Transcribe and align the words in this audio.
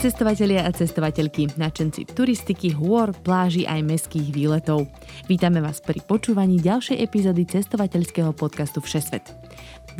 Cestovatelia 0.00 0.64
a 0.64 0.72
cestovateľky, 0.72 1.60
načenci 1.60 2.08
turistiky, 2.08 2.72
hôr, 2.72 3.12
pláži 3.12 3.68
aj 3.68 3.84
meských 3.84 4.32
výletov. 4.32 4.88
Vítame 5.28 5.60
vás 5.60 5.84
pri 5.84 6.00
počúvaní 6.00 6.56
ďalšej 6.56 7.04
epizódy 7.04 7.44
cestovateľského 7.44 8.32
podcastu 8.32 8.80
Všesvet. 8.80 9.28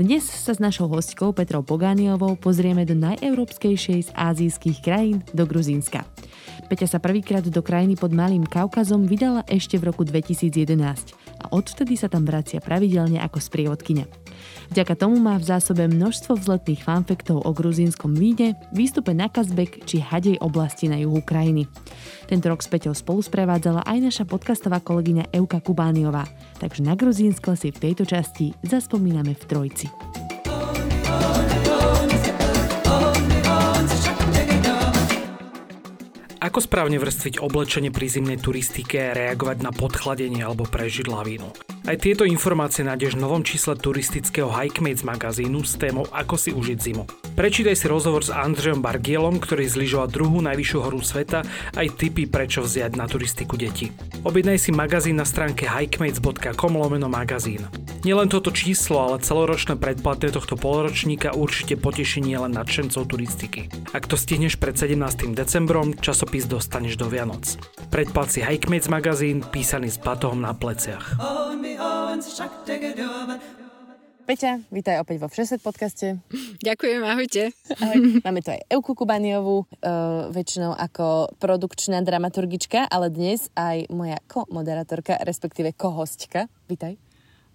Dnes 0.00 0.24
sa 0.24 0.56
s 0.56 0.62
našou 0.62 0.88
hostkou 0.88 1.36
Petrou 1.36 1.60
Pogániovou 1.60 2.32
pozrieme 2.40 2.88
do 2.88 2.96
najeurópskejšej 2.96 4.08
z 4.08 4.10
ázijských 4.16 4.80
krajín, 4.80 5.20
do 5.36 5.44
Gruzínska. 5.44 6.08
Peťa 6.72 6.96
sa 6.96 6.98
prvýkrát 7.02 7.44
do 7.44 7.60
krajiny 7.60 8.00
pod 8.00 8.16
Malým 8.16 8.48
Kaukazom 8.48 9.04
vydala 9.04 9.44
ešte 9.52 9.76
v 9.76 9.92
roku 9.92 10.08
2011 10.08 10.80
a 11.44 11.52
odvtedy 11.52 12.00
sa 12.00 12.08
tam 12.08 12.24
vracia 12.24 12.64
pravidelne 12.64 13.20
ako 13.20 13.36
sprievodkynia. 13.36 14.08
Vďaka 14.70 14.94
tomu 14.94 15.18
má 15.18 15.34
v 15.34 15.50
zásobe 15.50 15.90
množstvo 15.90 16.38
vzletných 16.38 16.86
fanfektov 16.86 17.42
o 17.42 17.50
gruzínskom 17.50 18.14
víne, 18.14 18.54
výstupe 18.70 19.10
na 19.10 19.26
Kazbek 19.26 19.82
či 19.82 19.98
hadej 19.98 20.38
oblasti 20.38 20.86
na 20.86 20.94
juhu 21.02 21.18
krajiny. 21.26 21.66
Tento 22.30 22.46
rok 22.46 22.62
s 22.62 22.70
Peťou 22.70 22.94
spolu 22.94 23.18
sprevádzala 23.18 23.82
aj 23.82 23.98
naša 23.98 24.24
podcastová 24.30 24.78
kolegyňa 24.78 25.34
Euka 25.34 25.58
Kubániová, 25.58 26.22
takže 26.62 26.86
na 26.86 26.94
Gruzínsko 26.94 27.58
si 27.58 27.74
v 27.74 27.90
tejto 27.90 28.06
časti 28.06 28.54
zaspomíname 28.62 29.34
v 29.34 29.42
Trojci. 29.42 30.29
Ako 36.50 36.66
správne 36.66 36.98
vrstviť 36.98 37.38
oblečenie 37.38 37.94
pri 37.94 38.10
zimnej 38.10 38.42
turistike, 38.42 39.14
reagovať 39.14 39.62
na 39.62 39.70
podchladenie 39.70 40.42
alebo 40.42 40.66
prežiť 40.66 41.06
lavínu? 41.06 41.46
Aj 41.86 41.94
tieto 41.94 42.26
informácie 42.26 42.82
nájdeš 42.82 43.14
v 43.14 43.22
novom 43.22 43.46
čísle 43.46 43.78
turistického 43.78 44.50
Hikemates 44.50 45.06
magazínu 45.06 45.62
s 45.62 45.78
témou 45.78 46.10
Ako 46.10 46.34
si 46.34 46.50
užiť 46.50 46.78
zimu. 46.82 47.06
Prečítaj 47.38 47.78
si 47.78 47.86
rozhovor 47.86 48.26
s 48.26 48.34
Andrejom 48.34 48.82
Bargielom, 48.82 49.38
ktorý 49.38 49.70
zlyžoval 49.70 50.10
druhú 50.10 50.42
najvyššiu 50.42 50.78
horu 50.82 50.98
sveta, 50.98 51.46
aj 51.78 51.86
tipy 51.94 52.26
prečo 52.26 52.66
vziať 52.66 52.98
na 52.98 53.06
turistiku 53.06 53.54
deti. 53.54 53.94
Objednaj 54.26 54.58
si 54.58 54.74
magazín 54.74 55.22
na 55.22 55.24
stránke 55.24 55.70
hikemates.com 55.70 56.72
lomeno 56.74 57.06
magazín. 57.06 57.62
Nielen 58.00 58.32
toto 58.32 58.48
číslo, 58.48 58.96
ale 58.96 59.20
celoročné 59.20 59.76
predplaty 59.76 60.32
tohto 60.32 60.56
poloročníka 60.56 61.36
určite 61.36 61.76
poteší 61.76 62.24
nielen 62.24 62.56
nadšencov 62.56 63.04
turistiky. 63.04 63.68
Ak 63.92 64.08
to 64.08 64.16
stihneš 64.16 64.56
pred 64.56 64.72
17. 64.72 65.36
decembrom, 65.36 65.92
časopis 66.00 66.39
dostaneš 66.46 66.94
do 67.00 67.10
Vianoc. 67.10 67.56
Predplat 67.90 68.28
si 68.30 68.40
Hikemates 68.44 68.86
magazín, 68.86 69.42
písaný 69.42 69.90
s 69.90 69.98
batohom 69.98 70.38
na 70.38 70.54
pleciach. 70.54 71.18
Peťa, 74.30 74.62
vítaj 74.70 75.02
opäť 75.02 75.16
vo 75.18 75.26
Všesvet 75.26 75.58
podcaste. 75.58 76.22
Ďakujem, 76.62 77.02
ahojte. 77.02 77.50
Ahoj. 77.82 78.22
Máme 78.22 78.46
tu 78.46 78.54
aj 78.54 78.62
Euku 78.70 78.94
Kubaniovú, 78.94 79.66
uh, 79.66 80.30
väčšinou 80.30 80.70
ako 80.78 81.34
produkčná 81.42 81.98
dramaturgička, 82.06 82.86
ale 82.86 83.10
dnes 83.10 83.50
aj 83.58 83.90
moja 83.90 84.22
ko-moderátorka, 84.30 85.18
respektíve 85.26 85.74
kohostka. 85.74 86.46
Vítaj. 86.70 87.09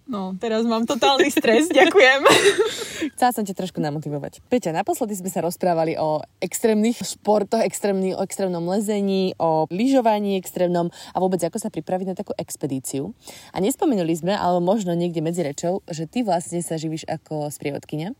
No, 0.05 0.37
teraz 0.37 0.61
mám 0.69 0.85
totálny 0.85 1.33
stres, 1.33 1.65
ďakujem. 1.73 2.21
Chcela 3.17 3.31
som 3.33 3.41
ťa 3.41 3.57
trošku 3.57 3.81
namotivovať. 3.81 4.45
Peťa, 4.45 4.69
naposledy 4.69 5.17
sme 5.17 5.33
sa 5.33 5.41
rozprávali 5.41 5.97
o 5.97 6.21
extrémnych 6.37 7.01
športoch, 7.01 7.65
extrémny, 7.65 8.13
o 8.13 8.21
extrémnom 8.21 8.61
lezení, 8.69 9.33
o 9.41 9.65
lyžovaní 9.73 10.37
extrémnom 10.37 10.93
a 11.09 11.17
vôbec 11.17 11.41
ako 11.41 11.57
sa 11.57 11.73
pripraviť 11.73 12.13
na 12.13 12.15
takú 12.17 12.37
expedíciu. 12.37 13.17
A 13.49 13.57
nespomenuli 13.57 14.13
sme, 14.13 14.37
alebo 14.37 14.61
možno 14.61 14.93
niekde 14.93 15.25
medzi 15.25 15.41
rečou, 15.41 15.81
že 15.89 16.05
ty 16.05 16.21
vlastne 16.21 16.61
sa 16.61 16.77
živíš 16.77 17.09
ako 17.09 17.49
sprievodkynia. 17.49 18.13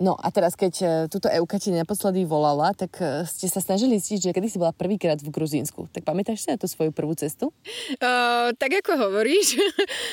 No 0.00 0.16
a 0.16 0.32
teraz, 0.32 0.56
keď 0.56 0.74
e, 0.80 0.86
túto 1.12 1.28
Euka 1.28 1.60
ti 1.60 1.68
naposledy 1.68 2.24
volala, 2.24 2.72
tak 2.72 2.96
e, 2.98 3.28
ste 3.28 3.44
sa 3.48 3.60
snažili 3.60 4.00
zistiť, 4.00 4.30
že 4.30 4.30
kedy 4.32 4.48
si 4.48 4.56
bola 4.56 4.72
prvýkrát 4.72 5.20
v 5.20 5.28
Gruzínsku. 5.28 5.92
Tak 5.92 6.08
pamätáš 6.08 6.44
si 6.44 6.48
na 6.48 6.56
tú 6.56 6.64
svoju 6.64 6.96
prvú 6.96 7.12
cestu? 7.12 7.52
Uh, 8.00 8.56
tak 8.56 8.72
ako 8.80 9.08
hovoríš, 9.08 9.60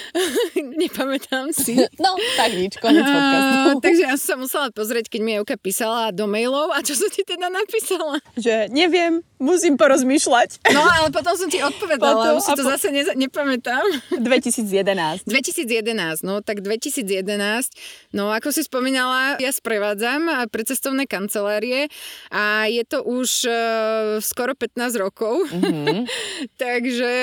nepamätám 0.84 1.56
si. 1.56 1.80
No, 2.00 2.16
tak 2.40 2.56
nič, 2.56 2.80
konec 2.80 3.04
podcastu. 3.04 3.56
Uh, 3.76 3.82
takže 3.86 4.04
ja 4.08 4.16
som 4.16 4.28
sa 4.28 4.36
musela 4.40 4.68
pozrieť, 4.72 5.12
keď 5.12 5.22
mi 5.24 5.32
Euka 5.36 5.56
písala 5.60 6.16
do 6.16 6.28
mailov. 6.28 6.72
A 6.72 6.80
čo 6.80 6.96
som 6.96 7.12
ti 7.12 7.28
teda 7.28 7.52
napísala? 7.52 8.24
Že 8.40 8.72
neviem, 8.72 9.20
musím 9.40 9.76
porozmýšľať. 9.76 10.64
No, 10.76 10.84
ale 10.84 11.12
potom 11.12 11.34
som 11.36 11.48
ti 11.48 11.60
odpovedala, 11.60 12.14
potom, 12.14 12.34
už 12.40 12.44
si 12.44 12.52
to 12.56 12.64
po... 12.64 12.72
zase 12.72 12.88
ne, 12.92 13.04
nepamätám. 13.16 13.84
2011. 14.16 15.28
2011, 15.28 16.28
no 16.28 16.40
tak 16.40 16.64
2011. 16.64 18.16
No, 18.16 18.32
ako 18.32 18.52
si 18.52 18.64
spomínala, 18.64 19.40
ja 19.40 19.52
sprevádzam 19.80 20.52
pre 20.52 20.68
cestovné 20.68 21.08
kancelárie 21.08 21.88
a 22.36 22.68
je 22.68 22.84
to 22.84 23.00
už 23.00 23.48
uh, 23.48 24.20
skoro 24.20 24.52
15 24.52 24.76
rokov. 25.00 25.48
Mm-hmm. 25.56 26.04
Takže 26.60 27.14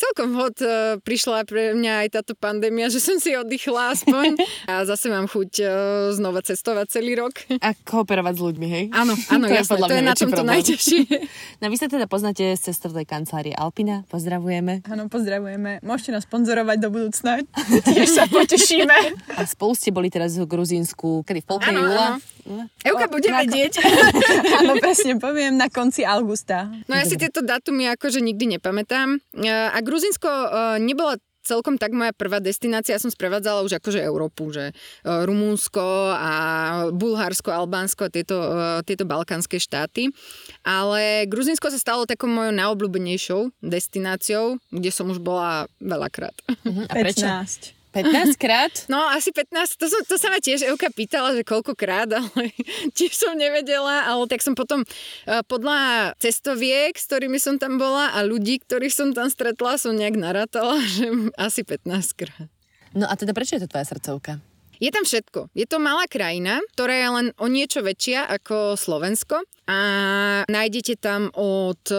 celkom 0.00 0.32
hod 0.32 0.56
uh, 0.64 0.96
prišla 1.04 1.44
pre 1.44 1.76
mňa 1.76 2.08
aj 2.08 2.08
táto 2.16 2.32
pandémia, 2.32 2.88
že 2.88 2.96
som 2.96 3.20
si 3.20 3.36
oddychla 3.36 3.92
aspoň 3.92 4.40
a 4.72 4.88
zase 4.88 5.12
mám 5.12 5.28
chuť 5.28 5.50
uh, 5.60 5.68
znova 6.16 6.40
cestovať 6.40 6.96
celý 6.96 7.12
rok. 7.20 7.44
A 7.60 7.76
kooperovať 7.76 8.40
s 8.40 8.40
ľuďmi, 8.40 8.66
hej? 8.72 8.84
Áno, 8.96 9.12
áno, 9.36 9.44
to 9.44 9.52
jasné, 9.52 9.76
to 9.84 9.92
je 10.00 10.04
na 10.08 10.16
tomto 10.16 10.42
najťažšie. 10.48 11.00
No 11.60 11.68
vy 11.68 11.76
sa 11.76 11.92
teda 11.92 12.08
poznáte 12.08 12.56
z 12.56 12.72
cestovnej 12.72 13.04
kancelárie 13.04 13.52
Alpina, 13.52 14.08
pozdravujeme. 14.08 14.80
Áno, 14.88 15.12
pozdravujeme. 15.12 15.84
Môžete 15.84 16.16
nás 16.16 16.24
sponzorovať 16.24 16.76
do 16.80 16.88
budúcna, 16.88 17.44
tiež 17.84 18.08
sa 18.08 18.24
potešíme. 18.32 18.96
A 19.36 19.44
spolu 19.44 19.76
ste 19.76 19.92
boli 19.92 20.08
teraz 20.08 20.40
v 20.40 20.48
Gruzínsku, 20.48 21.20
kedy 21.28 21.42
v 21.42 21.46
polke 21.46 21.71
áno, 21.72 21.80
júla. 21.80 22.06
Áno. 22.16 22.22
Euka 22.82 23.06
bude 23.06 23.30
na 23.30 23.46
vedieť. 23.46 23.78
Áno, 24.58 24.74
presne 24.82 25.14
poviem, 25.14 25.54
na 25.54 25.70
konci 25.70 26.02
augusta. 26.02 26.66
No 26.90 26.98
ja 26.98 27.06
si 27.06 27.14
tieto 27.14 27.38
datumy 27.38 27.86
akože 27.94 28.18
nikdy 28.18 28.58
nepamätám. 28.58 29.22
A 29.46 29.78
Gruzinsko 29.78 30.26
e, 30.26 30.48
nebola 30.82 31.14
celkom 31.42 31.74
tak 31.74 31.90
moja 31.90 32.14
prvá 32.14 32.38
destinácia, 32.38 32.94
ja 32.94 33.02
som 33.02 33.10
sprevádzala 33.10 33.66
už 33.66 33.82
akože 33.82 33.98
Európu, 33.98 34.54
že 34.54 34.70
e, 34.70 34.72
Rumúnsko 35.06 36.14
a 36.14 36.32
Bulharsko, 36.94 37.50
Albánsko 37.50 38.06
a 38.06 38.12
tieto, 38.14 38.38
e, 38.38 38.86
tieto 38.86 39.06
balkánske 39.06 39.58
štáty. 39.58 40.10
Ale 40.62 41.26
Gruzinsko 41.26 41.70
sa 41.70 41.82
stalo 41.82 42.06
takou 42.06 42.30
mojou 42.30 42.54
najobľúbenejšou 42.54 43.58
destináciou, 43.58 44.58
kde 44.70 44.90
som 44.94 45.10
už 45.10 45.18
bola 45.18 45.66
veľakrát. 45.82 46.34
Uh-huh. 46.46 46.86
A 46.86 46.94
prečo? 46.94 47.26
15. 47.26 47.81
15 47.92 48.40
krát? 48.40 48.72
No 48.88 49.04
asi 49.12 49.30
15, 49.30 49.76
to, 49.76 49.86
som, 49.88 50.00
to 50.08 50.16
sa 50.16 50.32
ma 50.32 50.40
tiež 50.40 50.64
Euka 50.64 50.88
pýtala, 50.88 51.36
že 51.36 51.44
koľkokrát, 51.44 52.08
ale 52.18 52.50
tiež 52.96 53.12
som 53.12 53.36
nevedela, 53.36 54.08
ale 54.08 54.24
tak 54.26 54.40
som 54.40 54.56
potom 54.56 54.82
uh, 54.82 55.44
podľa 55.44 56.12
cestoviek, 56.16 56.96
s 56.96 57.04
ktorými 57.06 57.36
som 57.36 57.60
tam 57.60 57.76
bola 57.76 58.16
a 58.16 58.24
ľudí, 58.24 58.64
ktorých 58.64 58.92
som 58.92 59.08
tam 59.12 59.28
stretla, 59.28 59.76
som 59.76 59.92
nejak 59.92 60.16
narátala, 60.16 60.80
že 60.96 61.08
asi 61.36 61.62
15 61.62 61.88
krát. 62.16 62.48
No 62.92 63.08
a 63.08 63.14
teda 63.16 63.32
prečo 63.32 63.56
je 63.56 63.64
to 63.64 63.72
tvoja 63.72 63.88
srdcovka? 63.88 64.51
Je 64.82 64.90
tam 64.90 65.06
všetko. 65.06 65.54
Je 65.54 65.62
to 65.62 65.78
malá 65.78 66.10
krajina, 66.10 66.58
ktorá 66.74 66.98
je 66.98 67.08
len 67.14 67.26
o 67.38 67.46
niečo 67.46 67.86
väčšia 67.86 68.26
ako 68.26 68.74
Slovensko 68.74 69.46
a 69.70 69.78
nájdete 70.50 70.98
tam 70.98 71.30
od 71.38 71.86
e, 71.86 71.98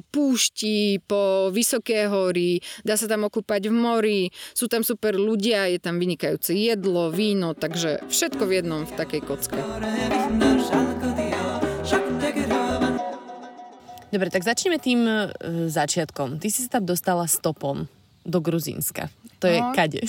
púšti 0.00 0.96
po 1.04 1.52
vysoké 1.52 2.08
hory, 2.08 2.64
dá 2.88 2.96
sa 2.96 3.04
tam 3.04 3.28
okúpať 3.28 3.68
v 3.68 3.76
mori, 3.76 4.22
sú 4.56 4.64
tam 4.64 4.80
super 4.80 5.12
ľudia, 5.12 5.68
je 5.68 5.76
tam 5.76 6.00
vynikajúce 6.00 6.56
jedlo, 6.56 7.12
víno, 7.12 7.52
takže 7.52 8.00
všetko 8.08 8.48
v 8.48 8.52
jednom 8.64 8.88
v 8.88 8.92
takej 8.96 9.20
kocke. 9.28 9.60
Dobre, 14.08 14.28
tak 14.32 14.44
začneme 14.48 14.80
tým 14.80 15.04
e, 15.04 15.16
začiatkom. 15.68 16.40
Ty 16.40 16.48
si 16.48 16.64
sa 16.64 16.80
tam 16.80 16.88
dostala 16.88 17.28
stopom 17.28 17.92
do 18.22 18.38
Gruzínska. 18.40 19.10
To 19.42 19.50
je 19.50 19.58
no. 19.58 19.74
kade. 19.74 20.02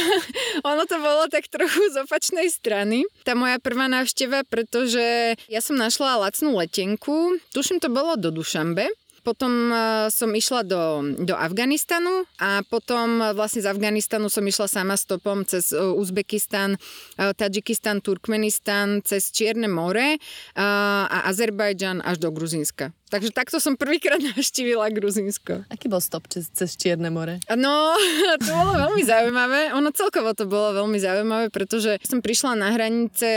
ono 0.70 0.86
to 0.86 0.96
bolo 1.02 1.26
tak 1.26 1.50
trochu 1.50 1.82
z 1.90 2.06
opačnej 2.06 2.46
strany. 2.46 3.02
Tá 3.26 3.34
moja 3.34 3.58
prvá 3.58 3.90
návšteva, 3.90 4.46
pretože 4.46 5.34
ja 5.50 5.60
som 5.60 5.74
našla 5.74 6.22
lacnú 6.22 6.54
letenku, 6.54 7.42
tuším 7.50 7.82
to 7.82 7.90
bolo 7.90 8.14
do 8.14 8.30
Dušambe, 8.30 8.86
potom 9.20 9.68
uh, 9.68 10.08
som 10.08 10.32
išla 10.32 10.64
do, 10.64 11.04
do 11.20 11.36
Afganistanu 11.36 12.24
a 12.40 12.64
potom 12.66 13.20
uh, 13.20 13.36
vlastne 13.36 13.60
z 13.60 13.68
Afganistanu 13.68 14.32
som 14.32 14.44
išla 14.44 14.66
sama 14.66 14.96
stopom 14.96 15.44
cez 15.44 15.76
uh, 15.76 15.92
Uzbekistan, 15.92 16.80
Tadžikistan, 17.16 18.00
Turkmenistan, 18.00 19.04
cez 19.04 19.28
Čierne 19.28 19.68
more 19.68 20.16
a 20.56 21.18
Azerbajdžan 21.28 22.00
až 22.00 22.16
do 22.16 22.32
Gruzínska. 22.32 22.96
Takže 23.10 23.34
takto 23.34 23.58
som 23.58 23.74
prvýkrát 23.74 24.22
navštívila 24.32 24.86
Gruzínsko. 24.94 25.66
Aký 25.66 25.90
bol 25.90 25.98
stop 25.98 26.30
cez, 26.30 26.46
cez 26.54 26.78
Čierne 26.78 27.10
more? 27.10 27.42
No, 27.58 27.98
to 28.46 28.50
bolo 28.54 28.72
veľmi 28.78 29.02
zaujímavé. 29.02 29.74
Ono 29.74 29.90
celkovo 29.90 30.30
to 30.32 30.46
bolo 30.46 30.86
veľmi 30.86 30.96
zaujímavé, 31.02 31.50
pretože 31.50 31.98
som 32.06 32.22
prišla 32.22 32.54
na 32.54 32.70
hranice 32.70 33.30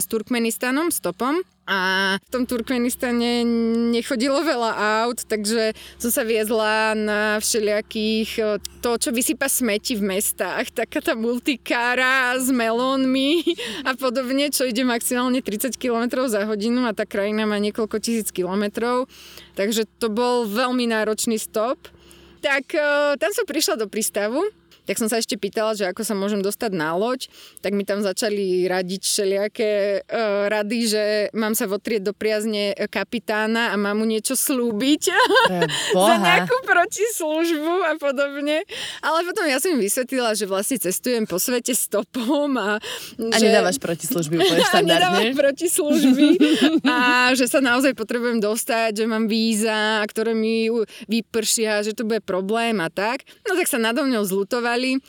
s 0.00 0.06
Turkmenistanom 0.08 0.88
stopom 0.88 1.44
a 1.68 2.16
v 2.16 2.28
tom 2.32 2.48
Turkmenistane 2.48 3.44
nechodilo 3.92 4.40
veľa 4.40 5.04
aut, 5.04 5.20
takže 5.28 5.76
som 6.00 6.08
sa 6.08 6.24
viezla 6.24 6.96
na 6.96 7.36
všelijakých, 7.44 8.64
to, 8.80 8.96
čo 8.96 9.12
vysypa 9.12 9.52
smeti 9.52 10.00
v 10.00 10.16
mestách, 10.16 10.72
taká 10.72 11.04
tá 11.04 11.12
multikára 11.12 12.40
s 12.40 12.48
melónmi 12.48 13.44
a 13.84 13.92
podobne, 13.92 14.48
čo 14.48 14.64
ide 14.64 14.80
maximálne 14.80 15.44
30 15.44 15.76
km 15.76 16.24
za 16.24 16.48
hodinu 16.48 16.88
a 16.88 16.96
tá 16.96 17.04
krajina 17.04 17.44
má 17.44 17.60
niekoľko 17.60 18.00
tisíc 18.00 18.32
kilometrov, 18.32 19.04
takže 19.54 19.88
to 19.98 20.10
bol 20.10 20.46
veľmi 20.46 20.90
náročný 20.90 21.38
stop. 21.40 21.78
Tak 22.38 22.70
tam 23.18 23.30
som 23.34 23.44
prišla 23.46 23.82
do 23.82 23.90
prístavu 23.90 24.46
tak 24.88 24.96
som 24.96 25.12
sa 25.12 25.20
ešte 25.20 25.36
pýtala, 25.36 25.76
že 25.76 25.84
ako 25.84 26.00
sa 26.00 26.16
môžem 26.16 26.40
dostať 26.40 26.72
na 26.72 26.96
loď, 26.96 27.28
tak 27.60 27.76
mi 27.76 27.84
tam 27.84 28.00
začali 28.00 28.64
radiť 28.64 29.02
všelijaké 29.04 30.00
uh, 30.00 30.48
rady, 30.48 30.78
že 30.88 31.04
mám 31.36 31.52
sa 31.52 31.68
votrieť 31.68 32.08
do 32.08 32.16
priazne 32.16 32.72
kapitána 32.88 33.68
a 33.70 33.76
mám 33.76 34.00
mu 34.00 34.08
niečo 34.08 34.32
slúbiť 34.32 35.02
za 36.08 36.14
nejakú 36.16 36.56
protislužbu 36.64 37.74
a 37.84 37.92
podobne. 38.00 38.64
Ale 39.04 39.18
potom 39.28 39.44
ja 39.44 39.60
som 39.60 39.76
im 39.76 39.80
vysvetlila, 39.84 40.32
že 40.32 40.48
vlastne 40.48 40.80
cestujem 40.80 41.28
po 41.28 41.36
svete 41.36 41.76
stopom 41.76 42.56
a... 42.56 42.80
A 43.18 43.36
že... 43.36 43.52
nedávaš 43.52 43.76
protislužby 43.76 44.40
úplne 44.40 44.64
štandardne. 44.64 44.86
A 44.98 45.20
nedávam 45.20 45.36
protislužby 45.36 46.26
a 46.88 46.96
že 47.34 47.46
sa 47.50 47.58
naozaj 47.58 47.92
potrebujem 47.92 48.38
dostať, 48.38 49.02
že 49.02 49.04
mám 49.10 49.26
víza, 49.26 50.00
ktoré 50.06 50.32
mi 50.32 50.70
vypršia, 51.10 51.82
že 51.84 51.92
to 51.92 52.06
bude 52.06 52.22
problém 52.22 52.78
a 52.78 52.88
tak. 52.88 53.26
No 53.44 53.58
tak 53.58 53.66
sa 53.66 53.76
nado 53.76 54.06
mňou 54.06 54.24
zlutovali 54.24 54.77
plánovali 54.78 55.02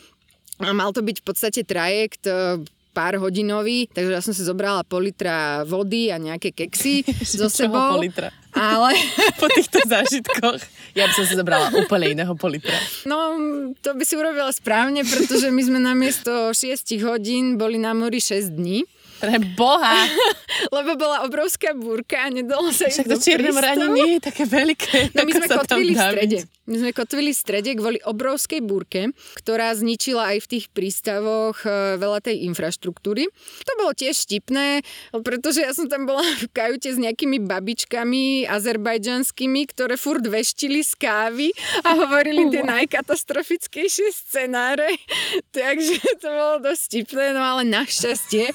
a 0.60 0.76
mal 0.76 0.92
to 0.92 1.00
byť 1.00 1.16
v 1.22 1.24
podstate 1.24 1.60
trajekt 1.64 2.28
e, 2.28 2.60
pár 2.92 3.16
hodinový, 3.16 3.88
takže 3.88 4.12
ja 4.12 4.20
som 4.20 4.36
si 4.36 4.44
zobrala 4.44 4.84
pol 4.84 5.08
litra 5.08 5.64
vody 5.64 6.12
a 6.12 6.20
nejaké 6.20 6.52
keksy 6.52 7.00
so 7.24 7.48
sebou. 7.48 7.96
pol 7.96 8.04
litra? 8.04 8.28
Ale... 8.52 8.92
po 9.40 9.48
týchto 9.48 9.80
zážitkoch. 9.88 10.60
Ja 10.92 11.08
by 11.08 11.12
som 11.16 11.24
si 11.24 11.32
zobrala 11.38 11.72
úplne 11.72 12.12
iného 12.12 12.34
politra. 12.36 12.76
No, 13.08 13.40
to 13.80 13.96
by 13.96 14.04
si 14.04 14.20
urobila 14.20 14.52
správne, 14.52 15.00
pretože 15.06 15.48
my 15.48 15.62
sme 15.64 15.78
namiesto 15.80 16.52
6 16.52 16.92
hodín 17.06 17.56
boli 17.56 17.80
na 17.80 17.96
mori 17.96 18.20
6 18.20 18.52
dní. 18.52 18.84
Pre 19.20 19.36
Boha! 19.52 20.08
Lebo 20.76 20.96
bola 20.96 21.28
obrovská 21.28 21.76
búrka 21.76 22.24
a 22.24 22.28
nedalo 22.32 22.72
sa 22.72 22.88
Však 22.88 23.06
to 23.06 23.16
Čierne 23.20 23.52
ani 23.52 23.86
nie 23.92 24.08
je 24.16 24.20
také 24.24 24.48
veľké. 24.48 25.12
No 25.12 25.28
my 25.28 25.32
sme 25.36 25.46
kotvili 25.46 25.92
v 25.92 26.00
strede. 26.00 26.38
My 26.70 26.76
sme 26.78 26.90
kotvili 26.94 27.30
v 27.34 27.38
strede 27.38 27.70
kvôli 27.74 27.98
obrovskej 28.06 28.62
búrke, 28.62 29.10
ktorá 29.42 29.74
zničila 29.74 30.36
aj 30.36 30.38
v 30.46 30.50
tých 30.54 30.66
prístavoch 30.70 31.66
e, 31.66 31.98
veľa 31.98 32.22
tej 32.22 32.46
infraštruktúry. 32.46 33.26
To 33.66 33.72
bolo 33.74 33.90
tiež 33.90 34.14
štipné, 34.14 34.86
pretože 35.26 35.66
ja 35.66 35.74
som 35.74 35.90
tam 35.90 36.06
bola 36.06 36.22
v 36.22 36.46
kajute 36.54 36.94
s 36.94 36.98
nejakými 37.02 37.42
babičkami 37.42 38.46
azerbajdžanskými, 38.46 39.60
ktoré 39.66 39.98
furt 39.98 40.22
veštili 40.22 40.86
z 40.86 40.94
kávy 40.94 41.50
a 41.82 41.90
hovorili 42.06 42.46
tie 42.54 42.62
najkatastrofickejšie 42.62 44.14
scenáre. 44.14 44.94
Takže 45.56 46.22
to 46.22 46.28
bolo 46.30 46.56
dosť 46.62 46.80
štipné, 46.86 47.34
no 47.34 47.42
ale 47.42 47.66
našťastie 47.66 48.54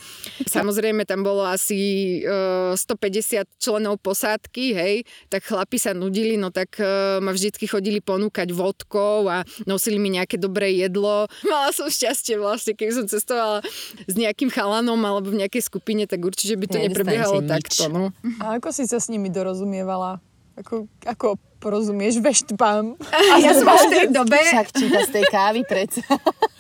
Samozrejme, 0.56 1.04
tam 1.04 1.28
bolo 1.28 1.44
asi 1.44 2.22
e, 2.24 2.74
150 2.80 3.60
členov 3.60 4.00
posádky, 4.00 4.66
hej, 4.72 4.96
tak 5.28 5.44
chlapi 5.44 5.75
sa 5.75 5.92
nudili, 5.92 6.40
no 6.40 6.54
tak 6.54 6.80
uh, 6.80 7.19
ma 7.19 7.36
vždycky 7.36 7.68
chodili 7.68 8.00
ponúkať 8.00 8.54
vodkou 8.56 9.28
a 9.28 9.44
nosili 9.68 10.00
mi 10.00 10.13
nejaké 10.13 10.40
dobré 10.40 10.72
jedlo. 10.78 11.28
Mala 11.52 11.75
som 11.75 11.92
šťastie 11.92 12.40
vlastne, 12.40 12.78
keď 12.78 12.90
som 13.02 13.06
cestovala 13.10 13.60
s 14.06 14.13
nejakým 14.16 14.48
chalanom 14.48 15.00
alebo 15.04 15.34
v 15.34 15.44
nejakej 15.44 15.68
skupine, 15.68 16.07
tak 16.07 16.24
určite 16.24 16.56
by 16.56 16.66
to 16.69 16.78
ja, 16.80 16.84
neprebiehalo 16.88 17.44
takto. 17.44 17.92
No. 17.92 18.16
A 18.40 18.62
ako 18.62 18.72
si 18.72 18.88
sa 18.88 19.02
s 19.02 19.12
nimi 19.12 19.28
dorozumievala? 19.28 20.24
Ako, 20.56 20.88
ako 21.04 21.36
porozumieš 21.60 22.24
veštbám? 22.24 22.96
A 23.34 23.36
ja 23.44 23.52
som 23.52 23.68
v 23.68 23.92
tej 23.92 24.07
dobe... 24.18 24.40
Však 24.40 24.72
číta 24.72 25.00
z 25.04 25.12
tej 25.19 25.25
kávy 25.28 25.62
predsa. 25.68 26.06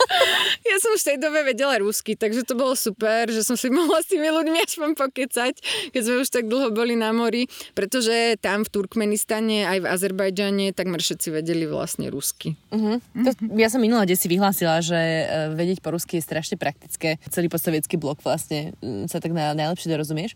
Ja 0.65 0.77
som 0.81 0.97
v 0.97 1.01
tej 1.01 1.17
dobe 1.21 1.45
vedela 1.45 1.77
rusky, 1.77 2.17
takže 2.17 2.41
to 2.41 2.57
bolo 2.57 2.73
super, 2.73 3.29
že 3.29 3.45
som 3.45 3.53
si 3.55 3.69
mohla 3.75 4.01
s 4.01 4.09
tými 4.09 4.27
ľuďmi 4.27 4.57
aspoň 4.65 4.97
pokecať, 4.97 5.53
keď 5.93 6.01
sme 6.01 6.15
už 6.25 6.29
tak 6.33 6.45
dlho 6.49 6.73
boli 6.73 6.97
na 6.97 7.13
mori, 7.13 7.45
pretože 7.77 8.39
tam 8.41 8.65
v 8.65 8.69
Turkmenistane 8.73 9.69
aj 9.69 9.77
v 9.83 9.89
Azerbajdžane 9.89 10.65
takmer 10.73 10.99
všetci 10.99 11.27
vedeli 11.29 11.69
vlastne 11.69 12.09
rusky. 12.09 12.57
Uh-huh. 12.73 12.97
To, 13.23 13.29
ja 13.55 13.69
som 13.69 13.79
minula 13.79 14.09
kde 14.09 14.17
si 14.17 14.27
vyhlásila, 14.27 14.81
že 14.81 14.97
e, 14.97 15.23
vedieť 15.53 15.79
po 15.85 15.93
rusky 15.93 16.17
je 16.17 16.25
strašne 16.25 16.57
praktické. 16.57 17.21
Celý 17.29 17.49
postsovietský 17.49 18.01
blok 18.01 18.21
vlastne 18.25 18.73
sa 19.05 19.21
tak 19.21 19.33
najlepšie 19.33 19.89
dorozumieš. 19.89 20.33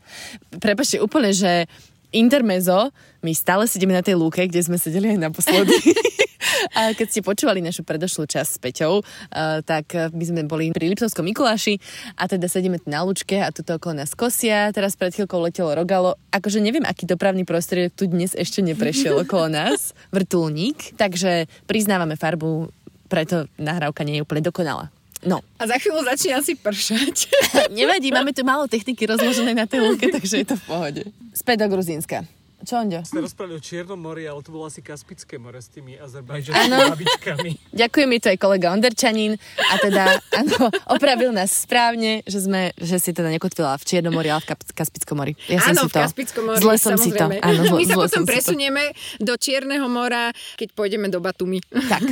Prepačte 0.61 1.01
úplne, 1.01 1.33
že 1.33 1.65
intermezo, 2.09 2.89
my 3.21 3.31
stále 3.33 3.69
sedíme 3.69 3.93
na 3.93 4.01
tej 4.01 4.17
lúke, 4.17 4.41
kde 4.45 4.61
sme 4.65 4.77
sedeli 4.81 5.17
aj 5.17 5.19
naposledy. 5.29 5.73
a 6.75 6.91
keď 6.93 7.07
ste 7.07 7.21
počúvali 7.25 7.63
našu 7.63 7.85
predošlú 7.85 8.27
časť 8.29 8.49
s 8.49 8.59
Peťou, 8.61 9.01
uh, 9.01 9.59
tak 9.63 9.91
my 9.93 10.23
sme 10.23 10.41
boli 10.45 10.71
pri 10.73 10.91
Liptovskom 10.91 11.25
Mikuláši 11.25 11.79
a 12.15 12.25
teda 12.25 12.49
sedíme 12.49 12.81
na 12.87 13.03
lúčke 13.05 13.39
a 13.39 13.53
tuto 13.53 13.77
okolo 13.77 14.03
nás 14.03 14.13
kosia. 14.13 14.71
Teraz 14.75 14.95
pred 14.95 15.13
chvíľkou 15.13 15.39
letelo 15.39 15.71
Rogalo. 15.75 16.15
Akože 16.33 16.59
neviem, 16.59 16.83
aký 16.85 17.05
dopravný 17.05 17.43
prostriedok 17.47 17.93
tu 17.95 18.05
dnes 18.09 18.33
ešte 18.35 18.59
neprešiel 18.65 19.19
okolo 19.23 19.51
nás. 19.51 19.93
Vrtulník. 20.11 20.95
Takže 20.99 21.47
priznávame 21.69 22.19
farbu, 22.19 22.69
preto 23.09 23.49
nahrávka 23.57 24.05
nie 24.05 24.21
je 24.21 24.23
úplne 24.23 24.45
dokonalá. 24.45 24.93
No. 25.19 25.43
A 25.59 25.67
za 25.67 25.75
chvíľu 25.75 26.07
začne 26.07 26.39
asi 26.39 26.55
pršať. 26.55 27.27
Nevadí, 27.79 28.07
máme 28.15 28.31
tu 28.31 28.47
málo 28.47 28.71
techniky 28.71 29.03
rozložené 29.03 29.51
na 29.51 29.67
tej 29.67 29.83
lúke, 29.83 30.07
takže 30.07 30.35
je 30.39 30.47
to 30.47 30.55
v 30.55 30.63
pohode. 30.63 31.03
Späť 31.35 31.67
do 31.67 31.75
Gruzínska. 31.75 32.23
Čo, 32.59 32.83
Ondio? 32.83 33.07
Ste 33.07 33.23
rozprávali 33.23 33.55
o 33.55 33.61
Čiernom 33.63 33.95
mori, 33.95 34.27
ale 34.27 34.43
to 34.43 34.51
bolo 34.51 34.67
asi 34.67 34.83
Kaspické 34.83 35.39
more 35.39 35.63
s 35.63 35.71
tými 35.71 35.95
azerbajdžanskými 35.95 36.91
babičkami. 36.91 37.51
Ďakujem 37.81 38.07
mi 38.11 38.17
to 38.19 38.27
aj 38.27 38.37
kolega 38.37 38.75
Onderčanín 38.75 39.39
a 39.39 39.73
teda, 39.79 40.19
áno, 40.35 40.67
opravil 40.95 41.31
nás 41.31 41.55
správne, 41.55 42.19
že 42.27 42.43
sme, 42.43 42.75
že 42.75 42.99
si 42.99 43.15
teda 43.15 43.31
nekotvila 43.31 43.79
v 43.79 43.83
Čiernom 43.87 44.11
mori, 44.11 44.27
ale 44.27 44.43
v 44.43 44.75
Kaspickom 44.75 45.15
mori. 45.15 45.39
Ja 45.47 45.63
áno, 45.71 45.87
v 45.87 46.03
Kaspickom 46.03 46.43
mori, 46.51 46.59
Zle 46.59 46.75
som 46.75 46.99
si 46.99 47.15
to. 47.15 47.31
Áno, 47.31 47.61
zle, 47.63 47.79
My 47.79 47.85
sa 47.87 47.95
potom 47.95 48.27
presunieme 48.27 48.91
do 49.23 49.39
Čierneho 49.39 49.87
mora, 49.87 50.35
keď 50.59 50.75
pôjdeme 50.75 51.07
do 51.07 51.23
Batumi. 51.23 51.63
Tak. 51.63 52.03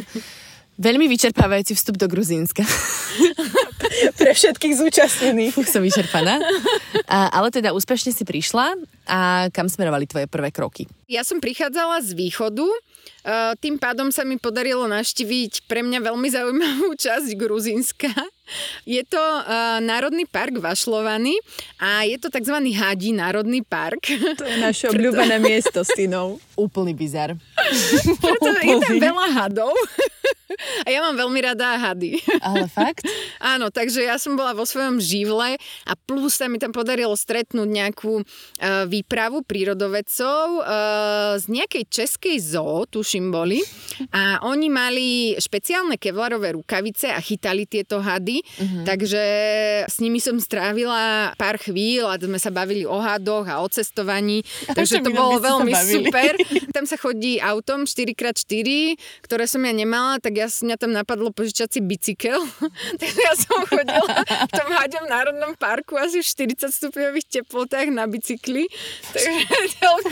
Veľmi 0.79 1.09
vyčerpávajúci 1.11 1.75
vstup 1.75 1.99
do 1.99 2.07
Gruzínska. 2.07 2.63
Pre 4.19 4.31
všetkých 4.33 4.73
zúčastnených. 4.77 5.53
Fú, 5.53 5.65
som 5.67 5.81
vyčerpaná. 5.81 6.39
A, 7.07 7.31
ale 7.31 7.49
teda 7.49 7.73
úspešne 7.73 8.13
si 8.13 8.23
prišla 8.23 8.77
a 9.07 9.47
kam 9.51 9.71
smerovali 9.71 10.05
tvoje 10.05 10.27
prvé 10.27 10.51
kroky? 10.51 10.85
Ja 11.07 11.23
som 11.23 11.39
prichádzala 11.39 12.03
z 12.03 12.13
východu, 12.13 12.67
tým 13.59 13.75
pádom 13.75 14.07
sa 14.07 14.23
mi 14.23 14.39
podarilo 14.39 14.87
naštíviť 14.87 15.67
pre 15.67 15.83
mňa 15.83 15.99
veľmi 15.99 16.27
zaujímavú 16.37 16.95
časť 16.95 17.35
Gruzínska. 17.35 18.11
Je 18.87 19.03
to 19.03 19.19
uh, 19.19 19.83
Národný 19.83 20.23
park 20.23 20.55
Vašlovany 20.63 21.35
a 21.83 22.07
je 22.07 22.15
to 22.15 22.31
tzv. 22.31 22.55
Hadí 22.79 23.11
Národný 23.11 23.59
park. 23.59 24.07
To 24.39 24.45
je 24.47 24.57
naše 24.63 24.87
obľúbené 24.91 25.35
miesto 25.51 25.83
s 25.83 25.91
Tinou. 25.91 26.39
Úplný 26.55 26.95
bizar. 26.95 27.35
Preto 28.23 28.49
je 28.63 28.75
tam 28.79 28.95
veľa 28.97 29.27
hadov. 29.35 29.75
A 30.85 30.87
ja 30.89 31.03
mám 31.03 31.19
veľmi 31.19 31.39
rada 31.43 31.75
hady. 31.77 32.23
Ale 32.39 32.65
fakt? 32.71 33.03
Áno, 33.37 33.67
takže 33.69 34.01
ja 34.01 34.15
som 34.15 34.39
bola 34.39 34.55
vo 34.55 34.63
svojom 34.63 34.97
živle 34.97 35.59
a 35.85 35.93
plus 36.07 36.39
sa 36.39 36.47
mi 36.47 36.57
tam 36.57 36.71
podarilo 36.71 37.13
stretnúť 37.13 37.67
nejakú 37.67 38.23
uh, 38.23 38.87
výpravu 38.87 39.43
prírodovedcov 39.43 40.43
uh, 40.57 41.35
z 41.37 41.45
nejakej 41.51 41.83
českej 41.91 42.37
zoo, 42.39 42.87
tuším 42.87 43.16
boli. 43.33 43.59
A 44.13 44.37
oni 44.45 44.69
mali 44.69 45.07
špeciálne 45.41 45.97
kevlarové 45.97 46.53
rukavice 46.53 47.09
a 47.09 47.17
chytali 47.17 47.65
tieto 47.65 47.97
hady. 47.97 48.45
Uh-huh. 48.45 48.85
Takže 48.85 49.23
s 49.89 49.97
nimi 49.97 50.21
som 50.21 50.37
strávila 50.37 51.33
pár 51.33 51.57
chvíľ 51.57 52.13
a 52.13 52.15
sme 52.21 52.37
sa 52.37 52.53
bavili 52.53 52.85
o 52.85 53.01
hadoch 53.01 53.49
a 53.49 53.65
o 53.65 53.67
cestovaní. 53.67 54.45
A 54.69 54.77
takže 54.77 55.01
to 55.01 55.09
bolo 55.09 55.41
veľmi 55.41 55.73
super. 55.73 56.37
Tam 56.69 56.85
sa 56.85 56.99
chodí 56.99 57.41
autom 57.41 57.89
4x4, 57.89 58.67
ktoré 59.25 59.49
som 59.49 59.65
ja 59.65 59.73
nemala, 59.73 60.21
tak 60.21 60.37
ja 60.37 60.45
mňa 60.45 60.75
tam 60.77 60.91
napadlo 60.93 61.33
požičať 61.33 61.77
si 61.77 61.79
bicykel. 61.81 62.37
Takže 63.01 63.21
ja 63.23 63.33
som 63.33 63.63
chodila 63.65 64.13
v 64.23 64.51
tom 64.51 64.69
Haďom 64.69 65.05
národnom 65.07 65.53
parku 65.55 65.95
asi 65.95 66.21
v 66.21 66.53
40 66.53 66.69
stupňových 66.69 67.27
teplotách 67.41 67.89
na 67.89 68.05
bicykli. 68.05 68.67
Takže 69.15 69.31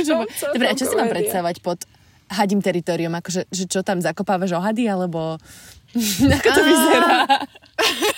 Dobre, 0.55 0.67
a 0.69 0.73
čo 0.73 0.85
si 0.87 0.95
mám 0.95 1.11
predstavať 1.11 1.59
pod 1.59 1.83
hadím 2.31 2.61
teritorium? 2.61 3.13
Akože, 3.17 3.45
že 3.49 3.63
čo 3.69 3.85
tam 3.85 4.01
zakopávaš 4.01 4.55
ohady, 4.57 4.89
alebo 4.89 5.37
ako 6.39 6.49
to 6.49 6.61
vyzerá? 6.61 7.17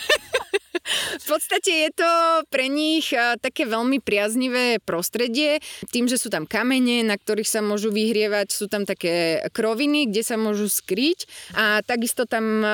v 1.18 1.24
podstate 1.26 1.88
je 1.88 1.90
to 1.94 2.10
pre 2.48 2.66
nich 2.72 3.12
také 3.42 3.68
veľmi 3.68 4.00
priaznivé 4.00 4.80
prostredie, 4.82 5.60
tým, 5.92 6.08
že 6.08 6.16
sú 6.16 6.32
tam 6.32 6.48
kamene, 6.48 7.04
na 7.04 7.16
ktorých 7.16 7.48
sa 7.48 7.60
môžu 7.60 7.92
vyhrievať, 7.92 8.52
sú 8.52 8.66
tam 8.66 8.88
také 8.88 9.44
kroviny, 9.52 10.08
kde 10.08 10.22
sa 10.24 10.36
môžu 10.40 10.68
skryť 10.68 11.28
a 11.54 11.80
takisto 11.84 12.24
tam 12.24 12.64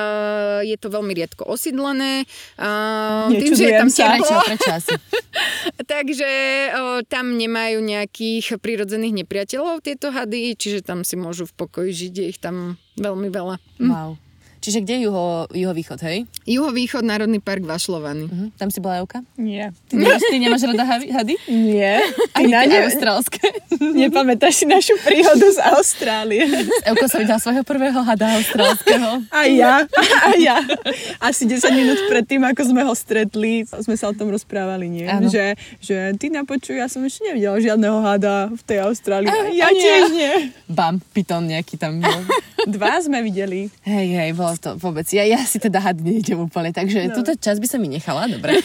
je 0.63 0.75
to 0.79 0.87
veľmi 0.89 1.11
riedko 1.11 1.45
osídlené. 1.45 2.25
Tým, 3.31 3.51
že 3.53 3.63
je 3.67 3.73
tam 3.75 3.89
teplo, 3.91 4.39
takže 5.93 6.29
tam 7.11 7.35
nemajú 7.37 7.79
nejakých 7.83 8.57
prírodzených 8.59 9.25
nepriateľov 9.25 9.83
tieto 9.83 10.09
hady, 10.09 10.55
čiže 10.55 10.85
tam 10.85 11.03
si 11.03 11.19
môžu 11.19 11.45
v 11.45 11.53
pokoji 11.55 11.91
žiť, 11.91 12.13
je 12.15 12.25
ich 12.31 12.39
tam 12.39 12.79
veľmi 12.97 13.27
veľa. 13.29 13.55
Wow. 13.79 14.24
Čiže 14.65 14.81
kde 14.81 14.93
je 14.97 15.01
juho, 15.05 15.45
juhovýchod, 15.53 16.01
hej? 16.09 16.25
Juhovýchod 16.49 17.05
Národný 17.05 17.37
park 17.37 17.61
Vašlovany. 17.61 18.25
Mhm. 18.25 18.45
Tam 18.57 18.73
si 18.73 18.81
bola 18.81 18.97
Euka? 18.97 19.21
Nie. 19.37 19.69
Ty 19.85 20.01
nemáš, 20.01 20.21
ty 20.25 20.35
nemáš 20.41 20.65
rada 20.65 20.85
hady? 20.89 21.37
Nie. 21.45 22.01
Ani 22.33 22.49
na 22.49 22.65
ne, 22.65 22.89
austrálske. 22.89 23.45
nepamätáš 24.01 24.63
si 24.63 24.65
našu 24.65 24.97
príhodu 25.05 25.45
z 25.53 25.61
Austrálie. 25.69 26.49
Euko 26.81 27.05
sa 27.05 27.21
videla 27.21 27.37
svojho 27.37 27.61
prvého 27.61 28.01
hada 28.01 28.41
austrálskeho. 28.41 29.21
A 29.29 29.45
ja, 29.45 29.85
a 30.25 30.29
ja. 30.41 30.57
Asi 31.21 31.45
10 31.45 31.61
minút 31.77 32.01
pred 32.09 32.25
tým, 32.25 32.41
ako 32.41 32.61
sme 32.65 32.81
ho 32.81 32.93
stretli, 32.97 33.69
sme 33.69 33.93
sa 33.93 34.09
o 34.09 34.17
tom 34.17 34.33
rozprávali, 34.33 34.89
nie? 34.89 35.05
Áno. 35.05 35.29
Že, 35.29 35.53
že 35.77 35.95
ty 36.17 36.33
napočuj, 36.33 36.81
ja 36.81 36.89
som 36.89 37.05
ešte 37.05 37.21
nevidela 37.21 37.61
žiadneho 37.61 38.01
hada 38.01 38.49
v 38.49 38.61
tej 38.65 38.81
Austrálii. 38.81 39.29
Á, 39.29 39.53
ja 39.53 39.69
ani 39.69 39.77
tiež 39.77 40.03
ja. 40.09 40.09
nie. 40.09 40.33
Bam, 40.65 40.97
piton 41.13 41.45
nejaký 41.45 41.77
tam 41.77 42.01
bol. 42.01 42.21
Dva 42.65 42.97
sme 42.97 43.21
videli. 43.21 43.69
Hej, 43.85 44.07
hej, 44.17 44.29
bolo 44.33 44.54
to 44.57 44.75
vôbec. 44.79 45.05
Ja, 45.13 45.23
ja 45.27 45.39
si 45.43 45.59
teda 45.61 45.79
had 45.79 45.99
nejdem 45.99 46.41
úplne, 46.45 46.71
takže 46.71 47.11
no. 47.11 47.15
Túto 47.21 47.35
časť 47.35 47.59
by 47.61 47.67
som 47.67 47.79
mi 47.79 47.89
nechala, 47.91 48.27
dobre. 48.27 48.59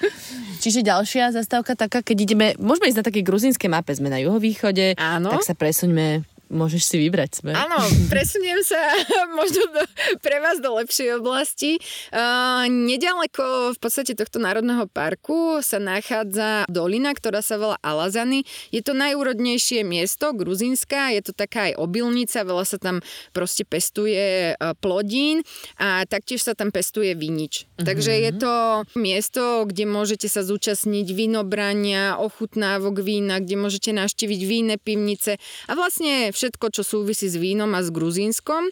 Čiže 0.62 0.86
ďalšia 0.86 1.34
zastávka 1.34 1.74
taká, 1.74 2.06
keď 2.06 2.16
ideme, 2.22 2.46
môžeme 2.54 2.86
ísť 2.86 3.02
na 3.02 3.06
také 3.10 3.20
gruzínskej 3.26 3.66
mape, 3.66 3.90
sme 3.98 4.06
na 4.06 4.22
juhovýchode, 4.22 4.94
Áno. 4.94 5.34
tak 5.34 5.42
sa 5.42 5.58
presuňme, 5.58 6.22
môžeš 6.52 6.82
si 6.84 6.96
vybrať 7.00 7.40
sme. 7.40 7.56
Áno, 7.56 7.80
presuniem 8.12 8.60
sa 8.60 8.76
možno 9.40 9.64
do, 9.72 9.82
pre 10.20 10.38
vás 10.38 10.60
do 10.60 10.76
lepšej 10.76 11.18
oblasti. 11.18 11.80
Uh, 12.12 12.68
nedaleko 12.68 13.72
v 13.72 13.78
podstate 13.80 14.12
tohto 14.12 14.36
národného 14.36 14.84
parku 14.92 15.64
sa 15.64 15.80
nachádza 15.80 16.68
dolina, 16.68 17.16
ktorá 17.16 17.40
sa 17.40 17.56
volá 17.56 17.80
Alazany. 17.80 18.44
Je 18.68 18.84
to 18.84 18.92
najúrodnejšie 18.92 19.82
miesto 19.82 20.36
Gruzínska, 20.36 21.16
je 21.16 21.24
to 21.24 21.32
taká 21.32 21.72
aj 21.72 21.80
obilnica, 21.80 22.44
veľa 22.44 22.68
sa 22.68 22.76
tam 22.76 23.00
proste 23.32 23.64
pestuje 23.64 24.52
plodín 24.84 25.40
a 25.80 26.04
taktiež 26.04 26.44
sa 26.44 26.52
tam 26.52 26.68
pestuje 26.68 27.16
vinič. 27.16 27.71
Mm-hmm. 27.82 27.90
Takže 27.90 28.12
je 28.14 28.32
to 28.38 28.54
miesto, 28.94 29.42
kde 29.66 29.84
môžete 29.90 30.30
sa 30.30 30.46
zúčastniť 30.46 31.10
vinobrania, 31.10 32.14
ochutnávok 32.22 33.02
vína, 33.02 33.42
kde 33.42 33.58
môžete 33.58 33.90
navštíviť 33.90 34.40
víne 34.46 34.74
pivnice 34.78 35.42
a 35.66 35.72
vlastne 35.74 36.30
všetko, 36.30 36.70
čo 36.70 36.86
súvisí 36.86 37.26
s 37.26 37.34
vínom 37.34 37.74
a 37.74 37.82
s 37.82 37.90
Gruzínskom 37.90 38.70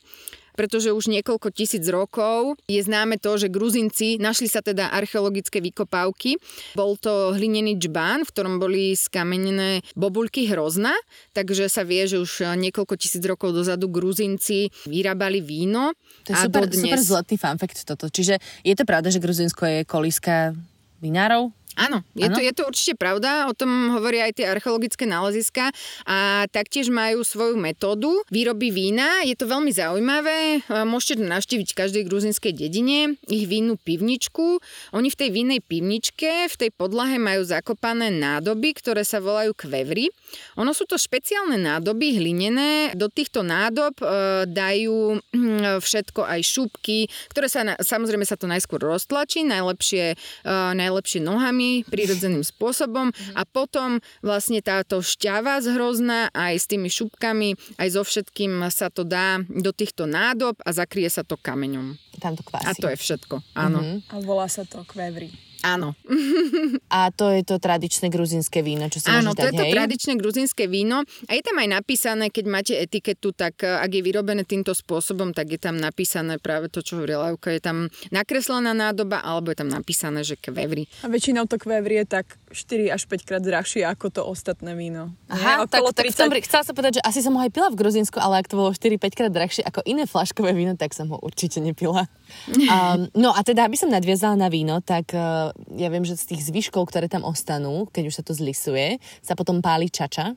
pretože 0.60 0.92
už 0.92 1.08
niekoľko 1.08 1.48
tisíc 1.56 1.80
rokov 1.88 2.60
je 2.68 2.84
známe 2.84 3.16
to, 3.16 3.40
že 3.40 3.48
Gruzinci 3.48 4.20
našli 4.20 4.44
sa 4.44 4.60
teda 4.60 4.92
archeologické 4.92 5.64
vykopávky. 5.64 6.36
Bol 6.76 7.00
to 7.00 7.32
hlinený 7.32 7.80
džbán, 7.80 8.28
v 8.28 8.32
ktorom 8.36 8.60
boli 8.60 8.92
skamenené 8.92 9.80
bobulky 9.96 10.44
hrozna, 10.52 10.92
takže 11.32 11.72
sa 11.72 11.80
vie, 11.80 12.04
že 12.04 12.20
už 12.20 12.60
niekoľko 12.60 12.92
tisíc 13.00 13.24
rokov 13.24 13.56
dozadu 13.56 13.88
Gruzinci 13.88 14.68
vyrábali 14.84 15.40
víno. 15.40 15.96
To 16.28 16.36
je 16.36 16.36
a 16.36 16.44
super, 16.44 16.68
dodnes... 16.68 16.84
super 16.84 17.00
zlatý 17.00 17.40
fun 17.40 17.56
fact 17.56 17.80
toto. 17.88 18.12
Čiže 18.12 18.36
je 18.60 18.74
to 18.76 18.84
pravda, 18.84 19.08
že 19.08 19.24
Gruzínsko 19.24 19.64
je 19.64 19.78
kolíska 19.88 20.52
vinárov? 21.00 21.56
Áno, 21.78 22.02
je 22.18 22.26
to, 22.26 22.40
je 22.42 22.52
to 22.52 22.62
určite 22.66 22.94
pravda, 22.98 23.46
o 23.46 23.54
tom 23.54 23.94
hovoria 23.94 24.26
aj 24.26 24.42
tie 24.42 24.46
archeologické 24.50 25.06
náleziska 25.06 25.70
a 26.02 26.44
taktiež 26.50 26.90
majú 26.90 27.22
svoju 27.22 27.54
metódu 27.54 28.10
výroby 28.28 28.74
vína. 28.74 29.22
Je 29.22 29.38
to 29.38 29.46
veľmi 29.46 29.70
zaujímavé, 29.70 30.66
môžete 30.66 31.22
to 31.22 31.30
navštíviť 31.30 31.68
v 31.70 31.78
každej 31.78 32.02
gruzinskej 32.10 32.52
dedine, 32.56 33.14
ich 33.30 33.46
vínu 33.46 33.78
pivničku. 33.78 34.58
Oni 34.96 35.08
v 35.08 35.18
tej 35.18 35.30
vinnej 35.30 35.60
pivničke, 35.62 36.50
v 36.50 36.56
tej 36.58 36.70
podlahe 36.74 37.22
majú 37.22 37.46
zakopané 37.46 38.10
nádoby, 38.10 38.74
ktoré 38.74 39.06
sa 39.06 39.22
volajú 39.22 39.54
kvevry. 39.54 40.10
Ono 40.58 40.74
sú 40.74 40.86
to 40.90 40.98
špeciálne 40.98 41.58
nádoby 41.60 42.18
hlinené, 42.18 42.92
do 42.94 43.06
týchto 43.06 43.46
nádob 43.46 43.98
e, 44.02 44.06
dajú 44.48 45.20
hm, 45.20 45.82
všetko 45.82 46.26
aj 46.26 46.40
šupky, 46.42 47.06
ktoré 47.30 47.46
sa, 47.46 47.60
na, 47.62 47.74
samozrejme 47.78 48.26
sa 48.26 48.34
to 48.34 48.50
najskôr 48.50 48.82
roztlačí, 48.82 49.46
najlepšie, 49.46 50.16
e, 50.16 50.54
najlepšie 50.74 51.20
nohami, 51.22 51.59
prírodzeným 51.86 52.44
spôsobom 52.44 53.12
a 53.36 53.42
potom 53.44 54.00
vlastne 54.24 54.60
táto 54.64 55.00
šťava 55.04 55.60
z 55.60 55.76
hrozna 55.76 56.32
aj 56.32 56.54
s 56.56 56.66
tými 56.70 56.88
šupkami, 56.88 57.58
aj 57.76 57.88
so 57.92 58.02
všetkým 58.06 58.62
sa 58.70 58.88
to 58.88 59.02
dá 59.02 59.42
do 59.48 59.70
týchto 59.74 60.08
nádob 60.08 60.56
a 60.62 60.70
zakrie 60.72 61.08
sa 61.10 61.26
to 61.26 61.36
kameňom. 61.36 61.98
Tam 62.20 62.36
to 62.36 62.42
kvásí. 62.44 62.66
A 62.68 62.70
to 62.76 62.86
je 62.88 62.96
všetko, 62.96 63.36
áno. 63.56 63.80
Mhm. 63.80 63.96
A 64.12 64.14
volá 64.24 64.46
sa 64.46 64.62
to 64.64 64.84
kvevri. 64.86 65.49
Áno. 65.62 65.92
A 66.90 67.12
to 67.14 67.30
je 67.30 67.44
to 67.44 67.60
tradičné 67.60 68.08
gruzínske 68.08 68.64
víno, 68.64 68.88
čo 68.88 68.98
si 68.98 69.06
Áno, 69.06 69.30
môžeš 69.30 69.38
to 69.38 69.42
dať, 69.42 69.52
je 69.52 69.58
to 69.58 69.64
hej? 69.64 69.74
tradičné 69.76 70.12
gruzinské 70.18 70.64
víno 70.66 71.04
a 71.06 71.30
je 71.36 71.42
tam 71.44 71.56
aj 71.60 71.68
napísané, 71.70 72.24
keď 72.32 72.44
máte 72.48 72.74
etiketu, 72.74 73.30
tak 73.30 73.62
eh, 73.62 73.78
ak 73.78 73.90
je 73.92 74.02
vyrobené 74.02 74.42
týmto 74.42 74.72
spôsobom, 74.72 75.30
tak 75.36 75.52
je 75.52 75.60
tam 75.60 75.78
napísané 75.78 76.40
práve 76.42 76.72
to, 76.72 76.82
čo 76.82 76.98
hovorila 76.98 77.30
Euka, 77.30 77.52
je 77.52 77.62
tam 77.62 77.86
nakreslená 78.10 78.72
nádoba 78.74 79.22
alebo 79.22 79.52
je 79.52 79.58
tam 79.60 79.70
napísané, 79.70 80.24
že 80.26 80.34
kvevri. 80.34 80.88
A 81.04 81.12
väčšinou 81.12 81.46
to 81.46 81.60
kvevri 81.60 82.02
je 82.02 82.06
tak 82.08 82.26
4 82.50 82.90
až 82.90 83.06
5 83.06 83.28
krát 83.28 83.42
drahšie 83.44 83.86
ako 83.86 84.06
to 84.10 84.20
ostatné 84.26 84.74
víno. 84.74 85.14
Aha, 85.30 85.62
Nie? 85.62 85.70
tak, 85.70 85.80
Okolo 85.84 85.92
tak 85.94 86.06
v 86.10 86.16
tom, 86.16 86.30
chcela 86.42 86.62
som 86.66 86.74
povedať, 86.74 86.98
že 86.98 87.02
asi 87.06 87.20
som 87.22 87.36
ho 87.36 87.42
aj 87.42 87.52
pila 87.54 87.68
v 87.70 87.78
Gruzínsku, 87.78 88.18
ale 88.18 88.42
ak 88.42 88.50
to 88.50 88.58
bolo 88.58 88.74
4-5 88.74 89.14
krát 89.14 89.32
drahšie 89.32 89.62
ako 89.62 89.86
iné 89.86 90.08
flaškové 90.08 90.50
víno, 90.56 90.74
tak 90.74 90.90
som 90.96 91.06
ho 91.12 91.18
určite 91.22 91.62
nepila. 91.62 92.10
Um, 92.50 93.10
no 93.22 93.30
a 93.34 93.40
teda, 93.44 93.66
aby 93.66 93.76
som 93.76 93.92
nadviazala 93.92 94.36
na 94.36 94.48
víno, 94.48 94.82
tak 94.82 95.12
uh, 95.14 95.54
ja 95.74 95.88
viem, 95.88 96.04
že 96.04 96.18
z 96.18 96.36
tých 96.36 96.50
zvyškov, 96.50 96.90
ktoré 96.90 97.06
tam 97.06 97.26
ostanú, 97.26 97.88
keď 97.90 98.04
už 98.10 98.14
sa 98.20 98.24
to 98.26 98.32
zlisuje, 98.32 98.98
sa 99.20 99.36
potom 99.38 99.62
páli 99.62 99.90
čača. 99.90 100.34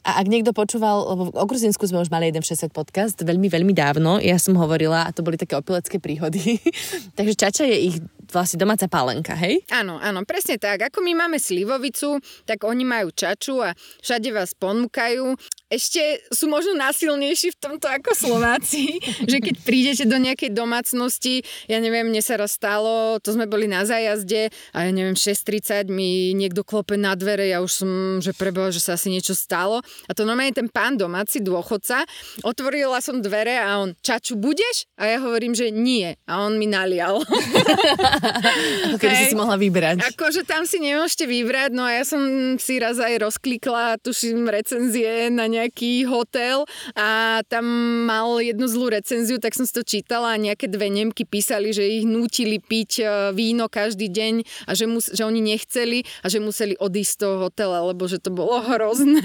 A 0.00 0.24
ak 0.24 0.32
niekto 0.32 0.56
počúval, 0.56 1.12
lebo 1.12 1.22
o 1.28 1.44
Gruzínsku 1.44 1.84
sme 1.84 2.00
už 2.00 2.08
mali 2.08 2.32
jeden 2.32 2.40
60 2.40 2.72
podcast, 2.72 3.20
veľmi, 3.20 3.52
veľmi 3.52 3.76
dávno, 3.76 4.16
ja 4.16 4.40
som 4.40 4.56
hovorila, 4.56 5.04
a 5.04 5.12
to 5.12 5.20
boli 5.20 5.36
také 5.36 5.60
opilecké 5.60 6.00
príhody, 6.00 6.56
takže 7.20 7.36
čača 7.36 7.68
je 7.68 7.76
ich 7.92 7.96
vlastne 8.32 8.58
domáca 8.58 8.86
pálenka, 8.86 9.34
hej? 9.34 9.62
Áno, 9.70 9.98
áno, 9.98 10.22
presne 10.24 10.56
tak. 10.56 10.88
Ako 10.90 11.02
my 11.02 11.12
máme 11.14 11.38
slivovicu, 11.38 12.18
tak 12.46 12.62
oni 12.64 12.86
majú 12.86 13.10
čaču 13.10 13.60
a 13.62 13.74
všade 14.02 14.30
vás 14.30 14.54
ponúkajú. 14.56 15.34
Ešte 15.70 16.26
sú 16.34 16.50
možno 16.50 16.74
násilnejší 16.74 17.54
v 17.54 17.60
tomto 17.62 17.86
ako 17.86 18.10
Slováci, 18.10 18.98
že 19.30 19.38
keď 19.38 19.54
prídete 19.62 20.04
do 20.06 20.18
nejakej 20.18 20.50
domácnosti, 20.50 21.46
ja 21.70 21.78
neviem, 21.78 22.10
mne 22.10 22.18
sa 22.18 22.34
raz 22.34 22.58
stalo, 22.58 23.22
to 23.22 23.30
sme 23.30 23.46
boli 23.46 23.70
na 23.70 23.86
zájazde 23.86 24.50
a 24.74 24.78
ja 24.86 24.90
neviem, 24.90 25.14
6.30 25.14 25.86
mi 25.86 26.34
niekto 26.34 26.66
klope 26.66 26.98
na 26.98 27.14
dvere, 27.14 27.46
ja 27.46 27.62
už 27.62 27.70
som, 27.70 27.90
že 28.18 28.34
preboha, 28.34 28.74
že 28.74 28.82
sa 28.82 28.98
asi 28.98 29.14
niečo 29.14 29.38
stalo. 29.38 29.78
A 30.06 30.10
to 30.10 30.26
normálne 30.26 30.50
ten 30.50 30.66
pán 30.66 30.98
domáci, 30.98 31.38
dôchodca, 31.38 32.02
otvorila 32.42 32.98
som 32.98 33.22
dvere 33.22 33.62
a 33.62 33.78
on, 33.78 33.94
čaču 34.02 34.34
budeš? 34.34 34.90
A 34.98 35.06
ja 35.06 35.22
hovorím, 35.22 35.54
že 35.54 35.70
nie. 35.70 36.18
A 36.26 36.42
on 36.42 36.58
mi 36.58 36.66
nalial. 36.66 37.22
Ako 38.90 38.96
keby 39.00 39.14
si 39.16 39.24
Hej. 39.26 39.32
si 39.32 39.36
mohla 39.36 39.56
vybrať. 39.56 40.04
Akože 40.14 40.42
tam 40.44 40.68
si 40.68 40.80
nemôžete 40.80 41.24
vybrať, 41.24 41.70
no 41.72 41.84
a 41.84 42.00
ja 42.00 42.04
som 42.04 42.20
si 42.56 42.78
raz 42.78 43.00
aj 43.00 43.20
rozklikla, 43.20 44.00
tuším, 44.00 44.48
recenzie 44.48 45.28
na 45.32 45.48
nejaký 45.48 46.04
hotel 46.06 46.64
a 46.94 47.40
tam 47.48 47.64
mal 48.06 48.38
jednu 48.40 48.66
zlú 48.68 48.92
recenziu, 48.92 49.40
tak 49.40 49.56
som 49.56 49.64
si 49.64 49.72
to 49.74 49.82
čítala 49.84 50.34
a 50.34 50.40
nejaké 50.40 50.68
dve 50.68 50.90
Nemky 50.90 51.24
písali, 51.24 51.70
že 51.70 51.86
ich 51.86 52.04
nútili 52.04 52.58
piť 52.58 52.92
e, 53.00 53.04
víno 53.32 53.70
každý 53.70 54.10
deň 54.10 54.34
a 54.66 54.72
že, 54.74 54.84
mus, 54.90 55.06
že 55.10 55.22
oni 55.22 55.40
nechceli 55.40 56.02
a 56.22 56.26
že 56.26 56.42
museli 56.42 56.74
odísť 56.76 57.12
z 57.14 57.18
toho 57.22 57.36
hotela, 57.48 57.82
lebo 57.86 58.06
že 58.10 58.18
to 58.18 58.34
bolo 58.34 58.58
hrozné. 58.62 59.22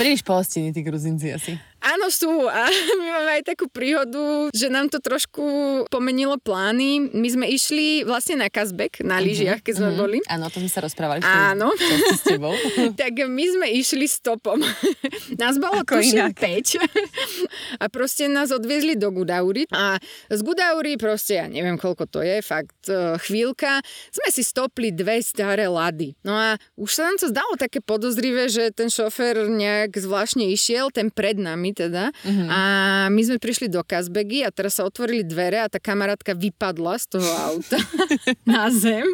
Príliš 0.00 0.26
pohostení, 0.26 0.74
tí 0.74 0.82
Gruzinci 0.82 1.30
asi. 1.32 1.69
Áno, 1.80 2.12
sú 2.12 2.28
a 2.46 2.68
my 3.00 3.06
máme 3.08 3.30
aj 3.40 3.44
takú 3.56 3.66
príhodu, 3.66 4.52
že 4.52 4.68
nám 4.68 4.92
to 4.92 5.00
trošku 5.00 5.42
pomenilo 5.88 6.36
plány. 6.36 7.12
My 7.12 7.28
sme 7.32 7.46
išli 7.48 8.04
vlastne 8.04 8.40
na 8.40 8.52
Kazbek, 8.52 9.00
na 9.00 9.16
lyžiach, 9.18 9.64
keď 9.64 9.74
sme 9.80 9.90
boli. 9.96 10.18
Áno, 10.28 10.46
o 10.46 10.52
tom 10.52 10.64
sme 10.64 10.72
sa 10.72 10.84
rozprávali. 10.84 11.24
Áno. 11.24 11.72
v 11.72 11.80
tom- 11.80 12.18
s 12.20 12.22
tebou. 12.24 12.54
tak 13.00 13.16
my 13.24 13.44
sme 13.48 13.66
išli 13.72 14.04
stopom. 14.04 14.60
Nás 15.42 15.56
bolo 15.56 15.80
Ako 15.80 16.00
tuším 16.00 16.30
inak. 16.30 16.36
5. 16.36 17.80
A 17.80 17.84
proste 17.88 18.28
nás 18.28 18.52
odviezli 18.52 18.98
do 18.98 19.08
Gudaury. 19.08 19.64
A 19.72 19.96
z 20.28 20.40
Gudaury 20.44 21.00
proste, 21.00 21.40
ja 21.40 21.46
neviem 21.48 21.80
koľko 21.80 22.04
to 22.10 22.20
je, 22.20 22.44
fakt 22.44 22.90
e, 22.90 23.16
chvíľka, 23.24 23.80
sme 24.12 24.28
si 24.28 24.42
stopli 24.44 24.92
dve 24.92 25.22
staré 25.24 25.70
lady. 25.70 26.18
No 26.26 26.36
a 26.36 26.60
už 26.76 26.90
sa 26.92 27.08
nám 27.08 27.16
to 27.16 27.30
zdalo 27.30 27.56
také 27.56 27.80
podozrivé, 27.80 28.50
že 28.52 28.74
ten 28.74 28.92
šofér 28.92 29.48
nejak 29.48 29.96
zvláštne 29.96 30.44
išiel, 30.52 30.92
ten 30.92 31.08
pred 31.08 31.40
nami, 31.40 31.69
teda. 31.72 32.14
A 32.48 32.60
my 33.08 33.22
sme 33.24 33.38
prišli 33.38 33.70
do 33.70 33.80
Kazbegy 33.84 34.42
a 34.46 34.50
teraz 34.52 34.78
sa 34.78 34.86
otvorili 34.86 35.22
dvere 35.24 35.62
a 35.62 35.70
tá 35.70 35.78
kamarátka 35.78 36.36
vypadla 36.36 36.98
z 37.00 37.18
toho 37.18 37.30
auta 37.30 37.78
na 38.48 38.68
zem. 38.70 39.06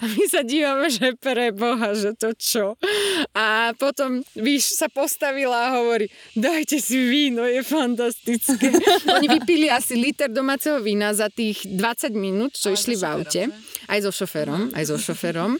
A 0.00 0.02
my 0.06 0.24
sa 0.28 0.40
dívame, 0.42 0.88
že 0.90 1.14
pre 1.18 1.50
Boha, 1.52 1.92
že 1.92 2.12
to 2.14 2.32
čo. 2.36 2.74
A 3.32 3.72
potom, 3.76 4.22
víš, 4.36 4.76
sa 4.76 4.90
postavila 4.92 5.72
a 5.72 5.74
hovorí, 5.80 6.08
dajte 6.36 6.80
si 6.80 6.96
víno, 6.96 7.44
je 7.44 7.62
fantastické. 7.62 8.72
Oni 9.16 9.26
vypili 9.26 9.70
asi 9.72 9.96
liter 9.96 10.28
domáceho 10.28 10.78
vína 10.80 11.12
za 11.12 11.32
tých 11.32 11.64
20 11.68 12.12
minút, 12.16 12.56
čo 12.56 12.72
išli 12.72 12.96
v 12.96 13.04
aute. 13.04 13.42
Aj 13.86 13.98
so 14.02 14.10
šoférom, 14.10 14.74
aj 14.74 14.84
so 14.90 14.96
šoférom. 14.98 15.54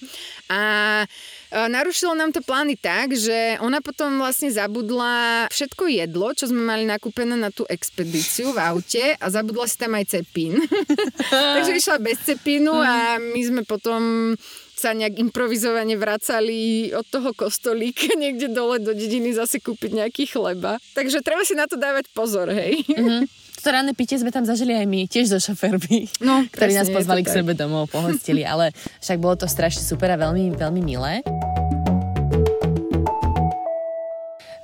A 0.46 0.62
e, 1.02 1.68
narušilo 1.68 2.14
nám 2.14 2.30
to 2.30 2.38
plány 2.42 2.78
tak, 2.78 3.14
že 3.14 3.58
ona 3.58 3.82
potom 3.82 4.22
vlastne 4.22 4.46
zabudla 4.46 5.46
všetko 5.50 5.90
jedlo, 5.90 6.30
čo 6.34 6.46
sme 6.46 6.62
mali 6.62 6.86
nakúpené 6.86 7.34
na 7.34 7.50
tú 7.50 7.66
expedíciu 7.66 8.54
v 8.54 8.62
aute 8.62 9.04
a 9.18 9.26
zabudla 9.26 9.66
si 9.66 9.76
tam 9.78 9.98
aj 9.98 10.06
cepín. 10.18 10.62
Takže 11.56 11.74
išla 11.74 11.98
bez 11.98 12.22
cepínu 12.22 12.72
a 12.72 13.18
my 13.18 13.40
sme 13.42 13.62
potom 13.66 14.34
sa 14.76 14.92
nejak 14.92 15.16
improvizovane 15.16 15.96
vracali 15.96 16.92
od 16.92 17.08
toho 17.08 17.32
kostolíka 17.32 18.12
niekde 18.20 18.52
dole 18.52 18.76
do 18.78 18.92
dediny 18.92 19.32
zase 19.32 19.58
kúpiť 19.58 20.04
nejaký 20.04 20.28
chleba. 20.28 20.76
Takže 20.92 21.24
treba 21.24 21.42
si 21.48 21.56
na 21.56 21.64
to 21.64 21.80
dávať 21.80 22.12
pozor, 22.12 22.52
hej. 22.52 22.84
Mm-hmm. 22.84 23.45
To 23.56 23.68
ranné 23.68 23.92
pitie 23.92 24.14
sme 24.14 24.30
tam 24.30 24.44
zažili 24.44 24.72
aj 24.72 24.86
my, 24.86 25.00
tiež 25.06 25.26
so 25.26 25.38
šofermi, 25.40 26.06
No, 26.22 26.44
ktorí 26.46 26.72
nás 26.72 26.86
pozvali 26.86 27.24
k 27.24 27.32
tak. 27.32 27.36
sebe 27.42 27.52
domov, 27.52 27.90
pohostili, 27.90 28.46
ale 28.46 28.70
však 29.00 29.18
bolo 29.18 29.34
to 29.34 29.46
strašne 29.46 29.82
super 29.82 30.12
a 30.12 30.20
veľmi, 30.20 30.54
veľmi 30.54 30.80
milé. 30.80 31.24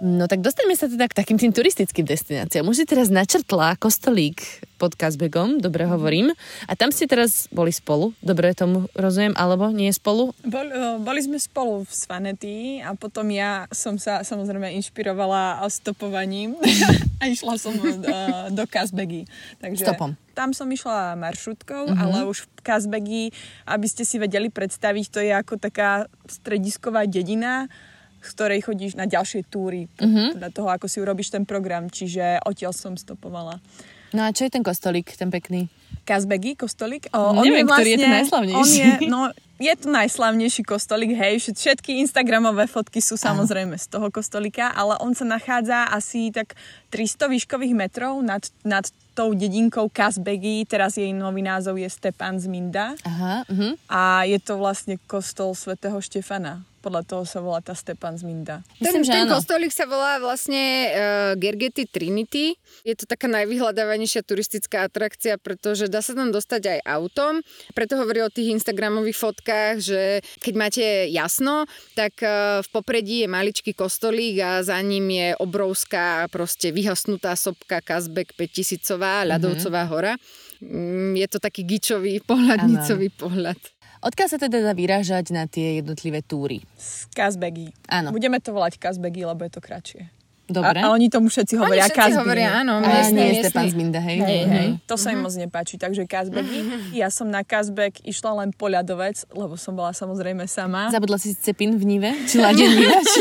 No 0.03 0.27
tak 0.27 0.43
dostaňme 0.43 0.75
sa 0.75 0.91
teda 0.91 1.07
k 1.07 1.15
takým 1.15 1.39
tým 1.39 1.55
turistickým 1.55 2.03
destináciám. 2.03 2.67
Už 2.67 2.83
si 2.83 2.87
teraz 2.91 3.07
načrtla 3.07 3.79
kostolík 3.79 4.43
pod 4.75 4.99
Kazbegom, 4.99 5.63
dobre 5.63 5.87
hovorím. 5.87 6.35
A 6.67 6.75
tam 6.75 6.91
ste 6.91 7.07
teraz 7.07 7.47
boli 7.55 7.71
spolu, 7.71 8.11
dobre 8.19 8.51
tomu 8.51 8.91
rozumiem, 8.99 9.31
alebo 9.39 9.71
nie 9.71 9.95
spolu? 9.95 10.35
Bol, 10.43 10.67
o, 10.75 10.99
boli 10.99 11.23
sme 11.23 11.39
spolu 11.39 11.87
v 11.87 11.93
Svanety 11.95 12.83
a 12.83 12.99
potom 12.99 13.31
ja 13.31 13.71
som 13.71 13.95
sa 13.95 14.27
samozrejme 14.27 14.75
inšpirovala 14.83 15.63
stopovaním 15.71 16.59
a 17.23 17.31
išla 17.31 17.55
som 17.55 17.71
do, 17.79 17.95
do 18.51 18.65
Kazbegy. 18.67 19.31
Takže 19.63 19.87
Stopom. 19.87 20.19
Tam 20.35 20.51
som 20.51 20.67
išla 20.67 21.15
maršrutkou, 21.15 21.95
ale 21.95 22.27
už 22.27 22.51
v 22.51 22.61
Kazbegy, 22.67 23.25
aby 23.71 23.87
ste 23.87 24.03
si 24.03 24.19
vedeli 24.19 24.51
predstaviť, 24.51 25.05
to 25.15 25.23
je 25.23 25.31
ako 25.31 25.63
taká 25.63 26.11
stredisková 26.27 27.07
dedina, 27.07 27.71
z 28.23 28.31
ktorej 28.31 28.63
chodíš 28.63 28.95
na 28.95 29.05
ďalšie 29.05 29.45
túry, 29.45 29.91
podľa 29.99 30.49
toho, 30.49 30.69
ako 30.71 30.87
si 30.87 30.99
urobíš 30.99 31.29
ten 31.29 31.43
program. 31.43 31.87
Čiže 31.87 32.41
odtiaľ 32.41 32.71
som 32.71 32.95
stopovala. 32.95 33.59
No 34.13 34.23
a 34.23 34.31
čo 34.31 34.45
je 34.45 34.53
ten 34.53 34.61
kostolík, 34.61 35.11
ten 35.11 35.29
pekný? 35.29 35.73
Kazbegy, 36.03 36.55
kostolík. 36.55 37.09
No, 37.11 37.33
Neviem, 37.39 37.65
ktorý 37.65 37.91
je 37.91 37.99
ten 37.99 38.13
najslavnejší. 38.13 38.59
On 38.59 38.69
je, 38.69 38.91
no, 39.07 39.21
je 39.57 39.73
to 39.73 39.89
najslavnejší 39.89 40.63
kostolík, 40.63 41.15
hej, 41.15 41.39
všet- 41.39 41.57
všetky 41.57 42.03
instagramové 42.03 42.67
fotky 42.67 42.99
sú 42.99 43.15
samozrejme 43.15 43.79
z 43.79 43.87
toho 43.89 44.11
kostolíka, 44.11 44.69
ale 44.69 44.99
on 44.99 45.15
sa 45.15 45.25
nachádza 45.25 45.89
asi 45.89 46.29
tak 46.29 46.59
300 46.91 47.31
výškových 47.31 47.73
metrov 47.73 48.21
nad, 48.21 48.43
nad 48.63 48.85
tou 49.13 49.37
dedinkou 49.37 49.93
Kazbegy, 49.93 50.65
teraz 50.65 50.97
jej 50.97 51.13
nový 51.13 51.45
názov 51.45 51.77
je 51.77 51.89
Stepan 51.89 52.41
z 52.41 52.49
Minda 52.49 52.97
Aha, 53.05 53.45
uh-huh. 53.45 53.73
a 53.89 54.25
je 54.25 54.41
to 54.41 54.57
vlastne 54.57 54.97
kostol 55.05 55.53
svätého 55.53 56.01
Štefana. 56.01 56.65
Podľa 56.83 57.07
toho 57.07 57.23
sa 57.23 57.39
volá 57.39 57.63
tá 57.63 57.79
Stepan 57.79 58.19
z 58.19 58.27
Minda. 58.27 58.67
Myslím, 58.83 59.07
ten, 59.07 59.07
že 59.07 59.13
ten 59.15 59.31
áno. 59.31 59.39
kostolík 59.39 59.71
sa 59.71 59.87
volá 59.87 60.19
vlastne 60.19 60.91
uh, 60.91 61.33
Gergety 61.39 61.87
Trinity. 61.87 62.59
Je 62.83 62.99
to 62.99 63.07
taká 63.07 63.31
najvyhľadávanejšia 63.31 64.27
turistická 64.27 64.91
atrakcia, 64.91 65.39
pretože 65.39 65.87
dá 65.87 66.03
sa 66.03 66.19
tam 66.19 66.35
dostať 66.35 66.63
aj 66.75 66.79
autom. 66.83 67.39
Preto 67.71 67.95
hovorí 68.03 68.27
o 68.27 68.35
tých 68.35 68.51
instagramových 68.59 69.15
fotkách, 69.15 69.75
že 69.79 70.27
keď 70.43 70.55
máte 70.59 70.85
jasno, 71.15 71.71
tak 71.95 72.19
uh, 72.19 72.59
v 72.67 72.69
popredí 72.75 73.23
je 73.23 73.29
maličký 73.31 73.79
kostolík 73.79 74.43
a 74.43 74.67
za 74.67 74.83
ním 74.83 75.07
je 75.07 75.29
obrovská 75.39 76.27
proste 76.35 76.75
vyhasnutá 76.75 77.39
sopka 77.39 77.79
Kazbek 77.79 78.35
5000 78.35 78.83
ľadovcová 79.27 79.83
hora. 79.91 80.13
Mm, 80.63 81.19
Je 81.19 81.27
to 81.27 81.39
taký 81.43 81.67
gičový 81.67 82.23
pohľad, 82.23 82.63
Áno. 82.63 82.71
nicový 82.79 83.11
pohľad. 83.11 83.59
Odkiaľ 84.03 84.29
sa 84.31 84.39
teda 84.39 84.59
dá 84.63 84.75
vyrážať 84.75 85.31
na 85.31 85.47
tie 85.47 85.79
jednotlivé 85.79 86.27
túry? 86.27 86.63
Z 86.75 87.07
Kazbegy. 87.15 87.71
Áno. 87.87 88.11
Budeme 88.11 88.43
to 88.43 88.51
volať 88.51 88.79
Kazbegy, 88.79 89.23
lebo 89.23 89.47
je 89.47 89.53
to 89.55 89.63
kratšie. 89.63 90.11
Dobre. 90.53 90.79
A, 90.85 90.89
a 90.89 90.93
oni 90.93 91.09
tomu 91.09 91.33
všetci 91.33 91.55
hovoria 91.57 91.89
všetci 91.89 91.99
Kazbegy. 91.99 92.21
hovoria, 92.21 92.49
áno, 92.61 92.79
A 92.79 92.87
miestni, 92.87 93.17
nie 93.17 93.41
je. 93.41 93.43
Stepan 93.49 93.67
z 93.67 93.75
Minda, 93.75 94.01
hej? 94.05 94.19
Hej, 94.21 94.43
hej. 94.47 94.69
Mhm. 94.77 94.85
To 94.85 94.95
sa 95.01 95.09
im 95.11 95.21
moc 95.25 95.33
nepáči, 95.33 95.75
takže 95.81 96.05
Kazbegy. 96.05 96.61
Ja 96.93 97.09
som 97.09 97.33
na 97.33 97.41
Kazbek 97.43 98.05
išla 98.05 98.45
len 98.45 98.53
po 98.53 98.69
ľadovec, 98.69 99.25
lebo 99.33 99.57
som 99.57 99.73
bola 99.73 99.97
samozrejme 99.97 100.45
sama. 100.45 100.93
Zabudla 100.93 101.17
si 101.17 101.33
cepín 101.33 101.81
v 101.81 101.85
Nive? 101.89 102.11
Či 102.29 102.39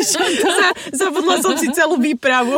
čo? 0.11 0.19
Zabudla 0.91 1.39
som 1.39 1.55
si 1.55 1.71
celú 1.71 1.95
výpravu. 1.95 2.53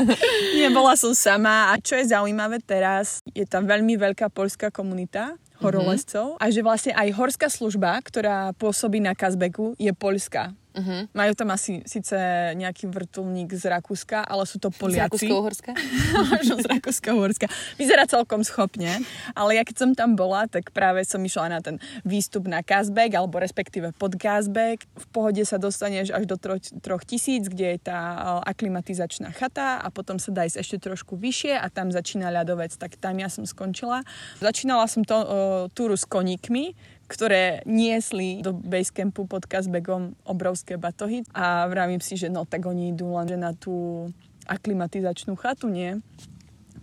Nebola 0.62 0.96
som 0.96 1.12
sama. 1.12 1.70
A 1.70 1.78
čo 1.78 1.94
je 1.98 2.08
zaujímavé 2.08 2.62
teraz, 2.64 3.20
je 3.36 3.44
tam 3.44 3.68
veľmi 3.68 4.00
veľká 4.00 4.32
poľská 4.32 4.72
komunita 4.72 5.36
horolezcov 5.56 6.36
a 6.36 6.52
že 6.52 6.60
vlastne 6.60 6.92
aj 6.92 7.16
horská 7.16 7.48
služba, 7.48 7.96
ktorá 8.04 8.52
pôsobí 8.56 9.00
na 9.00 9.16
Kazbeku, 9.16 9.72
je 9.80 9.88
poľská. 9.88 10.52
Uh-huh. 10.76 11.08
Majú 11.16 11.32
tam 11.32 11.48
asi 11.56 11.80
síce 11.88 12.12
nejaký 12.52 12.92
vrtulník 12.92 13.48
z 13.56 13.64
Rakúska, 13.72 14.28
ale 14.28 14.44
sú 14.44 14.60
to 14.60 14.68
Z 14.68 14.76
Poliaci. 14.76 15.24
Rakúsko-Uhorska? 15.24 15.72
Možno 16.36 16.54
z 16.60 16.66
Rakúska 16.68 17.10
Uhorska. 17.16 17.46
Vyzerá 17.80 18.04
celkom 18.04 18.44
schopne, 18.44 19.00
ale 19.32 19.56
ja 19.56 19.64
keď 19.64 19.76
som 19.80 19.90
tam 19.96 20.12
bola, 20.12 20.44
tak 20.44 20.76
práve 20.76 21.00
som 21.08 21.24
išla 21.24 21.48
na 21.48 21.60
ten 21.64 21.80
výstup 22.04 22.44
na 22.44 22.60
Kazbek, 22.60 23.16
alebo 23.16 23.40
respektíve 23.40 23.96
pod 23.96 24.20
Kazbek. 24.20 24.84
V 24.84 25.06
pohode 25.16 25.40
sa 25.48 25.56
dostaneš 25.56 26.12
až 26.12 26.28
do 26.28 26.36
troch, 26.36 26.60
troch 26.84 27.02
tisíc, 27.08 27.48
kde 27.48 27.76
je 27.76 27.78
tá 27.88 28.00
eh, 28.12 28.52
aklimatizačná 28.52 29.32
chata 29.32 29.80
a 29.80 29.88
potom 29.88 30.20
sa 30.20 30.28
dá 30.28 30.44
ísť 30.44 30.60
ešte 30.60 30.76
trošku 30.92 31.16
vyššie 31.16 31.56
a 31.56 31.66
tam 31.72 31.88
začína 31.88 32.28
ľadovec, 32.28 32.76
tak 32.76 33.00
tam 33.00 33.16
ja 33.16 33.32
som 33.32 33.48
skončila. 33.48 34.04
Začínala 34.44 34.84
som 34.84 35.02
to, 35.02 35.16
uh, 35.16 35.26
túru 35.72 35.96
s 35.96 36.04
koníkmi, 36.04 36.76
ktoré 37.06 37.62
niesli 37.66 38.42
do 38.42 38.50
basecampu 38.50 39.30
pod 39.30 39.46
Kazbegom 39.46 40.18
obrovské 40.26 40.74
batohy 40.74 41.22
a 41.30 41.66
vravím 41.70 42.02
si, 42.02 42.18
že 42.18 42.26
no 42.26 42.42
tak 42.42 42.66
oni 42.66 42.90
idú 42.90 43.14
len 43.14 43.30
že 43.30 43.38
na 43.38 43.54
tú 43.54 44.06
aklimatizačnú 44.46 45.34
chatu, 45.38 45.70
nie? 45.70 45.98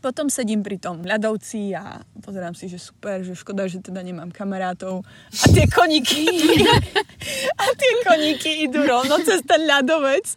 Potom 0.04 0.28
sedím 0.28 0.60
pri 0.60 0.84
tom 0.84 1.00
ľadovci 1.00 1.72
a 1.80 2.04
pozerám 2.20 2.52
si, 2.52 2.68
že 2.68 2.76
super, 2.76 3.24
že 3.24 3.39
škoda, 3.39 3.72
že 3.72 3.80
teda 3.80 4.04
nemám 4.04 4.36
kamarátov. 4.36 5.00
A 5.32 5.46
tie 5.48 5.63
koníky, 5.63 6.28
a 7.62 7.63
tie 7.72 7.94
koníky 8.04 8.68
idú 8.68 8.84
rovno 8.84 9.16
cez 9.24 9.39
ten 9.48 9.63
ľadovec. 9.63 10.28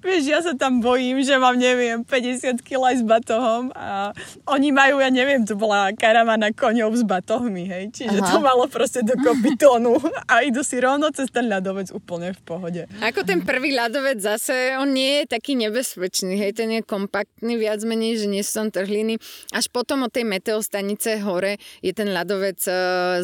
Vieš, 0.00 0.22
ja 0.24 0.40
sa 0.40 0.56
tam 0.56 0.80
bojím, 0.80 1.20
že 1.20 1.36
mám, 1.36 1.60
neviem, 1.60 2.00
50 2.00 2.64
kg 2.64 2.96
s 2.96 3.04
batohom 3.04 3.68
a 3.76 4.16
oni 4.48 4.72
majú, 4.72 5.04
ja 5.04 5.12
neviem, 5.12 5.44
to 5.44 5.52
bola 5.52 5.92
karavana 5.92 6.48
koňov 6.56 6.96
s 6.96 7.04
batohmi, 7.04 7.68
hej. 7.68 7.84
Čiže 7.92 8.24
Aha. 8.24 8.28
to 8.32 8.36
malo 8.40 8.72
proste 8.72 9.04
dokopy 9.04 9.52
tónu 9.60 10.00
a 10.32 10.48
idú 10.48 10.64
si 10.64 10.80
rovno 10.80 11.12
cez 11.12 11.28
ten 11.28 11.44
ľadovec 11.44 11.92
úplne 11.92 12.32
v 12.32 12.40
pohode. 12.40 12.82
Ako 13.04 13.28
ten 13.28 13.44
prvý 13.44 13.76
ľadovec 13.76 14.16
zase, 14.16 14.80
on 14.80 14.96
nie 14.96 15.20
je 15.20 15.36
taký 15.36 15.60
nebezpečný, 15.60 16.40
hej, 16.40 16.56
ten 16.56 16.72
je 16.72 16.80
kompaktný 16.80 17.60
viac 17.60 17.84
menej, 17.84 18.24
že 18.24 18.26
nie 18.30 18.40
sú 18.40 18.64
tam 18.64 18.68
trhliny. 18.72 19.09
Až 19.50 19.66
potom 19.72 20.04
od 20.04 20.12
tej 20.12 20.28
meteostanice 20.28 21.22
hore 21.24 21.56
je 21.80 21.92
ten 21.96 22.12
ľadovec 22.12 22.60
e, 22.68 22.72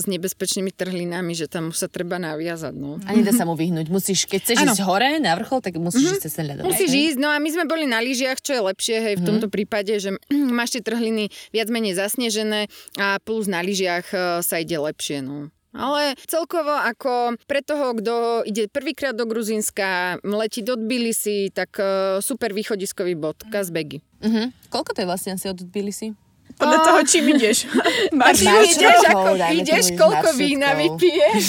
s 0.01 0.05
nebezpečnými 0.09 0.73
trhlinami, 0.73 1.37
že 1.37 1.47
tam 1.51 1.71
už 1.71 1.87
sa 1.87 1.89
treba 1.91 2.17
naviazať, 2.17 2.75
no. 2.75 2.97
A 3.05 3.13
nedá 3.13 3.35
sa 3.35 3.45
mu 3.45 3.59
vyhnúť. 3.59 3.93
Musíš, 3.93 4.25
keď 4.25 4.41
chceš 4.43 4.59
Áno. 4.63 4.73
ísť 4.73 4.83
hore 4.87 5.11
na 5.21 5.35
vrchol, 5.37 5.61
tak 5.61 5.77
musíš 5.77 6.17
ísť 6.17 6.23
cez 6.27 6.35
ten 6.39 6.47
ľadovec. 6.49 6.71
Musíš 6.71 6.93
hej? 6.95 7.03
ísť, 7.13 7.19
no 7.21 7.29
a 7.29 7.37
my 7.37 7.49
sme 7.53 7.65
boli 7.69 7.85
na 7.85 7.99
lyžiach, 8.01 8.39
čo 8.41 8.57
je 8.57 8.63
lepšie, 8.63 8.97
hej, 9.03 9.15
v 9.21 9.25
tomto 9.27 9.47
prípade, 9.51 9.93
že 9.99 10.15
máš 10.59 10.79
tie 10.79 10.83
trhliny 10.83 11.29
viac 11.51 11.69
menej 11.69 11.99
zasnežené 11.99 12.71
a 12.97 13.19
plus 13.21 13.51
na 13.51 13.61
lyžiach 13.61 14.07
e, 14.15 14.19
sa 14.41 14.57
ide 14.63 14.79
lepšie, 14.79 15.21
no. 15.21 15.51
Ale 15.77 16.17
celkovo 16.25 16.73
ako 16.73 17.37
pre 17.45 17.61
toho, 17.61 17.93
kto 18.01 18.43
ide 18.49 18.67
prvýkrát 18.73 19.13
do 19.13 19.29
Gruzínska, 19.29 20.19
letí 20.25 20.65
do 20.65 20.75
Tbilisi, 20.77 21.53
tak 21.53 21.77
e, 21.79 21.85
super 22.25 22.57
východiskový 22.57 23.15
bod, 23.15 23.45
Kazbegy. 23.53 24.01
Mhm. 24.25 24.73
Koľko 24.73 24.91
to 24.97 24.99
je 25.05 25.09
vlastne 25.09 25.31
asi 25.37 25.53
od 25.53 25.61
Tbilisi? 25.61 26.17
Podľa 26.57 26.79
toho, 26.89 27.01
čím 27.05 27.37
ideš. 27.37 27.69
Máš 28.17 28.41
Maršrutkou, 28.47 28.73
ideš, 28.73 29.01
ako 29.05 29.31
ideš, 29.53 29.85
koľko 29.99 30.29
vína 30.41 30.73
vypiješ. 30.73 31.47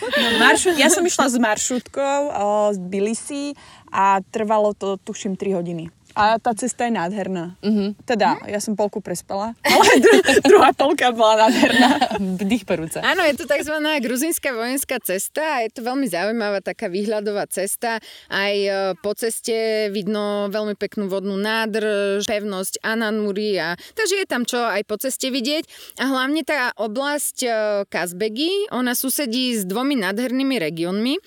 No, 0.00 0.26
maršrut, 0.40 0.80
ja 0.80 0.88
som 0.88 1.04
išla 1.04 1.28
s 1.28 1.36
maršrutkou 1.36 2.18
o, 2.32 2.72
z 2.72 2.78
Bilisi 2.80 3.52
a 3.92 4.24
trvalo 4.32 4.72
to, 4.72 4.96
tuším, 4.96 5.36
3 5.36 5.60
hodiny. 5.60 5.92
A 6.18 6.42
tá 6.42 6.50
cesta 6.58 6.90
je 6.90 6.92
nádherná. 6.92 7.54
Uh-huh. 7.62 7.94
Teda, 8.02 8.42
ja 8.50 8.58
som 8.58 8.74
polku 8.74 8.98
prespala, 8.98 9.54
ale 9.62 9.92
dru- 10.02 10.24
druhá 10.50 10.70
polka 10.74 11.14
bola 11.14 11.46
nádherná. 11.46 12.18
Dých 12.42 12.66
perúca. 12.66 12.98
Áno, 13.06 13.22
je 13.22 13.38
to 13.38 13.46
tzv. 13.46 13.76
gruzínska 14.02 14.50
vojenská 14.50 14.98
cesta 14.98 15.60
a 15.60 15.62
je 15.62 15.70
to 15.70 15.86
veľmi 15.86 16.10
zaujímavá 16.10 16.58
taká 16.60 16.90
výhľadová 16.90 17.46
cesta. 17.46 18.02
Aj 18.26 18.54
e, 18.54 18.98
po 18.98 19.14
ceste 19.14 19.88
vidno 19.94 20.50
veľmi 20.50 20.74
peknú 20.74 21.06
vodnú 21.06 21.38
nádrž, 21.38 22.26
pevnosť 22.26 22.82
Ananuri 22.82 23.54
a 23.62 23.78
takže 23.94 24.24
je 24.24 24.26
tam 24.26 24.42
čo 24.42 24.58
aj 24.58 24.82
po 24.90 24.98
ceste 24.98 25.30
vidieť. 25.30 25.94
A 26.02 26.10
hlavne 26.10 26.42
tá 26.42 26.74
oblasť 26.74 27.36
e, 27.46 27.48
Kazbegi, 27.86 28.72
ona 28.74 28.98
susedí 28.98 29.54
s 29.54 29.62
dvomi 29.62 29.94
nádhernými 30.02 30.58
regiónmi. 30.58 31.14
E, 31.14 31.20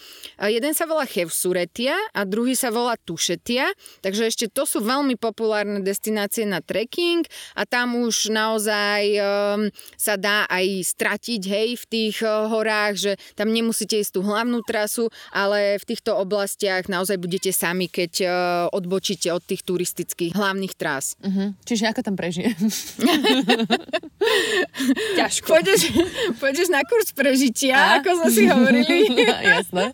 jeden 0.52 0.76
sa 0.76 0.84
volá 0.84 1.08
Chevsuretia 1.08 1.96
a 2.12 2.28
druhý 2.28 2.60
sa 2.60 2.68
volá 2.68 3.00
Tušetia, 3.00 3.72
takže 4.04 4.28
ešte 4.28 4.46
to 4.52 4.68
sú 4.74 4.82
veľmi 4.82 5.14
populárne 5.22 5.86
destinácie 5.86 6.50
na 6.50 6.58
trekking 6.58 7.22
a 7.54 7.70
tam 7.70 7.94
už 8.02 8.34
naozaj 8.34 9.02
um, 9.22 9.70
sa 9.94 10.18
dá 10.18 10.50
aj 10.50 10.66
stratiť 10.98 11.42
hej, 11.46 11.70
v 11.78 11.86
tých 11.86 12.26
uh, 12.26 12.50
horách, 12.50 12.98
že 12.98 13.12
tam 13.38 13.54
nemusíte 13.54 14.02
ísť 14.02 14.18
tú 14.18 14.22
hlavnú 14.26 14.66
trasu, 14.66 15.14
ale 15.30 15.78
v 15.78 15.86
týchto 15.86 16.18
oblastiach 16.18 16.90
naozaj 16.90 17.22
budete 17.22 17.54
sami, 17.54 17.86
keď 17.86 18.12
uh, 18.26 18.32
odbočíte 18.74 19.30
od 19.30 19.46
tých 19.46 19.62
turistických 19.62 20.34
hlavných 20.34 20.74
trás. 20.74 21.14
Uh-huh. 21.22 21.54
Čiže 21.70 21.94
ako 21.94 22.02
tam 22.02 22.16
prežije? 22.18 22.58
Ťažko. 25.20 25.48
Pôjdeš, 25.54 25.82
pôjdeš 26.40 26.68
na 26.72 26.82
kurz 26.88 27.12
prežitia, 27.14 27.76
a? 27.76 28.02
ako 28.02 28.10
sme 28.24 28.30
si 28.32 28.44
hovorili. 28.50 28.98
Jasné. 29.54 29.94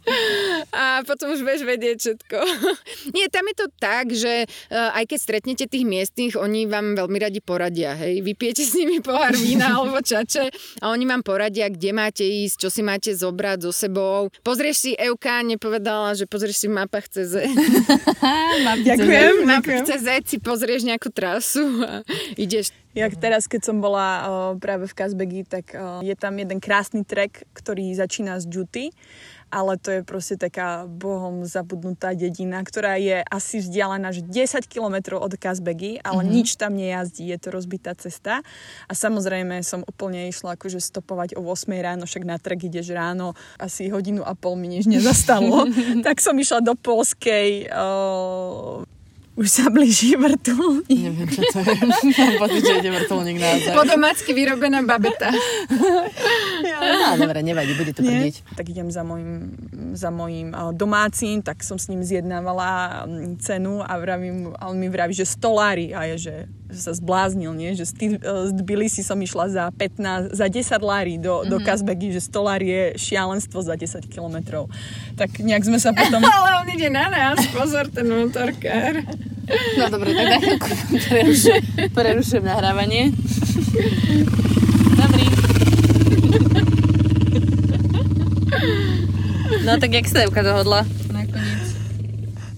A 0.72 1.02
potom 1.04 1.34
už 1.34 1.42
budeš 1.44 1.64
vedieť 1.66 1.98
všetko. 1.98 2.38
Nie, 3.16 3.28
tam 3.28 3.46
je 3.50 3.56
to 3.58 3.68
tak, 3.82 4.14
že 4.14 4.46
aj 4.70 5.04
keď 5.10 5.20
stretnete 5.20 5.66
tých 5.66 5.86
miestnych, 5.86 6.38
oni 6.38 6.70
vám 6.70 6.94
veľmi 6.94 7.18
radi 7.18 7.42
poradia, 7.42 7.98
hej. 7.98 8.22
Vypijete 8.22 8.62
s 8.62 8.78
nimi 8.78 9.02
pohár 9.02 9.34
vína 9.34 9.74
alebo 9.82 9.98
čače 9.98 10.54
a 10.80 10.94
oni 10.94 11.10
vám 11.10 11.26
poradia, 11.26 11.70
kde 11.70 11.90
máte 11.90 12.22
ísť, 12.26 12.56
čo 12.62 12.70
si 12.70 12.82
máte 12.86 13.10
zobrať 13.14 13.66
so 13.66 13.72
sebou. 13.74 14.30
Pozrieš 14.46 14.78
si, 14.78 14.92
Euka 14.94 15.42
nepovedala, 15.42 16.14
že 16.14 16.30
pozrieš 16.30 16.66
si 16.66 16.68
v 16.70 16.78
mapách 16.78 17.10
CZ. 17.10 17.50
Ďakujem. 18.88 19.32
V 19.42 19.48
mapách 19.50 19.90
CZ 19.90 20.08
si 20.30 20.38
pozrieš 20.38 20.86
nejakú 20.86 21.10
trasu 21.10 21.66
a 21.82 22.06
ideš 22.38 22.70
Jak 22.98 23.22
teraz, 23.22 23.46
keď 23.46 23.70
som 23.70 23.78
bola 23.86 24.08
uh, 24.10 24.26
práve 24.58 24.90
v 24.90 24.98
Kazbegi, 24.98 25.42
tak 25.46 25.78
uh, 25.78 26.02
je 26.02 26.18
tam 26.18 26.34
jeden 26.42 26.58
krásny 26.58 27.06
trek, 27.06 27.46
ktorý 27.54 27.94
začína 27.94 28.42
z 28.42 28.50
Juty 28.50 28.86
ale 29.50 29.78
to 29.78 29.90
je 29.90 30.02
proste 30.02 30.38
taká 30.38 30.90
bohom 30.90 31.46
zabudnutá 31.46 32.18
dedina, 32.18 32.62
ktorá 32.62 32.98
je 32.98 33.22
asi 33.26 33.62
vzdialená 33.62 34.10
že 34.10 34.26
10 34.26 34.66
km 34.66 35.22
od 35.22 35.34
Kazbegy, 35.38 36.02
ale 36.02 36.26
mm-hmm. 36.26 36.34
nič 36.34 36.50
tam 36.58 36.74
nejazdí, 36.74 37.30
je 37.30 37.38
to 37.38 37.50
rozbitá 37.54 37.94
cesta. 37.94 38.42
A 38.90 38.94
samozrejme 38.94 39.62
som 39.62 39.86
úplne 39.86 40.30
išla 40.30 40.58
akože 40.58 40.82
stopovať 40.82 41.38
o 41.38 41.46
8 41.46 41.70
ráno, 41.78 42.10
však 42.10 42.24
na 42.26 42.42
trek 42.42 42.66
ideš 42.66 42.90
ráno, 42.94 43.38
asi 43.62 43.90
hodinu 43.94 44.26
a 44.26 44.34
pol 44.34 44.58
mi 44.58 44.70
nič 44.70 44.90
nezastalo. 44.90 45.70
tak 46.08 46.22
som 46.22 46.34
išla 46.34 46.66
do 46.66 46.74
Polskej 46.74 47.70
uh, 47.70 48.86
už 49.40 49.48
sa 49.48 49.72
blíži 49.72 50.20
vrtulník. 50.20 50.92
Neviem, 50.92 51.30
čo 51.32 51.40
to 51.48 51.64
je. 51.64 51.72
Mám 52.20 52.36
pocit, 52.44 52.60
že 52.60 52.74
ide 52.84 52.92
vrtulník 52.92 53.40
naozaj. 53.40 53.72
Po 53.72 53.88
domácky 53.88 54.36
vyrobená 54.36 54.84
babeta. 54.84 55.32
No, 56.80 57.18
dobre, 57.18 57.42
nevadí, 57.42 57.74
bude 57.74 57.92
to 57.96 58.04
prdiť. 58.04 58.56
Tak 58.56 58.66
idem 58.70 58.92
za 58.92 59.02
mojim, 59.04 59.56
za 59.96 60.12
mojim 60.12 60.52
domácim, 60.76 61.42
tak 61.42 61.64
som 61.64 61.80
s 61.80 61.88
ním 61.88 62.04
zjednávala 62.04 63.04
cenu 63.40 63.82
a, 63.82 63.98
vravím, 63.98 64.54
a 64.60 64.68
on 64.70 64.78
mi 64.78 64.88
vraví, 64.92 65.16
že 65.16 65.26
stolári 65.26 65.96
a 65.96 66.06
je, 66.14 66.30
že 66.30 66.36
že 66.70 66.82
sa 66.86 66.94
zbláznil, 66.94 67.50
nie? 67.58 67.74
že 67.74 67.90
z, 67.90 67.94
tý, 67.98 68.06
z 68.22 68.52
Tbilisi 68.54 69.02
som 69.02 69.18
išla 69.18 69.50
za 69.50 69.66
15, 69.74 70.38
za 70.38 70.46
10 70.46 70.78
lári 70.86 71.18
do, 71.18 71.42
mm-hmm. 71.42 71.50
do 71.50 71.58
Kazbegy, 71.66 72.14
že 72.14 72.22
100 72.22 72.46
lári 72.46 72.68
je 72.70 72.84
šialenstvo 73.10 73.66
za 73.66 73.74
10 73.74 74.06
kilometrov. 74.06 74.70
Tak 75.18 75.42
nejak 75.42 75.66
sme 75.66 75.82
sa 75.82 75.98
potom... 75.98 76.22
Ale 76.38 76.62
on 76.62 76.68
ide 76.70 76.94
na 76.94 77.10
nás, 77.10 77.42
pozor, 77.50 77.90
ten 77.90 78.06
motorkár. 78.06 79.02
No 79.50 79.84
dobre, 79.90 80.14
tak 80.14 80.26
na 80.30 80.38
chvíľku 80.38 80.70
prerušujem, 81.10 81.66
prerušujem 81.98 82.46
nahrávanie. 82.46 83.10
Dobrý. 84.94 85.26
No 89.66 89.82
tak 89.82 89.90
jak 89.90 90.06
sa 90.06 90.22
Evka 90.26 90.46
dohodla? 90.46 90.86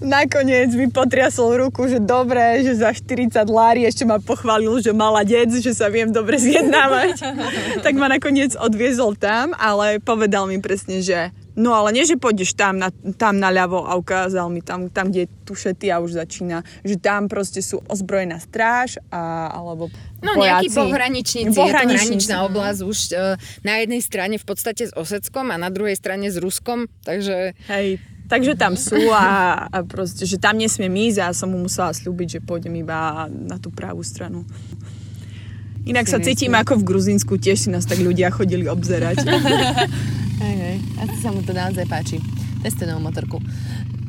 Nakoniec 0.02 0.74
mi 0.74 0.90
potriasol 0.90 1.56
ruku, 1.56 1.86
že 1.88 2.02
dobre, 2.02 2.60
že 2.66 2.78
za 2.78 2.90
40 2.90 3.32
lári 3.48 3.86
ešte 3.86 4.02
ma 4.02 4.18
pochválil, 4.18 4.82
že 4.82 4.90
mala 4.90 5.22
dec, 5.22 5.48
že 5.48 5.72
sa 5.72 5.88
viem 5.88 6.10
dobre 6.10 6.36
zjednávať. 6.36 7.22
tak 7.86 7.94
ma 7.96 8.10
nakoniec 8.10 8.58
odviezol 8.58 9.14
tam, 9.16 9.54
ale 9.56 10.02
povedal 10.02 10.50
mi 10.50 10.58
presne, 10.58 11.00
že 11.00 11.30
No 11.52 11.76
ale 11.76 11.92
nie, 11.92 12.08
že 12.08 12.16
pôjdeš 12.16 12.56
tam, 12.56 12.80
na, 12.80 12.88
tam 13.20 13.36
naľavo 13.36 13.84
a 13.84 13.92
ukázal 14.00 14.48
mi 14.48 14.64
tam, 14.64 14.88
tam, 14.88 15.12
kde 15.12 15.28
tušety 15.44 15.92
a 15.92 16.00
už 16.00 16.16
začína, 16.16 16.64
že 16.80 16.96
tam 16.96 17.28
proste 17.28 17.60
sú 17.60 17.84
ozbrojená 17.92 18.40
stráž 18.40 18.96
a, 19.12 19.52
alebo 19.52 19.92
No 20.24 20.38
vojaci. 20.38 20.48
nejakí 20.48 20.68
pohraničníci, 20.72 21.52
pohraničníci, 21.52 21.92
je 21.92 21.92
to 21.92 22.08
hraničná 22.08 22.36
oblasť 22.48 22.80
už 22.86 22.98
uh, 23.12 23.36
na 23.66 23.84
jednej 23.84 24.00
strane 24.00 24.40
v 24.40 24.46
podstate 24.48 24.88
s 24.88 24.92
Oseckom 24.96 25.52
a 25.52 25.60
na 25.60 25.68
druhej 25.68 25.98
strane 25.98 26.30
s 26.32 26.40
Ruskom, 26.40 26.88
takže... 27.04 27.52
Hej, 27.68 28.00
Takže 28.32 28.56
tam 28.56 28.80
sú 28.80 29.12
a, 29.12 29.68
a 29.68 29.84
proste, 29.84 30.24
že 30.24 30.40
tam 30.40 30.56
nesmiem 30.56 31.12
ísť 31.12 31.18
a 31.20 31.36
som 31.36 31.52
mu 31.52 31.60
musela 31.60 31.92
slúbiť, 31.92 32.40
že 32.40 32.40
pôjdem 32.40 32.72
iba 32.80 33.28
na 33.28 33.60
tú 33.60 33.68
pravú 33.68 34.00
stranu. 34.00 34.48
Inak 35.84 36.08
sa 36.08 36.16
cítim 36.16 36.56
ako 36.56 36.80
v 36.80 36.88
Gruzínsku, 36.88 37.36
tiež 37.36 37.58
si 37.60 37.68
nás 37.68 37.84
tak 37.84 38.00
ľudia 38.00 38.32
chodili 38.32 38.64
obzerať. 38.72 39.20
hej, 40.48 40.56
hej, 40.64 40.76
asi 40.96 41.16
sa 41.20 41.28
mu 41.28 41.44
to 41.44 41.52
naozaj 41.52 41.84
páči. 41.84 42.24
Teste 42.64 42.88
novú 42.88 43.04
motorku. 43.04 43.36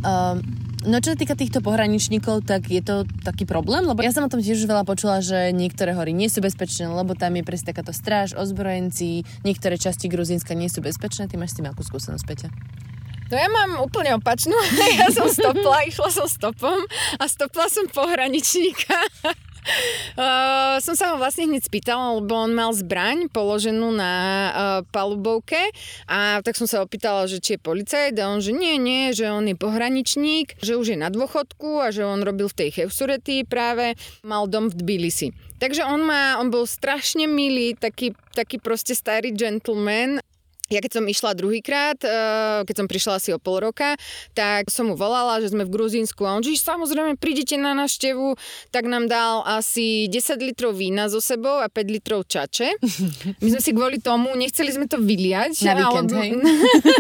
Um, 0.08 0.40
No 0.84 1.00
čo 1.00 1.16
sa 1.16 1.18
týka 1.20 1.40
týchto 1.40 1.64
pohraničníkov, 1.64 2.44
tak 2.44 2.68
je 2.68 2.84
to 2.84 3.08
taký 3.24 3.48
problém, 3.48 3.88
lebo 3.88 4.04
ja 4.04 4.12
som 4.12 4.28
o 4.28 4.28
tom 4.28 4.44
tiež 4.44 4.68
veľa 4.68 4.84
počula, 4.84 5.24
že 5.24 5.56
niektoré 5.56 5.96
hory 5.96 6.12
nie 6.12 6.28
sú 6.28 6.44
bezpečné, 6.44 6.92
lebo 6.92 7.16
tam 7.16 7.40
je 7.40 7.48
presne 7.48 7.72
takáto 7.72 7.96
stráž, 7.96 8.36
ozbrojenci, 8.36 9.24
niektoré 9.48 9.80
časti 9.80 10.12
Gruzínska 10.12 10.52
nie 10.52 10.68
sú 10.68 10.84
bezpečné. 10.84 11.32
Ty 11.32 11.40
máš 11.40 11.56
s 11.56 11.64
tým 11.64 11.72
akú 11.72 11.88
skúsenosť, 11.88 12.26
Peťa? 12.28 12.50
No 13.32 13.36
ja 13.40 13.48
mám 13.48 13.80
úplne 13.84 14.16
opačnú. 14.18 14.56
Ja 15.00 15.10
som 15.10 15.28
stopla, 15.32 15.88
išla 15.90 16.10
som 16.12 16.28
stopom 16.30 16.80
a 17.18 17.24
stopla 17.26 17.68
som 17.72 17.88
pohraničníka. 17.90 18.96
Uh, 20.20 20.76
som 20.84 20.92
sa 20.92 21.16
ho 21.16 21.16
vlastne 21.16 21.48
hneď 21.48 21.72
spýtala, 21.72 22.20
lebo 22.20 22.36
on 22.36 22.52
mal 22.52 22.76
zbraň 22.76 23.32
položenú 23.32 23.96
na 23.96 24.12
uh, 24.12 24.52
palubovke 24.92 25.72
a 26.04 26.44
tak 26.44 26.60
som 26.60 26.68
sa 26.68 26.84
opýtala, 26.84 27.32
že 27.32 27.40
či 27.40 27.56
je 27.56 27.64
policajt 27.64 28.12
a 28.20 28.28
on, 28.28 28.44
že 28.44 28.52
nie, 28.52 28.76
nie, 28.76 29.16
že 29.16 29.32
on 29.32 29.48
je 29.48 29.56
pohraničník, 29.56 30.60
že 30.60 30.76
už 30.76 30.94
je 30.94 30.98
na 31.00 31.08
dôchodku 31.08 31.80
a 31.80 31.96
že 31.96 32.04
on 32.04 32.20
robil 32.22 32.52
v 32.52 32.60
tej 32.60 32.70
Chevsurety 32.76 33.48
práve, 33.48 33.96
mal 34.28 34.52
dom 34.52 34.68
v 34.68 34.84
Tbilisi. 34.84 35.32
Takže 35.64 35.88
on, 35.88 36.04
má, 36.04 36.44
on 36.44 36.52
bol 36.52 36.68
strašne 36.68 37.24
milý, 37.24 37.80
taký, 37.80 38.12
taký 38.36 38.60
proste 38.60 38.92
starý 38.92 39.32
gentleman 39.32 40.20
ja 40.72 40.80
keď 40.80 40.92
som 41.00 41.04
išla 41.04 41.36
druhýkrát, 41.36 42.00
eh, 42.08 42.64
keď 42.64 42.76
som 42.80 42.88
prišla 42.88 43.14
asi 43.20 43.30
o 43.36 43.40
pol 43.40 43.60
roka, 43.60 44.00
tak 44.32 44.72
som 44.72 44.88
mu 44.88 44.96
volala, 44.96 45.44
že 45.44 45.52
sme 45.52 45.68
v 45.68 45.74
Gruzínsku 45.76 46.24
a 46.24 46.40
on, 46.40 46.44
že 46.44 46.56
samozrejme 46.56 47.20
prídete 47.20 47.60
na 47.60 47.76
naštevu, 47.76 48.40
tak 48.72 48.88
nám 48.88 49.12
dal 49.12 49.44
asi 49.44 50.08
10 50.08 50.40
litrov 50.40 50.80
vína 50.80 51.12
so 51.12 51.20
sebou 51.20 51.60
a 51.60 51.68
5 51.68 51.96
litrov 52.00 52.24
čače. 52.24 52.80
My 53.44 53.48
sme 53.52 53.62
si 53.62 53.72
kvôli 53.76 54.00
tomu, 54.00 54.32
nechceli 54.40 54.72
sme 54.72 54.88
to 54.88 55.04
vyliať. 55.04 55.68
Na 55.68 55.76
víkend, 55.84 56.10
ale... 56.16 56.20
hej? 56.24 56.32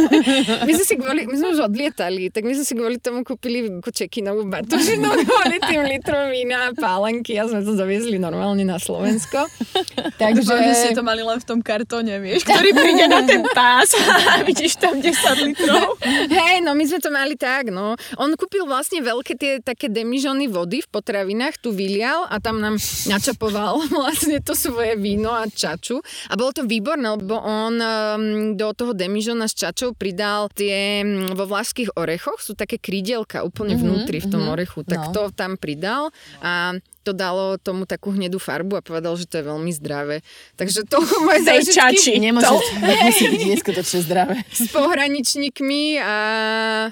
my 0.67 0.71
sme 0.75 0.85
si 0.85 0.95
kvôli, 0.99 1.21
my 1.23 1.35
sme 1.39 1.47
už 1.55 1.59
odlietali, 1.63 2.27
tak 2.35 2.43
my 2.43 2.51
sme 2.51 2.65
si 2.67 2.73
kvôli 2.75 2.97
tomu 2.99 3.23
kúpili 3.23 3.79
čekinovú 3.79 4.43
batožinu 4.43 5.07
kvôli 5.29 5.57
tým 5.63 5.81
litrom 5.87 6.33
vína 6.35 6.67
a 6.67 6.75
pálenky 6.75 7.39
a 7.39 7.47
sme 7.47 7.63
to 7.63 7.79
zaviezli 7.79 8.19
normálne 8.19 8.67
na 8.67 8.75
Slovensko. 8.75 9.47
Takže... 10.21 10.51
Že 10.51 10.75
ste 10.75 10.97
to 10.99 11.05
mali 11.05 11.23
len 11.23 11.39
v 11.39 11.45
tom 11.47 11.59
kartóne, 11.63 12.19
vieš, 12.19 12.43
ktorý 12.43 12.69
príde 12.75 13.05
na 13.07 13.23
ten 13.23 13.41
pás 13.53 13.93
a 13.93 14.41
vidíš 14.49 14.81
tam 14.81 14.99
10 14.99 15.45
litrov. 15.45 15.95
Hej, 16.29 16.65
no 16.65 16.73
my 16.73 16.83
sme 16.83 16.99
to 16.99 17.09
mali 17.13 17.37
tak, 17.37 17.69
no. 17.69 17.95
On 18.17 18.29
kúpil 18.33 18.65
vlastne 18.65 18.99
veľké 18.99 19.33
tie 19.37 19.53
také 19.61 19.87
demižony 19.87 20.49
vody 20.49 20.81
v 20.81 20.89
potravinách, 20.89 21.61
tu 21.61 21.71
vylial 21.71 22.25
a 22.27 22.41
tam 22.41 22.59
nám 22.59 22.81
načapoval 23.07 23.85
vlastne 24.01 24.41
to 24.41 24.57
svoje 24.57 24.97
víno 24.97 25.31
a 25.31 25.45
čaču. 25.47 26.01
A 26.27 26.33
bolo 26.35 26.51
to 26.51 26.65
výborné, 26.65 27.13
lebo 27.13 27.37
on 27.37 27.77
um, 27.77 28.23
do 28.57 28.73
toho 28.73 28.91
demižona 28.97 29.45
s 29.45 29.53
čačou 29.53 29.93
pridal 29.93 30.49
tie 30.51 31.05
um, 31.05 31.31
vo 31.37 31.45
vlašských 31.45 31.95
orechoch, 31.95 32.41
sú 32.41 32.57
také 32.57 32.81
krídelka 32.81 33.45
úplne 33.45 33.77
mm-hmm, 33.77 33.93
vnútri 34.03 34.17
v 34.19 34.27
tom 34.27 34.43
mm-hmm. 34.43 34.55
orechu, 34.57 34.79
tak 34.83 34.99
no. 35.09 35.13
to 35.13 35.21
tam 35.31 35.55
pridal 35.55 36.09
a 36.41 36.73
to 37.03 37.11
dalo 37.11 37.59
tomu 37.59 37.83
takú 37.83 38.15
hnedú 38.15 38.39
farbu 38.39 38.79
a 38.79 38.81
povedal, 38.81 39.19
že 39.19 39.27
to 39.27 39.43
je 39.43 39.45
veľmi 39.45 39.71
zdravé. 39.75 40.23
Takže 40.55 40.87
to 40.87 41.03
moje 41.27 41.43
zážitky 41.43 41.75
čači. 41.75 42.11
Nemôže, 42.23 42.47
musí 42.79 43.25
byť 43.27 43.43
neskutočne 43.51 43.99
zdravé. 44.07 44.35
s 44.63 44.71
pohraničníkmi 44.71 45.99
a 45.99 46.15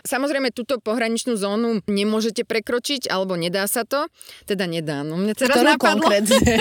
samozrejme 0.04 0.52
túto 0.52 0.84
pohraničnú 0.84 1.40
zónu 1.40 1.80
nemôžete 1.88 2.44
prekročiť, 2.44 3.08
alebo 3.08 3.40
nedá 3.40 3.64
sa 3.72 3.88
to. 3.88 4.12
Teda 4.44 4.68
nedá. 4.68 5.08
No 5.08 5.16
mne 5.16 5.32
teraz 5.32 5.56
Ktorú 5.56 5.80
napadlo, 5.80 6.12
konkrétne? 6.12 6.60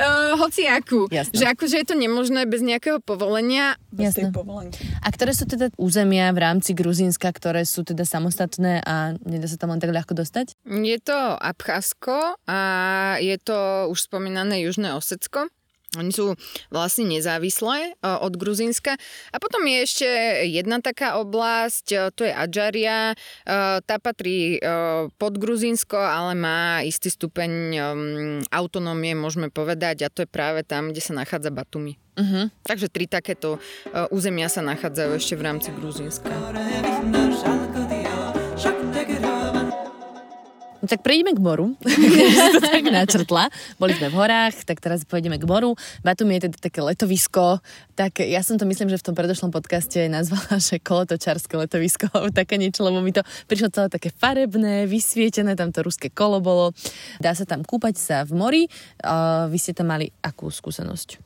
uh, 0.00 0.32
hociakú. 0.42 1.12
Jasné. 1.12 1.36
Že 1.36 1.44
akože 1.52 1.76
je 1.84 1.86
to 1.86 1.94
nemožné 2.00 2.48
bez 2.48 2.64
nejakého 2.64 3.04
povolenia. 3.04 3.76
Bez 3.92 4.16
tej 4.16 4.32
povolenky. 4.32 4.80
A 5.04 5.12
ktoré 5.12 5.36
sú 5.36 5.44
teda 5.44 5.68
územia 5.76 6.32
v 6.32 6.40
rámci 6.40 6.72
Gruzínska, 6.72 7.28
ktoré 7.28 7.68
sú 7.68 7.84
teda 7.84 8.08
samostatné 8.08 8.80
a 8.80 9.18
nedá 9.26 9.44
sa 9.50 9.60
tam 9.60 9.74
len 9.76 9.82
tak 9.82 9.92
ľahko 9.92 10.16
dostať? 10.16 10.56
Je 10.64 10.98
to 11.02 11.16
Abcházsko 11.36 12.37
a 12.48 12.58
je 13.20 13.36
to 13.36 13.92
už 13.92 14.08
spomínané 14.08 14.64
Južné 14.64 14.96
Osecko. 14.96 15.52
Oni 15.96 16.12
sú 16.12 16.36
vlastne 16.68 17.08
nezávislé 17.08 17.96
e, 17.96 18.04
od 18.04 18.36
Gruzínska. 18.36 19.00
A 19.32 19.36
potom 19.40 19.64
je 19.64 19.78
ešte 19.88 20.08
jedna 20.44 20.84
taká 20.84 21.16
oblasť, 21.16 21.86
e, 21.88 21.96
to 22.12 22.28
je 22.28 22.32
Adžaria. 22.32 23.16
E, 23.16 23.80
Tá 23.88 23.96
patrí 23.96 24.60
pod 25.16 25.34
Gruzínsko, 25.40 25.96
ale 25.96 26.34
má 26.34 26.82
istý 26.82 27.08
stupeň 27.08 27.50
um, 27.52 28.40
autonómie, 28.50 29.14
môžeme 29.14 29.48
povedať, 29.48 30.04
a 30.04 30.12
to 30.12 30.24
je 30.24 30.28
práve 30.28 30.66
tam, 30.66 30.90
kde 30.90 31.00
sa 31.00 31.14
nachádza 31.14 31.54
Batumi. 31.54 31.96
Uh-huh. 32.18 32.50
Takže 32.66 32.90
tri 32.90 33.06
takéto 33.06 33.62
územia 34.10 34.50
sa 34.50 34.60
nachádzajú 34.60 35.10
ešte 35.16 35.34
v 35.38 35.42
rámci 35.46 35.68
Gruzínska. 35.72 36.28
No 40.78 40.86
tak 40.86 41.02
prejdeme 41.02 41.34
k 41.34 41.42
moru, 41.42 41.74
keď 41.82 42.54
to 42.54 42.60
tak 42.62 42.86
načrtla. 42.86 43.50
Boli 43.82 43.98
sme 43.98 44.14
v 44.14 44.18
horách, 44.18 44.62
tak 44.62 44.78
teraz 44.78 45.02
pôjdeme 45.02 45.34
k 45.34 45.44
moru. 45.46 45.74
Batumi 46.06 46.38
je 46.38 46.46
teda 46.46 46.56
také 46.70 46.80
letovisko, 46.86 47.58
tak 47.98 48.22
ja 48.22 48.38
som 48.46 48.62
to 48.62 48.64
myslím, 48.70 48.86
že 48.86 49.02
v 49.02 49.10
tom 49.10 49.14
predošlom 49.18 49.50
podcaste 49.50 49.98
nazvala, 50.06 50.62
že 50.62 50.78
kolotočárske 50.78 51.58
letovisko, 51.58 52.06
alebo 52.14 52.30
také 52.30 52.62
niečo, 52.62 52.86
lebo 52.86 53.02
mi 53.02 53.10
to 53.10 53.26
prišlo 53.50 53.74
celé 53.74 53.88
také 53.90 54.14
farebné, 54.14 54.86
vysvietené, 54.86 55.58
tam 55.58 55.74
to 55.74 55.82
ruské 55.82 56.14
kolo 56.14 56.38
bolo. 56.38 56.70
Dá 57.18 57.34
sa 57.34 57.42
tam 57.42 57.66
kúpať 57.66 57.98
sa 57.98 58.16
v 58.22 58.38
mori. 58.38 58.62
Uh, 59.02 59.50
vy 59.50 59.58
ste 59.58 59.74
tam 59.74 59.90
mali 59.90 60.14
akú 60.22 60.46
skúsenosť? 60.46 61.18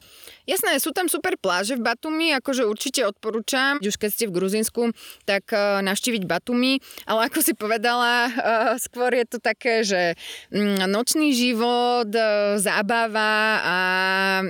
Jasné, 0.42 0.82
sú 0.82 0.90
tam 0.90 1.06
super 1.06 1.38
pláže 1.38 1.78
v 1.78 1.86
Batumi, 1.86 2.34
akože 2.34 2.66
určite 2.66 3.06
odporúčam, 3.06 3.78
už 3.78 3.94
keď 3.94 4.10
ste 4.10 4.24
v 4.26 4.34
Gruzinsku, 4.34 4.90
tak 5.22 5.54
uh, 5.54 5.78
navštíviť 5.86 6.26
Batumi, 6.26 6.82
ale 7.06 7.30
ako 7.30 7.38
si 7.46 7.54
povedala, 7.54 8.26
uh, 8.26 8.32
skôr 8.74 9.14
je 9.14 9.26
to 9.26 9.38
také, 9.38 9.86
že 9.86 10.18
mm, 10.50 10.90
nočný 10.90 11.30
život, 11.30 12.10
uh, 12.10 12.58
zábava 12.58 13.62
a 13.62 13.76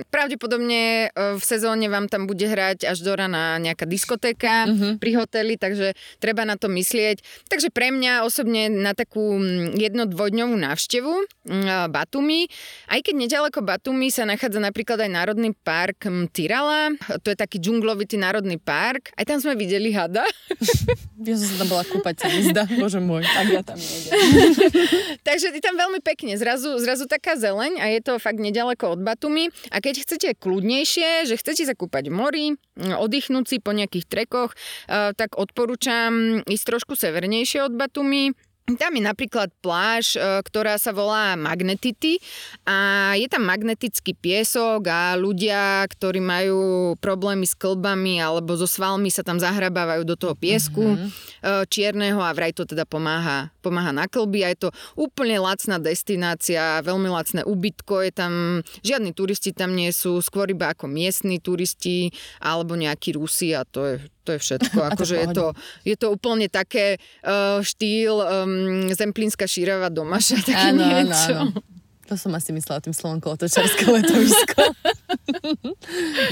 pravdepodobne 0.09 1.13
uh, 1.13 1.37
v 1.37 1.43
sezóne 1.45 1.85
vám 1.93 2.09
tam 2.09 2.25
bude 2.25 2.49
hrať 2.49 2.89
až 2.89 2.97
do 3.05 3.13
rana 3.13 3.61
nejaká 3.61 3.85
diskotéka 3.85 4.65
uh-huh. 4.65 4.97
pri 4.97 5.11
hoteli, 5.21 5.61
takže 5.61 5.93
treba 6.17 6.41
na 6.41 6.57
to 6.57 6.73
myslieť. 6.73 7.21
Takže 7.53 7.69
pre 7.69 7.93
mňa 7.93 8.25
osobne 8.25 8.65
na 8.65 8.97
takú 8.97 9.37
mm, 9.37 9.77
jedno-dvojdňovú 9.77 10.57
návštevu 10.57 11.13
mm, 11.45 11.93
Batumi, 11.93 12.49
aj 12.89 12.99
keď 13.05 13.13
nedaleko 13.13 13.61
Batumi 13.61 14.09
sa 14.09 14.25
nachádza 14.25 14.57
napríklad 14.57 14.97
aj 14.97 15.11
Národný 15.13 15.53
park 15.53 15.92
Tyrala, 16.33 16.93
to 17.21 17.31
je 17.31 17.37
taký 17.37 17.61
džunglovitý 17.61 18.17
národný 18.17 18.57
park. 18.59 19.13
Aj 19.13 19.25
tam 19.25 19.39
sme 19.39 19.57
videli 19.57 19.93
hada. 19.93 20.25
Ja 21.23 21.39
som 21.39 21.47
sa 21.47 21.55
tam 21.63 21.69
bola 21.71 21.83
kúpať, 21.87 22.15
sa 22.19 22.27
zdá, 22.27 22.63
bože 22.83 22.99
môj. 22.99 23.23
Tak 23.23 23.47
ja 23.47 23.63
tam 23.63 23.79
nejdem. 23.79 24.11
Takže 25.27 25.55
je 25.55 25.63
tam 25.63 25.79
veľmi 25.79 26.03
pekne, 26.03 26.35
zrazu, 26.35 26.75
zrazu 26.83 27.07
taká 27.07 27.39
zeleň 27.39 27.79
a 27.79 27.87
je 27.95 28.03
to 28.03 28.19
fakt 28.19 28.43
nedaleko 28.43 28.91
od 28.91 28.99
Batumi. 28.99 29.47
A 29.71 29.79
keď 29.79 30.03
chcete 30.03 30.35
kľudnejšie, 30.35 31.23
že 31.23 31.39
chcete 31.39 31.63
sa 31.63 31.79
kúpať 31.79 32.11
v 32.11 32.13
mori, 32.13 32.47
oddychnúť 32.75 33.45
si 33.47 33.57
po 33.63 33.71
nejakých 33.71 34.03
trekoch, 34.11 34.51
eh, 34.91 35.15
tak 35.15 35.39
odporúčam 35.39 36.43
ísť 36.43 36.65
trošku 36.67 36.99
severnejšie 36.99 37.63
od 37.63 37.71
Batumi. 37.71 38.35
Tam 38.63 38.95
je 38.95 39.03
napríklad 39.03 39.51
pláž, 39.59 40.15
e, 40.15 40.39
ktorá 40.39 40.79
sa 40.79 40.95
volá 40.95 41.35
Magnetity 41.35 42.23
a 42.63 43.11
je 43.19 43.27
tam 43.27 43.43
magnetický 43.43 44.15
piesok 44.15 44.87
a 44.87 45.19
ľudia, 45.19 45.83
ktorí 45.91 46.23
majú 46.23 46.95
problémy 47.03 47.43
s 47.43 47.59
klbami 47.59 48.23
alebo 48.23 48.55
so 48.55 48.63
svalmi 48.63 49.11
sa 49.11 49.19
tam 49.19 49.35
zahrabávajú 49.35 50.07
do 50.07 50.15
toho 50.15 50.31
piesku 50.39 50.95
mm-hmm. 50.95 51.67
čierneho 51.67 52.23
a 52.23 52.31
vraj 52.31 52.55
to 52.55 52.63
teda 52.63 52.87
pomáha, 52.87 53.51
pomáha 53.59 53.91
na 53.91 54.07
klby 54.07 54.47
a 54.47 54.55
je 54.55 54.67
to 54.67 54.69
úplne 54.95 55.43
lacná 55.43 55.75
destinácia, 55.75 56.79
veľmi 56.87 57.11
lacné 57.11 57.43
ubytko, 57.43 57.99
je 58.07 58.11
tam, 58.15 58.33
žiadni 58.79 59.11
turisti 59.11 59.51
tam 59.51 59.75
nie 59.75 59.91
sú, 59.91 60.23
skôr 60.23 60.47
iba 60.47 60.71
ako 60.71 60.87
miestni 60.87 61.43
turisti 61.43 62.15
alebo 62.39 62.79
nejakí 62.79 63.11
Rusi 63.19 63.51
a 63.51 63.67
to 63.67 63.83
je, 63.83 63.95
to 64.23 64.35
je 64.35 64.39
všetko. 64.39 64.79
Akože 64.95 65.15
je 65.19 65.27
to, 65.35 65.45
je 65.83 65.95
to 65.99 66.07
úplne 66.09 66.47
také 66.47 66.97
uh, 67.21 67.59
štýl 67.59 68.15
um, 68.17 68.89
zemplínska 68.89 69.45
šírava 69.45 69.91
domaša, 69.91 70.39
také 70.47 70.71
Áno, 70.71 70.83
áno, 70.83 71.11
niečo. 71.11 71.35
áno. 71.35 71.59
To 72.11 72.19
som 72.19 72.35
asi 72.35 72.51
myslela 72.51 72.83
tým 72.83 72.91
slovom 72.91 73.23
kolotočarské 73.23 73.87
letovisko. 73.87 74.59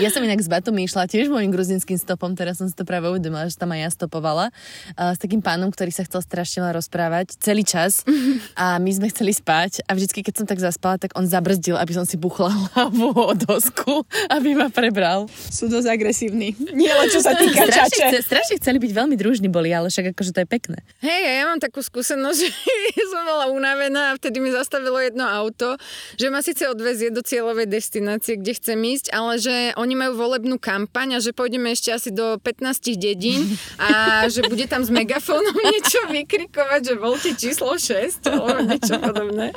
ja 0.04 0.10
som 0.10 0.22
inak 0.24 0.42
z 0.42 0.50
Batumi 0.50 0.86
išla 0.86 1.08
tiež 1.08 1.30
môjim 1.32 1.50
gruzinským 1.54 1.98
stopom, 1.98 2.34
teraz 2.34 2.60
som 2.60 2.68
si 2.68 2.76
to 2.76 2.84
práve 2.84 3.08
uvedomila, 3.08 3.48
že 3.48 3.58
tam 3.58 3.72
aj 3.74 3.80
ja 3.80 3.90
stopovala 3.92 4.46
uh, 4.52 5.14
s 5.16 5.20
takým 5.20 5.40
pánom, 5.40 5.70
ktorý 5.70 5.92
sa 5.94 6.06
chcel 6.06 6.22
strašne 6.22 6.66
rozprávať 6.72 7.38
celý 7.42 7.66
čas 7.66 8.06
a 8.54 8.78
my 8.78 8.92
sme 8.92 9.08
chceli 9.10 9.34
spať 9.34 9.86
a 9.88 9.98
vždycky, 9.98 10.22
keď 10.22 10.44
som 10.44 10.46
tak 10.48 10.62
zaspala, 10.62 11.02
tak 11.02 11.14
on 11.18 11.26
zabrzdil, 11.26 11.76
aby 11.78 11.94
som 11.96 12.06
si 12.06 12.16
buchla 12.16 12.52
hlavu 12.74 13.12
o 13.14 13.34
dosku, 13.36 14.06
aby 14.30 14.54
ma 14.58 14.68
prebral. 14.70 15.26
Sú 15.32 15.68
dosť 15.68 15.88
agresívni. 15.90 16.54
Nie 16.74 16.94
len 16.94 17.08
čo 17.10 17.20
sa 17.24 17.34
týka 17.36 17.66
Strašne, 17.68 17.88
čače. 17.90 18.06
chce, 18.12 18.20
strašne 18.26 18.56
chceli 18.62 18.78
byť 18.82 18.92
veľmi 18.92 19.16
družní 19.18 19.48
boli, 19.48 19.72
ale 19.74 19.90
však 19.90 20.14
akože 20.16 20.32
to 20.34 20.40
je 20.44 20.48
pekné. 20.48 20.78
Hej, 21.04 21.22
ja 21.42 21.44
mám 21.48 21.60
takú 21.60 21.82
skúsenosť, 21.82 22.40
že 22.96 23.04
som 23.10 23.24
bola 23.26 23.50
unavená 23.52 24.14
a 24.14 24.18
vtedy 24.18 24.44
mi 24.44 24.52
zastavilo 24.54 24.98
jedno 25.02 25.26
auto, 25.26 25.76
že 26.18 26.28
ma 26.30 26.44
síce 26.44 26.68
odvezie 26.68 27.10
do 27.10 27.22
cieľovej 27.24 27.68
destinácie, 27.70 28.38
kde 28.40 28.52
chcem 28.72 28.88
ísť, 28.88 29.12
ale 29.12 29.36
že 29.36 29.76
oni 29.76 30.00
majú 30.00 30.16
volebnú 30.16 30.56
kampaň 30.56 31.20
a 31.20 31.24
že 31.24 31.36
pôjdeme 31.36 31.76
ešte 31.76 31.92
asi 31.92 32.08
do 32.08 32.40
15 32.40 32.96
dedín 32.96 33.44
a 33.76 34.24
že 34.32 34.48
bude 34.48 34.64
tam 34.64 34.80
s 34.80 34.88
megafónom 34.88 35.52
niečo 35.76 36.08
vykrikovať, 36.08 36.80
že 36.88 36.94
voľte 36.96 37.36
číslo 37.36 37.76
6 37.76 38.32
alebo 38.32 38.64
niečo 38.64 38.96
podobné. 38.96 39.52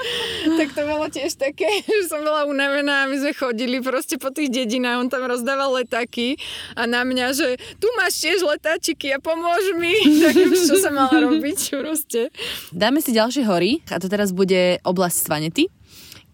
Tak 0.58 0.68
to 0.74 0.82
bolo 0.82 1.06
tiež 1.06 1.38
také, 1.38 1.70
že 1.86 2.10
som 2.10 2.26
bola 2.26 2.42
unavená 2.50 3.06
a 3.06 3.08
my 3.08 3.14
sme 3.22 3.38
chodili 3.38 3.78
proste 3.78 4.18
po 4.18 4.34
tých 4.34 4.50
dedinách, 4.50 5.06
on 5.06 5.06
tam 5.06 5.30
rozdával 5.30 5.78
letáky 5.78 6.34
a 6.74 6.90
na 6.90 7.06
mňa, 7.06 7.26
že 7.38 7.54
tu 7.78 7.86
máš 7.94 8.18
tiež 8.18 8.42
letáčiky 8.42 9.14
a 9.14 9.22
pomôž 9.22 9.78
mi. 9.78 9.94
Tak 10.24 10.40
čo 10.40 10.80
sa 10.80 10.88
mala 10.88 11.20
robiť 11.20 11.84
proste. 11.84 12.32
Dáme 12.72 13.04
si 13.04 13.12
ďalšie 13.12 13.44
hory 13.44 13.84
a 13.92 14.00
to 14.00 14.08
teraz 14.08 14.32
bude 14.32 14.80
oblasť 14.80 15.16
Svanety, 15.20 15.68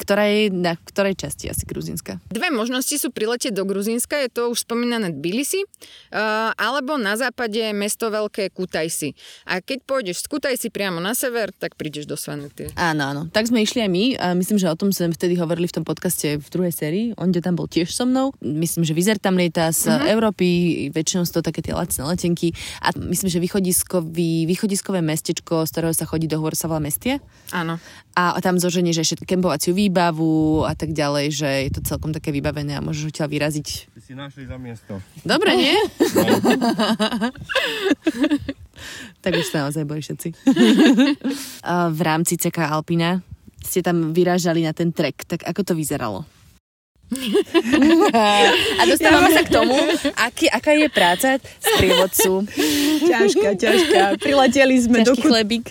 ktorá 0.01 0.25
je 0.33 0.49
na 0.49 0.81
ktorej 0.81 1.21
časti 1.21 1.53
asi 1.53 1.69
Gruzínska? 1.69 2.17
Dve 2.33 2.49
možnosti 2.49 2.97
sú 2.97 3.13
priletieť 3.13 3.53
do 3.53 3.69
Gruzínska, 3.69 4.17
je 4.25 4.33
to 4.33 4.49
už 4.49 4.65
spomínané 4.65 5.13
Tbilisi, 5.13 5.61
uh, 5.61 6.57
alebo 6.57 6.97
na 6.97 7.21
západe 7.21 7.61
mesto 7.77 8.09
veľké 8.09 8.49
Kutajsi. 8.57 9.13
A 9.45 9.61
keď 9.61 9.85
pôjdeš 9.85 10.25
z 10.25 10.27
Kutajsi 10.33 10.69
priamo 10.73 11.05
na 11.05 11.13
sever, 11.13 11.53
tak 11.53 11.77
prídeš 11.77 12.09
do 12.09 12.17
Svanety. 12.17 12.73
Áno, 12.81 13.03
áno. 13.05 13.23
Tak 13.29 13.53
sme 13.53 13.61
išli 13.61 13.85
aj 13.85 13.91
my 13.93 14.05
a 14.17 14.27
myslím, 14.33 14.57
že 14.57 14.73
o 14.73 14.79
tom 14.79 14.89
sme 14.89 15.13
vtedy 15.13 15.37
hovorili 15.37 15.69
v 15.69 15.77
tom 15.77 15.85
podcaste 15.85 16.41
v 16.41 16.47
druhej 16.49 16.73
sérii. 16.73 17.07
On 17.21 17.29
tam 17.29 17.57
bol 17.57 17.69
tiež 17.69 17.93
so 17.93 18.09
mnou. 18.09 18.33
Myslím, 18.41 18.87
že 18.87 18.97
Vizer 18.97 19.19
tam 19.19 19.37
lieta 19.37 19.69
z 19.73 19.91
uh-huh. 19.91 20.13
Európy, 20.13 20.89
väčšinou 20.93 21.25
sú 21.29 21.41
to 21.41 21.43
také 21.45 21.61
tie 21.65 21.77
lacné 21.77 22.05
letenky. 22.05 22.53
A 22.85 22.93
myslím, 22.97 23.29
že 23.33 23.43
východiskový, 23.43 24.45
východiskové 24.47 25.01
mestečko, 25.05 25.65
z 25.67 25.71
ktorého 25.73 25.95
sa 25.97 26.09
chodí 26.09 26.31
do 26.31 26.39
hôr, 26.39 26.53
sa 26.55 26.69
volá 26.71 26.81
Mestie. 26.81 27.19
Áno. 27.51 27.81
A 28.21 28.37
tam 28.45 28.61
zoženieš 28.61 29.01
ešte 29.01 29.25
kempovaciu 29.25 29.73
výbavu 29.73 30.69
a 30.69 30.77
tak 30.77 30.93
ďalej, 30.93 31.27
že 31.33 31.49
je 31.69 31.71
to 31.73 31.81
celkom 31.87 32.13
také 32.13 32.29
vybavené 32.29 32.77
a 32.77 32.85
môžeš 32.85 33.17
odtiaľ 33.17 33.33
vyraziť. 33.33 33.89
Ty 33.97 34.01
si 34.05 34.13
našli 34.13 34.45
za 34.45 34.61
miesto. 34.61 35.01
Dobre, 35.25 35.57
nie? 35.57 35.73
tak 39.25 39.33
už 39.33 39.47
sa 39.49 39.65
naozaj 39.65 39.89
boli 39.89 40.05
všetci. 40.05 40.29
V 41.97 42.01
rámci 42.05 42.37
CK 42.37 42.69
Alpina 42.69 43.25
ste 43.61 43.85
tam 43.85 44.13
vyrážali 44.13 44.65
na 44.65 44.73
ten 44.73 44.93
trek, 44.93 45.25
tak 45.25 45.45
ako 45.45 45.63
to 45.63 45.73
vyzeralo? 45.77 46.25
A 48.79 48.83
dostávame 48.87 49.31
sa 49.35 49.43
k 49.43 49.51
tomu, 49.51 49.75
aký, 50.15 50.47
aká 50.47 50.73
je 50.79 50.89
práca 50.89 51.29
z 51.43 51.67
prievodcu. 51.79 52.47
Ťažká, 53.07 53.51
ťažká. 53.59 54.03
Prileteli 54.23 54.77
sme 54.79 55.03
do 55.03 55.13
Ťažký 55.13 55.23
Kut- 55.23 55.31
chlebík. 55.31 55.67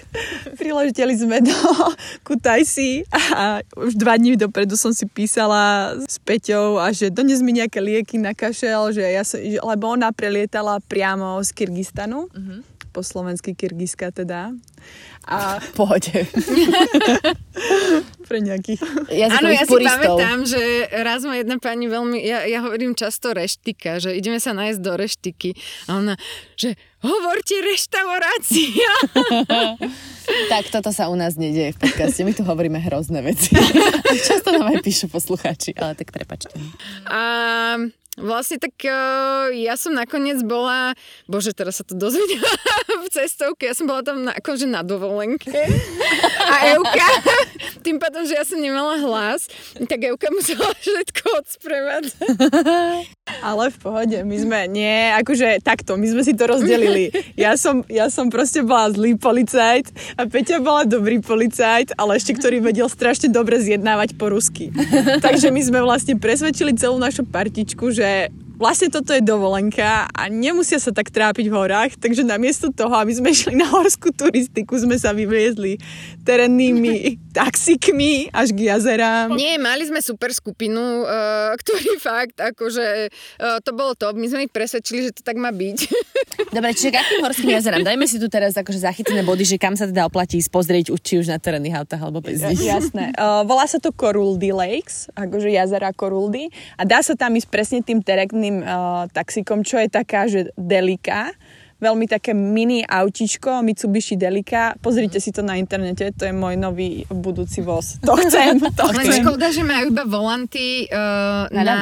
Prileteli 0.60 1.16
sme 1.16 1.40
do 1.40 1.56
Kutajsi 2.28 3.08
a 3.12 3.64
už 3.80 3.96
dva 3.96 4.20
dní 4.20 4.36
dopredu 4.36 4.76
som 4.76 4.92
si 4.92 5.08
písala 5.08 5.96
s 6.04 6.20
Peťou 6.20 6.76
a 6.78 6.92
že 6.92 7.08
dones 7.08 7.40
mi 7.40 7.56
nejaké 7.56 7.80
lieky 7.80 8.20
na 8.20 8.36
kašel, 8.36 8.92
že 8.92 9.04
ja 9.04 9.24
som, 9.24 9.40
lebo 9.40 9.96
ona 9.96 10.12
prelietala 10.12 10.84
priamo 10.84 11.40
z 11.40 11.50
Kyrgyzstanu. 11.56 12.28
Uh-huh. 12.28 12.60
Po 12.90 13.06
slovensky 13.06 13.54
Kyrgyzska 13.54 14.12
teda. 14.12 14.54
A 15.30 15.60
pohode. 15.80 16.26
pre 18.30 18.40
nejakých. 18.46 18.80
Áno, 19.34 19.50
ja 19.50 19.66
si 19.66 19.74
pamätám, 19.74 20.46
že 20.46 20.62
raz 21.02 21.26
ma 21.26 21.38
jedna 21.38 21.58
pani 21.58 21.90
veľmi, 21.90 22.22
ja, 22.22 22.46
ja 22.46 22.62
hovorím 22.62 22.94
často 22.94 23.34
reštika, 23.34 23.98
že 23.98 24.14
ideme 24.14 24.38
sa 24.38 24.54
nájsť 24.54 24.80
do 24.82 24.94
reštiky. 24.94 25.50
A 25.90 25.98
ona, 25.98 26.14
že 26.54 26.78
hovorte 27.02 27.58
reštaurácia. 27.66 28.92
tak 30.54 30.64
toto 30.70 30.94
sa 30.94 31.10
u 31.10 31.16
nás 31.18 31.40
nedieje 31.40 31.74
v 31.74 31.82
podcaste. 31.90 32.22
My 32.22 32.38
tu 32.38 32.46
hovoríme 32.46 32.78
hrozné 32.78 33.26
veci. 33.26 33.58
Často 34.30 34.54
nám 34.54 34.70
aj 34.78 34.86
píšu 34.86 35.10
poslucháči, 35.10 35.74
ale 35.80 35.98
tak 35.98 36.14
prepačte. 36.14 36.54
A 37.10 37.22
Vlastne 38.20 38.60
tak 38.60 38.76
uh, 38.84 39.50
ja 39.56 39.80
som 39.80 39.96
nakoniec 39.96 40.44
bola, 40.44 40.94
bože, 41.26 41.56
teraz 41.56 41.80
sa 41.80 41.88
to 41.88 41.96
dozvedela 41.96 42.52
v 43.04 43.08
cestovke, 43.08 43.72
ja 43.72 43.76
som 43.76 43.88
bola 43.88 44.04
tam 44.04 44.28
na, 44.28 44.36
akože 44.36 44.68
na 44.68 44.84
dovolenke 44.84 45.52
a 46.50 46.56
Euka, 46.76 47.08
tým 47.86 47.98
pádom, 47.98 48.28
že 48.28 48.36
ja 48.36 48.44
som 48.44 48.60
nemala 48.60 49.00
hlas, 49.00 49.48
tak 49.88 50.04
Euka 50.04 50.28
musela 50.34 50.72
všetko 50.84 51.24
odsprevádzať. 51.44 52.28
Ale 53.40 53.72
v 53.72 53.78
pohode, 53.80 54.18
my 54.26 54.38
sme, 54.40 54.60
nie, 54.68 55.14
akože 55.16 55.64
takto, 55.64 55.96
my 55.96 56.08
sme 56.10 56.22
si 56.26 56.34
to 56.36 56.50
rozdelili. 56.50 57.14
Ja 57.40 57.56
som, 57.56 57.88
ja 57.88 58.12
som 58.12 58.28
proste 58.28 58.66
bola 58.66 58.92
zlý 58.92 59.16
policajt 59.16 60.18
a 60.20 60.28
Peťa 60.28 60.60
bola 60.60 60.84
dobrý 60.84 61.24
policajt, 61.24 61.96
ale 61.96 62.20
ešte 62.20 62.36
ktorý 62.36 62.60
vedel 62.60 62.92
strašne 62.92 63.32
dobre 63.32 63.62
zjednávať 63.64 64.20
po 64.20 64.28
rusky. 64.34 64.74
Takže 65.26 65.54
my 65.54 65.62
sme 65.64 65.80
vlastne 65.80 66.20
presvedčili 66.20 66.76
celú 66.76 67.00
našu 67.00 67.24
partičku, 67.24 67.96
že 67.96 68.34
vlastne 68.60 68.92
toto 68.92 69.16
je 69.16 69.24
dovolenka 69.24 70.12
a 70.12 70.28
nemusia 70.28 70.78
sa 70.78 70.92
tak 70.92 71.08
trápiť 71.10 71.48
v 71.48 71.56
horách, 71.56 71.96
takže 71.96 72.28
namiesto 72.28 72.68
toho, 72.70 72.92
aby 73.00 73.16
sme 73.16 73.32
išli 73.32 73.56
na 73.56 73.72
horskú 73.72 74.12
turistiku, 74.12 74.76
sme 74.76 75.00
sa 75.00 75.16
vyviezli 75.16 75.80
terennými 76.28 77.16
taxikmi 77.40 78.28
až 78.36 78.52
k 78.52 78.68
jazerám. 78.68 79.32
Nie, 79.40 79.56
mali 79.56 79.88
sme 79.88 80.04
super 80.04 80.36
skupinu, 80.36 81.08
uh, 81.08 81.56
ktorý 81.56 81.96
fakt, 82.04 82.38
akože 82.38 83.08
uh, 83.40 83.64
to 83.64 83.72
bolo 83.72 83.96
to, 83.96 84.12
my 84.12 84.28
sme 84.28 84.46
ich 84.46 84.54
presvedčili, 84.54 85.08
že 85.08 85.16
to 85.16 85.22
tak 85.24 85.40
má 85.40 85.56
byť. 85.56 85.78
Dobre, 86.50 86.74
čiže 86.74 86.90
k 86.90 86.98
akým 86.98 87.22
horským 87.22 87.50
jazerám? 87.54 87.86
Dajme 87.86 88.06
si 88.10 88.18
tu 88.18 88.26
teraz 88.26 88.58
akože 88.58 88.82
zachytené 88.82 89.22
body, 89.22 89.46
že 89.46 89.62
kam 89.62 89.78
sa 89.78 89.86
teda 89.86 90.10
oplatí 90.10 90.42
ísť 90.42 90.50
pozrieť, 90.50 90.86
či 90.98 91.22
už 91.22 91.30
na 91.30 91.38
terénnych 91.38 91.78
autách 91.78 92.02
alebo 92.02 92.26
bez 92.26 92.42
nich. 92.42 92.66
Jasné. 92.66 93.14
Uh, 93.14 93.46
volá 93.46 93.70
sa 93.70 93.78
to 93.78 93.94
Koruldy 93.94 94.50
Lakes, 94.50 95.14
akože 95.14 95.54
jazera 95.54 95.94
Koruldy 95.94 96.50
a 96.74 96.90
dá 96.90 97.06
sa 97.06 97.14
tam 97.14 97.38
ísť 97.38 97.50
presne 97.54 97.80
tým 97.86 98.02
terénnym 98.02 98.66
uh, 98.66 99.06
taxikom, 99.14 99.62
čo 99.62 99.78
je 99.78 99.88
taká, 99.94 100.26
že 100.26 100.50
Delika 100.58 101.30
veľmi 101.80 102.12
také 102.12 102.36
mini 102.36 102.84
autičko 102.84 103.64
Mitsubishi 103.64 104.20
Delica. 104.20 104.76
Pozrite 104.84 105.24
si 105.24 105.32
to 105.32 105.40
na 105.40 105.56
internete, 105.56 106.12
to 106.12 106.28
je 106.28 106.36
môj 106.36 106.60
nový 106.60 107.08
budúci 107.08 107.64
voz. 107.64 107.96
To 108.04 108.20
chcem, 108.20 108.60
to 108.60 108.84
chcem. 108.92 109.08
Len 109.08 109.24
škoda, 109.24 109.48
že 109.48 109.64
majú 109.64 109.96
iba 109.96 110.04
volanty 110.04 110.92
uh, 110.92 111.48
na, 111.56 111.64
na, 111.64 111.78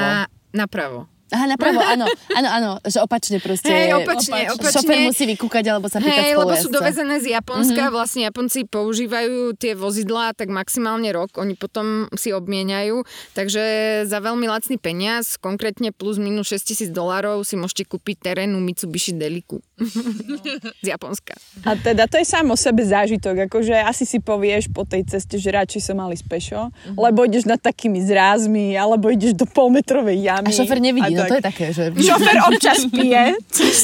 napravo. 0.54 1.10
Aha, 1.28 1.44
napravo, 1.44 1.84
áno, 1.84 2.08
áno, 2.40 2.48
áno, 2.48 2.72
že 2.88 3.04
opačne 3.04 3.44
proste. 3.44 3.68
Hej, 3.68 4.00
opačne, 4.00 4.48
opačne. 4.48 4.80
Šofer 4.80 4.98
musí 5.04 5.28
vykúkať 5.28 5.66
alebo 5.68 5.92
sa 5.92 6.00
pýtať 6.00 6.24
Hej, 6.24 6.40
lebo 6.40 6.56
sú 6.56 6.72
dovezené 6.72 7.20
z 7.20 7.36
Japonska, 7.36 7.76
mm-hmm. 7.76 7.96
vlastne 8.00 8.22
Japonci 8.24 8.64
používajú 8.64 9.52
tie 9.60 9.76
vozidlá 9.76 10.32
tak 10.32 10.48
maximálne 10.48 11.12
rok, 11.12 11.36
oni 11.36 11.60
potom 11.60 12.08
si 12.16 12.32
obmieniajú, 12.32 13.04
takže 13.36 13.64
za 14.08 14.24
veľmi 14.24 14.48
lacný 14.48 14.80
peniaz, 14.80 15.36
konkrétne 15.36 15.92
plus 15.92 16.16
minus 16.16 16.48
6 16.48 16.64
tisíc 16.64 16.90
dolárov 16.96 17.44
si 17.44 17.60
môžete 17.60 17.84
kúpiť 17.92 18.32
terénu 18.32 18.64
Mitsubishi 18.64 19.12
Deliku 19.12 19.60
z 20.84 20.88
Japonska. 20.88 21.36
A 21.68 21.76
teda 21.76 22.08
to 22.08 22.16
je 22.16 22.24
sám 22.24 22.48
o 22.48 22.56
sebe 22.56 22.88
zážitok, 22.88 23.52
akože 23.52 23.76
asi 23.76 24.08
si 24.08 24.24
povieš 24.24 24.72
po 24.72 24.88
tej 24.88 25.04
ceste, 25.04 25.36
že 25.36 25.52
radšej 25.52 25.92
som 25.92 26.00
mali 26.00 26.16
spešo, 26.16 26.72
mm-hmm. 26.72 26.96
lebo 26.96 27.28
ideš 27.28 27.52
nad 27.52 27.60
takými 27.60 28.00
zrázmi, 28.00 28.80
alebo 28.80 29.12
ideš 29.12 29.36
do 29.36 29.44
polmetrovej 29.44 30.24
jamy. 30.24 30.48
A 30.48 30.56
šofer 30.56 30.80
nevidí 30.80 31.17
no 31.18 31.30
to 31.30 31.36
je 31.38 31.44
také, 31.44 31.66
že... 31.74 31.84
Šofer 31.98 32.38
občas 32.46 32.80
pije. 32.88 33.24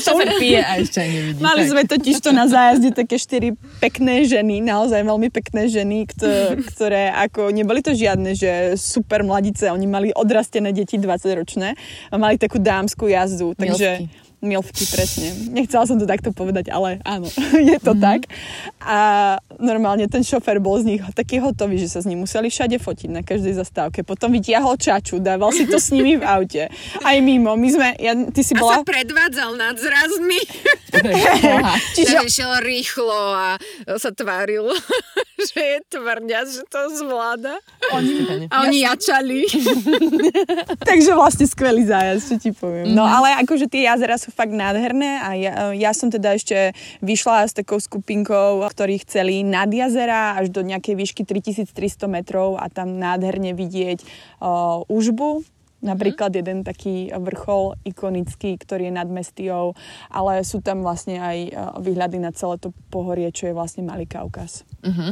Šofer 0.06 0.30
pije 0.38 0.60
a 0.62 0.72
ešte 0.78 0.98
aj 1.02 1.10
nevidí. 1.10 1.40
Mali 1.42 1.62
tak. 1.66 1.70
sme 1.74 1.82
totiž 1.90 2.16
to 2.22 2.30
na 2.32 2.46
zájazde 2.46 2.90
také 2.94 3.16
štyri 3.18 3.58
pekné 3.82 4.24
ženy, 4.30 4.62
naozaj 4.62 5.02
veľmi 5.02 5.30
pekné 5.34 5.68
ženy, 5.70 6.08
ktoré 6.74 7.12
ako, 7.12 7.52
neboli 7.52 7.82
to 7.82 7.92
žiadne, 7.92 8.34
že 8.34 8.78
super 8.80 9.26
mladice, 9.26 9.70
oni 9.74 9.88
mali 9.90 10.08
odrastené 10.14 10.72
deti 10.72 10.96
20 11.02 11.40
ročné 11.40 11.76
a 12.10 12.16
mali 12.16 12.40
takú 12.40 12.62
dámskú 12.62 13.10
jazdu, 13.10 13.58
takže... 13.58 13.90
Milsky 14.04 14.23
milfky, 14.44 14.84
presne. 14.92 15.32
Nechcela 15.56 15.88
som 15.88 15.96
to 15.96 16.04
takto 16.04 16.36
povedať, 16.36 16.68
ale 16.68 17.00
áno, 17.08 17.32
je 17.72 17.80
to 17.80 17.96
mm-hmm. 17.96 18.04
tak. 18.04 18.20
A 18.84 19.00
normálne 19.58 20.06
ten 20.12 20.22
šofer 20.22 20.60
bol 20.60 20.76
z 20.84 20.96
nich 20.96 21.02
taký 21.16 21.40
hotový, 21.40 21.80
že 21.80 21.88
sa 21.88 22.00
s 22.04 22.06
ním 22.06 22.28
museli 22.28 22.52
všade 22.52 22.76
fotiť 22.78 23.10
na 23.10 23.24
každej 23.24 23.56
zastávke. 23.56 24.04
Potom 24.04 24.36
vytiahol 24.36 24.76
čaču, 24.76 25.24
dával 25.24 25.56
si 25.56 25.64
to 25.64 25.80
s 25.80 25.96
nimi 25.96 26.20
v 26.20 26.24
aute. 26.28 26.68
Aj 27.02 27.18
mimo. 27.24 27.56
My 27.56 27.70
sme, 27.72 27.88
ja, 27.98 28.14
ty 28.30 28.44
si 28.44 28.52
bola... 28.54 28.78
A 28.78 28.84
sa 28.84 28.86
predvádzal 28.86 29.52
nad 29.56 29.76
zrazmi. 29.80 30.42
Čiže... 31.96 32.28
išiel 32.28 32.52
rýchlo 32.60 33.16
a 33.34 33.56
sa 33.96 34.12
tváril, 34.12 34.68
že 35.52 35.62
je 35.62 35.80
tvrdia, 35.92 36.40
že 36.48 36.64
to 36.68 36.82
zvláda. 36.96 37.60
Oni, 37.92 38.48
a 38.48 38.68
oni 38.68 38.88
jačali. 38.88 39.44
Takže 40.90 41.12
vlastne 41.14 41.46
skvelý 41.46 41.84
zájazd, 41.84 42.24
čo 42.24 42.36
ti 42.40 42.52
poviem. 42.56 42.96
No 42.96 43.04
mhm. 43.04 43.12
ale 43.12 43.28
akože 43.44 43.68
tie 43.68 43.90
jazera 43.90 44.16
sú 44.16 44.32
fakt 44.32 44.56
nádherné 44.56 45.20
a 45.20 45.30
ja, 45.36 45.54
ja 45.76 45.92
som 45.92 46.08
teda 46.08 46.36
ešte 46.38 46.72
vyšla 47.04 47.50
s 47.50 47.54
takou 47.54 47.78
skupinkou, 47.78 48.64
ktorí 48.64 49.04
chceli 49.04 49.44
nad 49.44 49.68
jazera 49.70 50.40
až 50.40 50.50
do 50.50 50.64
nejakej 50.64 50.96
výšky 50.96 51.22
3300 51.28 52.08
metrov 52.08 52.56
a 52.56 52.70
tam 52.72 52.96
nádherne 52.98 53.52
vidieť 53.54 54.00
uh, 54.42 54.86
užbu, 54.88 55.44
Napríklad 55.84 56.32
mm. 56.32 56.38
jeden 56.40 56.58
taký 56.64 57.12
vrchol 57.12 57.76
ikonický, 57.84 58.56
ktorý 58.56 58.88
je 58.90 58.94
nad 58.96 59.10
Mestiou, 59.12 59.76
ale 60.08 60.48
sú 60.48 60.64
tam 60.64 60.80
vlastne 60.80 61.20
aj 61.20 61.38
výhľady 61.84 62.24
na 62.24 62.32
celé 62.32 62.56
to 62.56 62.72
pohorie, 62.88 63.28
čo 63.36 63.52
je 63.52 63.54
vlastne 63.54 63.84
Malý 63.84 64.08
Kaukaz. 64.08 64.64
Mm-hmm. 64.80 65.12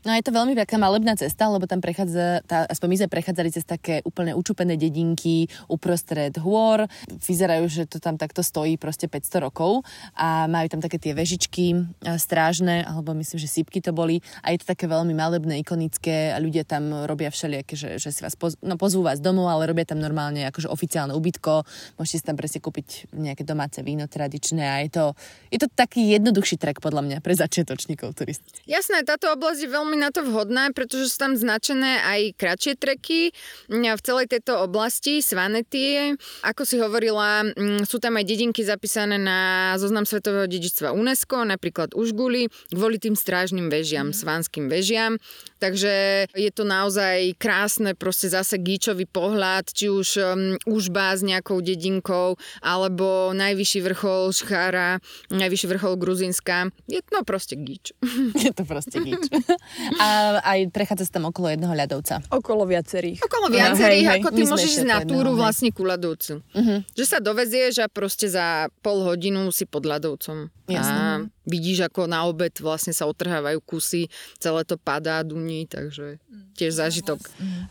No 0.00 0.16
je 0.16 0.24
to 0.24 0.32
veľmi 0.32 0.56
veľká 0.56 0.80
malebná 0.80 1.12
cesta, 1.16 1.52
lebo 1.52 1.68
tam 1.68 1.84
prechádza, 1.84 2.40
tá, 2.48 2.64
aspoň 2.64 2.88
my 2.88 2.96
sme 3.04 3.08
prechádzali 3.12 3.48
cez 3.52 3.64
také 3.68 4.00
úplne 4.02 4.32
učupené 4.32 4.80
dedinky 4.80 5.46
uprostred 5.68 6.32
hôr. 6.40 6.88
Vyzerajú, 7.08 7.68
že 7.68 7.84
to 7.84 8.00
tam 8.00 8.16
takto 8.16 8.40
stojí 8.40 8.80
proste 8.80 9.12
500 9.12 9.46
rokov 9.46 9.84
a 10.16 10.48
majú 10.48 10.66
tam 10.72 10.80
také 10.80 10.96
tie 10.96 11.12
vežičky 11.12 11.84
strážne, 12.16 12.84
alebo 12.84 13.12
myslím, 13.12 13.38
že 13.40 13.48
sípky 13.48 13.84
to 13.84 13.92
boli 13.92 14.24
a 14.40 14.56
je 14.56 14.64
to 14.64 14.72
také 14.72 14.88
veľmi 14.88 15.12
malebné, 15.12 15.60
ikonické 15.60 16.32
a 16.32 16.40
ľudia 16.40 16.64
tam 16.64 17.04
robia 17.04 17.28
všelijaké, 17.28 17.76
že, 17.76 17.88
že 18.00 18.08
si 18.08 18.20
vás 18.24 18.34
poz, 18.34 18.56
no, 18.64 18.80
pozvú 18.80 19.04
vás 19.04 19.20
domov, 19.20 19.52
ale 19.52 19.68
robia 19.68 19.84
tam 19.84 20.00
normálne 20.00 20.48
akože 20.48 20.72
oficiálne 20.72 21.12
ubytko. 21.12 21.68
Môžete 22.00 22.16
si 22.18 22.24
tam 22.24 22.40
presne 22.40 22.64
kúpiť 22.64 23.12
nejaké 23.12 23.44
domáce 23.44 23.84
víno 23.84 24.08
tradičné 24.08 24.64
a 24.64 24.76
je 24.80 24.90
to, 24.90 25.04
je 25.52 25.58
to 25.60 25.68
taký 25.70 26.16
jednoduchší 26.16 26.56
trek 26.56 26.80
podľa 26.80 27.04
mňa 27.04 27.16
pre 27.20 27.36
začiatočníkov 27.36 28.16
turistických. 28.16 28.64
Jasné, 28.64 29.04
táto 29.04 29.28
oblasť 29.28 29.66
je 29.66 29.70
veľmi 29.70 29.89
veľmi 29.90 30.06
na 30.06 30.14
to 30.14 30.22
vhodná, 30.22 30.70
pretože 30.70 31.10
sú 31.10 31.18
tam 31.18 31.34
značené 31.34 31.98
aj 32.06 32.38
kratšie 32.38 32.78
treky 32.78 33.34
v 33.66 34.02
celej 34.06 34.30
tejto 34.30 34.62
oblasti, 34.62 35.18
Svanety. 35.18 36.14
Ako 36.46 36.62
si 36.62 36.78
hovorila, 36.78 37.42
sú 37.82 37.98
tam 37.98 38.14
aj 38.14 38.22
dedinky 38.22 38.62
zapísané 38.62 39.18
na 39.18 39.74
zoznam 39.82 40.06
Svetového 40.06 40.46
dedičstva 40.46 40.94
UNESCO, 40.94 41.42
napríklad 41.42 41.98
Užguli, 41.98 42.46
kvôli 42.70 43.02
tým 43.02 43.18
strážnym 43.18 43.66
vežiam, 43.66 44.14
mm. 44.14 44.16
svanským 44.22 44.70
vežiam. 44.70 45.18
Takže 45.58 46.24
je 46.30 46.50
to 46.54 46.62
naozaj 46.62 47.34
krásne, 47.34 47.98
proste 47.98 48.30
zase 48.30 48.62
gíčový 48.62 49.10
pohľad, 49.10 49.74
či 49.74 49.90
už 49.90 50.08
um, 50.22 50.54
užba 50.70 51.18
s 51.18 51.26
nejakou 51.26 51.58
dedinkou, 51.58 52.38
alebo 52.62 53.34
najvyšší 53.34 53.80
vrchol 53.90 54.30
Šchára, 54.30 55.02
najvyšší 55.34 55.66
vrchol 55.66 55.98
Gruzinska. 55.98 56.70
Je 56.86 57.02
to 57.02 57.10
no, 57.10 57.26
proste 57.26 57.58
gíč. 57.58 57.90
Je 58.46 58.54
to 58.54 58.62
proste 58.62 59.02
gíč. 59.02 59.26
A 59.98 60.38
aj 60.44 60.70
prechádza 60.70 61.08
sa 61.08 61.20
tam 61.20 61.28
okolo 61.28 61.50
jedného 61.52 61.72
ľadovca. 61.72 62.20
Okolo 62.28 62.68
viacerých. 62.68 63.24
Okolo 63.24 63.48
viacerých, 63.48 64.06
hej, 64.06 64.18
ako 64.20 64.28
ty 64.32 64.42
môžeš 64.46 64.70
ísť 64.82 64.88
na 64.88 64.98
túru 65.04 65.32
vlastne 65.34 65.70
ku 65.72 65.82
ľadovcu. 65.86 66.44
Uh-huh. 66.44 66.78
Že 66.94 67.04
sa 67.04 67.18
dovezieš 67.18 67.84
a 67.84 67.86
proste 67.88 68.28
za 68.28 68.68
pol 68.84 69.02
hodinu 69.04 69.48
si 69.50 69.64
pod 69.64 69.88
ľadovcom. 69.88 70.52
Jasne. 70.70 71.00
A 71.00 71.04
vidíš, 71.48 71.88
ako 71.88 72.04
na 72.04 72.28
obed 72.28 72.52
vlastne 72.60 72.92
sa 72.92 73.08
otrhávajú 73.08 73.58
kusy, 73.64 74.12
celé 74.36 74.62
to 74.68 74.76
padá, 74.76 75.24
duní, 75.24 75.64
takže 75.64 76.20
tiež 76.56 76.76
zážitok. 76.76 77.20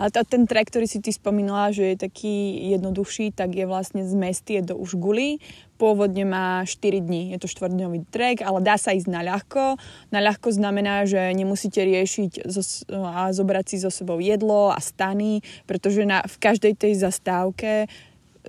A 0.01 0.09
to, 0.09 0.25
ten 0.25 0.49
trek, 0.49 0.69
ktorý 0.73 0.89
si 0.89 0.97
ty 0.97 1.13
spomínala, 1.13 1.69
že 1.69 1.93
je 1.93 1.97
taký 2.09 2.67
jednoduchší, 2.73 3.35
tak 3.37 3.53
je 3.53 3.69
vlastne 3.69 4.01
z 4.01 4.13
Mestie 4.17 4.59
do 4.65 4.73
Užguly. 4.73 5.37
Pôvodne 5.79 6.27
má 6.27 6.67
4 6.67 6.99
dní, 6.99 7.31
je 7.31 7.39
to 7.39 7.47
štvrdňový 7.47 8.11
trek, 8.11 8.43
ale 8.43 8.59
dá 8.59 8.75
sa 8.75 8.91
ísť 8.91 9.07
na 9.07 9.23
ľahko. 9.23 9.79
Na 10.11 10.19
ľahko 10.19 10.51
znamená, 10.51 11.07
že 11.07 11.31
nemusíte 11.31 11.79
riešiť 11.79 12.43
zo, 12.51 12.61
a 12.91 13.31
zobrať 13.31 13.65
si 13.71 13.77
so 13.79 13.87
sebou 13.87 14.19
jedlo 14.19 14.75
a 14.75 14.79
stany, 14.83 15.39
pretože 15.63 16.03
na, 16.03 16.19
v 16.27 16.35
každej 16.35 16.75
tej 16.75 16.99
zastávke 16.99 17.87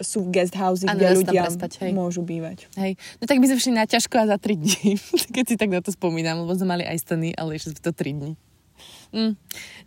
sú 0.01 0.29
guest 0.33 0.57
house, 0.57 0.83
kde 0.83 1.17
ľudia 1.17 1.47
prespať, 1.47 1.87
hej. 1.87 1.93
môžu 1.93 2.25
bývať. 2.25 2.67
Hej. 2.77 2.97
No 3.21 3.25
tak 3.29 3.39
by 3.39 3.47
sme 3.49 3.59
šli 3.61 3.73
na 3.77 3.87
ťažko 3.87 4.17
a 4.21 4.25
za 4.33 4.37
3 4.41 4.57
dní, 4.57 4.99
keď 5.37 5.45
si 5.45 5.55
tak 5.61 5.71
na 5.71 5.81
to 5.85 5.93
spomínam, 5.93 6.45
lebo 6.45 6.53
sme 6.57 6.81
mali 6.81 6.85
aj 6.85 6.99
stany, 7.05 7.37
ale 7.37 7.61
ešte 7.61 7.79
to 7.79 7.93
3 7.93 8.17
dní. 8.17 8.33
Mm, 9.11 9.35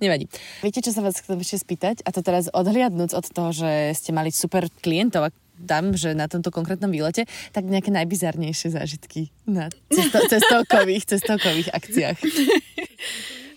nevadí. 0.04 0.28
Viete, 0.60 0.84
čo 0.84 0.92
sa 0.92 1.00
vás 1.00 1.16
chcem 1.16 1.40
ešte 1.40 1.64
spýtať? 1.64 2.04
A 2.04 2.12
to 2.12 2.20
teraz 2.20 2.52
odhliadnúc 2.52 3.16
od 3.16 3.26
toho, 3.26 3.56
že 3.56 3.96
ste 3.96 4.12
mali 4.12 4.30
super 4.30 4.68
klientov, 4.84 5.32
dám, 5.56 5.96
že 5.96 6.12
na 6.12 6.28
tomto 6.28 6.52
konkrétnom 6.52 6.92
výlete, 6.92 7.30
tak 7.56 7.64
nejaké 7.64 7.94
najbizarnejšie 7.94 8.76
zážitky 8.76 9.32
na 9.48 9.72
cesto, 9.88 10.20
cestovkových, 10.32 11.08
cestovkových 11.08 11.70
akciách. 11.72 12.18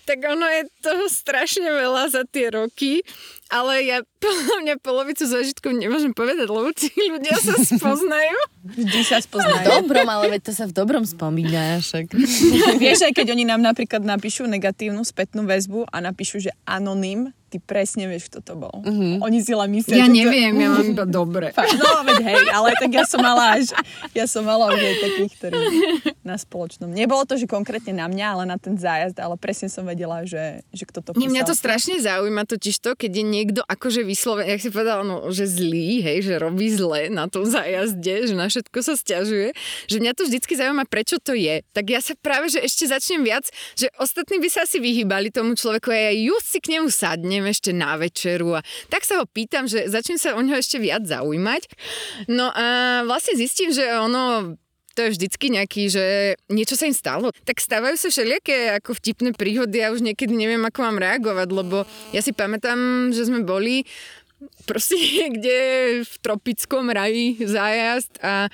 Tak 0.06 0.22
ono 0.22 0.46
je 0.46 0.62
toho 0.86 1.10
strašne 1.10 1.66
veľa 1.66 2.14
za 2.14 2.22
tie 2.30 2.54
roky, 2.54 3.02
ale 3.48 3.86
ja 3.86 3.98
podľa 4.24 4.56
mňa 4.62 4.74
polovicu 4.82 5.24
zážitkov 5.24 5.76
nemôžem 5.76 6.10
povedať, 6.10 6.46
lebo 6.50 6.70
tí 6.74 6.90
ľudia 6.90 7.36
sa 7.38 7.54
spoznajú. 7.56 8.38
Vždy 8.66 9.00
sa 9.06 9.18
spoznajú. 9.22 9.62
V 9.62 9.70
dobrom, 9.86 10.08
ale 10.10 10.24
veď 10.34 10.50
to 10.50 10.52
sa 10.52 10.64
v 10.66 10.74
dobrom 10.74 11.06
spomína. 11.06 11.78
Však. 11.78 12.10
Vieš, 12.82 13.06
aj 13.06 13.12
keď 13.14 13.32
oni 13.32 13.44
nám 13.46 13.62
napríklad 13.62 14.02
napíšu 14.02 14.50
negatívnu 14.50 15.06
spätnú 15.06 15.46
väzbu 15.46 15.86
a 15.86 15.96
napíšu, 16.02 16.42
že 16.42 16.50
anonym, 16.66 17.30
ty 17.46 17.62
presne 17.62 18.10
vieš, 18.10 18.26
kto 18.26 18.42
to 18.42 18.54
bol. 18.58 18.82
Uh-huh. 18.82 19.22
Oni 19.22 19.38
si 19.38 19.54
len 19.54 19.70
myslia... 19.70 20.02
Ja 20.02 20.10
že 20.10 20.12
to- 20.12 20.18
neviem, 20.18 20.52
ja 20.58 20.68
mám 20.74 20.82
iba 20.82 21.06
dobre. 21.22 21.54
Fakt, 21.54 21.78
No, 21.78 22.02
veď 22.02 22.18
hej, 22.26 22.42
ale 22.50 22.74
tak 22.74 22.90
ja 22.90 23.06
som 23.06 23.22
mala 23.22 23.54
až, 23.54 23.70
ja 24.18 24.26
som 24.26 24.42
mala 24.42 24.74
už 24.74 24.82
aj 24.82 24.96
takých, 24.98 25.32
ktorí 25.38 25.58
na 26.26 26.34
spoločnom. 26.34 26.90
Nebolo 26.90 27.22
to, 27.22 27.38
že 27.38 27.46
konkrétne 27.46 27.94
na 27.94 28.10
mňa, 28.10 28.26
ale 28.34 28.42
na 28.50 28.58
ten 28.58 28.74
zájazd, 28.74 29.22
ale 29.22 29.38
presne 29.38 29.70
som 29.70 29.86
vedela, 29.86 30.26
že, 30.26 30.66
že 30.74 30.84
kto 30.90 30.98
to 31.06 31.10
písal. 31.14 31.30
Mňa 31.30 31.42
to 31.46 31.54
strašne 31.54 32.02
zaujíma 32.02 32.50
totiž 32.50 32.82
to, 32.82 32.98
keď 32.98 33.10
je 33.14 33.24
niekto 33.36 33.60
akože 33.68 34.00
vyslovený, 34.02 34.56
jak 34.56 34.62
si 34.64 34.70
povedala, 34.72 35.02
no, 35.04 35.28
že 35.28 35.44
zlý, 35.44 36.00
hej, 36.00 36.24
že 36.24 36.34
robí 36.40 36.72
zle 36.72 37.12
na 37.12 37.28
tom 37.28 37.44
zájazde, 37.44 38.32
že 38.32 38.34
na 38.34 38.48
všetko 38.48 38.78
sa 38.80 38.96
stiažuje, 38.96 39.52
že 39.86 39.96
mňa 40.00 40.12
to 40.16 40.24
vždycky 40.24 40.56
zaujíma, 40.56 40.88
prečo 40.88 41.20
to 41.20 41.36
je. 41.36 41.60
Tak 41.76 41.84
ja 41.86 42.00
sa 42.00 42.16
práve, 42.16 42.48
že 42.48 42.64
ešte 42.64 42.88
začnem 42.88 43.22
viac, 43.22 43.44
že 43.76 43.92
ostatní 44.00 44.40
by 44.40 44.48
sa 44.48 44.64
asi 44.64 44.80
vyhýbali 44.80 45.28
tomu 45.28 45.52
človeku 45.52 45.92
a 45.92 46.10
ja 46.10 46.12
just 46.16 46.48
si 46.48 46.58
k 46.64 46.80
nemu 46.80 46.88
sadnem 46.88 47.44
ešte 47.44 47.76
na 47.76 48.00
večeru 48.00 48.56
a 48.56 48.64
tak 48.88 49.04
sa 49.04 49.20
ho 49.20 49.24
pýtam, 49.28 49.68
že 49.68 49.86
začnem 49.86 50.16
sa 50.16 50.32
o 50.34 50.40
neho 50.40 50.56
ešte 50.56 50.80
viac 50.80 51.04
zaujímať. 51.04 51.62
No 52.32 52.48
a 52.50 53.02
vlastne 53.04 53.36
zistím, 53.36 53.70
že 53.70 53.84
ono 53.96 54.56
to 54.96 55.04
je 55.04 55.14
vždycky 55.20 55.52
nejaký, 55.52 55.92
že 55.92 56.04
niečo 56.48 56.72
sa 56.72 56.88
im 56.88 56.96
stalo. 56.96 57.28
Tak 57.44 57.60
stávajú 57.60 58.00
sa 58.00 58.08
všelijaké 58.08 58.80
ako 58.80 58.96
vtipné 58.96 59.36
príhody 59.36 59.84
a 59.84 59.92
už 59.92 60.00
niekedy 60.00 60.32
neviem, 60.32 60.64
ako 60.64 60.88
mám 60.88 60.96
reagovať, 60.96 61.48
lebo 61.52 61.84
ja 62.16 62.24
si 62.24 62.32
pamätám, 62.32 63.12
že 63.12 63.28
sme 63.28 63.44
boli 63.44 63.84
proste 64.68 64.96
niekde 65.16 65.56
v 66.04 66.14
tropickom 66.20 66.92
raji 66.92 67.40
zájazd 67.40 68.20
a 68.20 68.48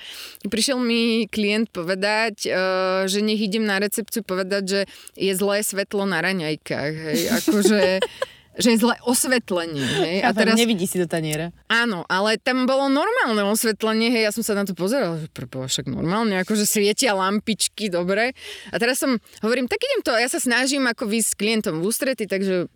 prišiel 0.47 0.79
mi 0.79 1.27
klient 1.27 1.71
povedať, 1.71 2.47
eh, 2.47 3.07
že 3.07 3.19
nech 3.23 3.39
idem 3.39 3.67
na 3.67 3.79
recepciu 3.79 4.23
povedať, 4.23 4.63
že 4.63 4.81
je 5.15 5.33
zlé 5.35 5.63
svetlo 5.63 6.07
na 6.07 6.23
raňajkách. 6.23 6.93
Hej, 6.93 7.19
akože 7.43 7.81
že 8.57 8.73
je 8.73 8.77
zlé 8.81 8.95
osvetlenie. 9.05 9.81
Hej? 9.81 10.17
A 10.25 10.29
teraz... 10.33 10.53
Nevidí 10.53 10.85
si 10.85 11.01
do 11.01 11.09
taniera. 11.09 11.49
Áno, 11.69 12.05
ale 12.05 12.37
tam 12.37 12.69
bolo 12.69 12.89
normálne 12.89 13.41
osvetlenie, 13.49 14.13
hej, 14.13 14.29
ja 14.29 14.31
som 14.33 14.45
sa 14.45 14.53
na 14.53 14.63
to 14.67 14.77
pozerala, 14.77 15.17
že 15.17 15.29
preboha, 15.31 15.65
však 15.65 15.89
normálne, 15.89 16.37
akože 16.41 16.69
svietia 16.69 17.17
lampičky, 17.17 17.89
dobre. 17.89 18.37
A 18.69 18.75
teraz 18.77 19.01
som, 19.01 19.17
hovorím, 19.41 19.65
tak 19.65 19.81
idem 19.81 20.01
to, 20.05 20.13
ja 20.13 20.29
sa 20.29 20.37
snažím 20.37 20.85
ako 20.85 21.09
výsť 21.09 21.29
s 21.33 21.39
klientom 21.39 21.81
v 21.81 21.85
ústrety, 21.89 22.29
takže 22.29 22.69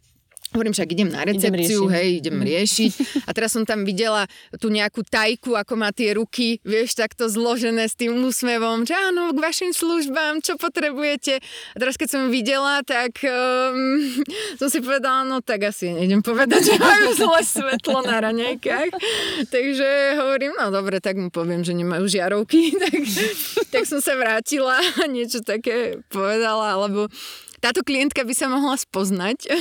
Hovorím, 0.55 0.71
však 0.71 0.89
idem 0.95 1.09
na 1.11 1.27
recepciu, 1.27 1.91
riešiť. 1.91 1.95
hej, 1.99 2.07
idem 2.23 2.37
riešiť. 2.39 2.91
A 3.27 3.35
teraz 3.35 3.51
som 3.51 3.67
tam 3.67 3.83
videla 3.83 4.23
tú 4.63 4.71
nejakú 4.71 5.03
tajku, 5.03 5.59
ako 5.59 5.73
má 5.75 5.91
tie 5.91 6.15
ruky, 6.15 6.63
vieš, 6.63 6.95
takto 6.95 7.27
zložené 7.27 7.83
s 7.83 7.99
tým 7.99 8.15
úsmevom, 8.23 8.87
že 8.87 8.95
áno, 8.95 9.35
k 9.35 9.43
vašim 9.43 9.75
službám, 9.75 10.39
čo 10.39 10.55
potrebujete. 10.55 11.43
A 11.75 11.77
teraz 11.77 11.99
keď 11.99 12.09
som 12.15 12.21
videla, 12.31 12.79
tak 12.87 13.19
um, 13.27 13.99
som 14.59 14.71
si 14.71 14.79
povedala, 14.79 15.27
no 15.27 15.43
tak 15.43 15.67
asi 15.67 15.91
nejdem 15.91 16.23
povedať, 16.23 16.71
že 16.71 16.75
majú 16.79 17.07
zlé 17.11 17.41
svetlo 17.43 17.99
na 18.07 18.17
raňajkách. 18.23 18.89
Takže 19.51 19.87
hovorím, 20.15 20.55
no 20.55 20.71
dobre, 20.71 21.03
tak 21.03 21.19
mu 21.19 21.27
poviem, 21.27 21.67
že 21.67 21.75
nemajú 21.75 22.07
žiarovky. 22.07 22.71
tak, 22.87 22.95
tak 23.67 23.83
som 23.83 23.99
sa 23.99 24.15
vrátila 24.15 24.79
a 24.79 25.03
niečo 25.11 25.43
také 25.43 25.99
povedala, 26.07 26.79
alebo 26.79 27.11
táto 27.67 27.83
klientka 27.83 28.23
by 28.23 28.31
sa 28.31 28.47
mohla 28.47 28.79
spoznať. 28.79 29.51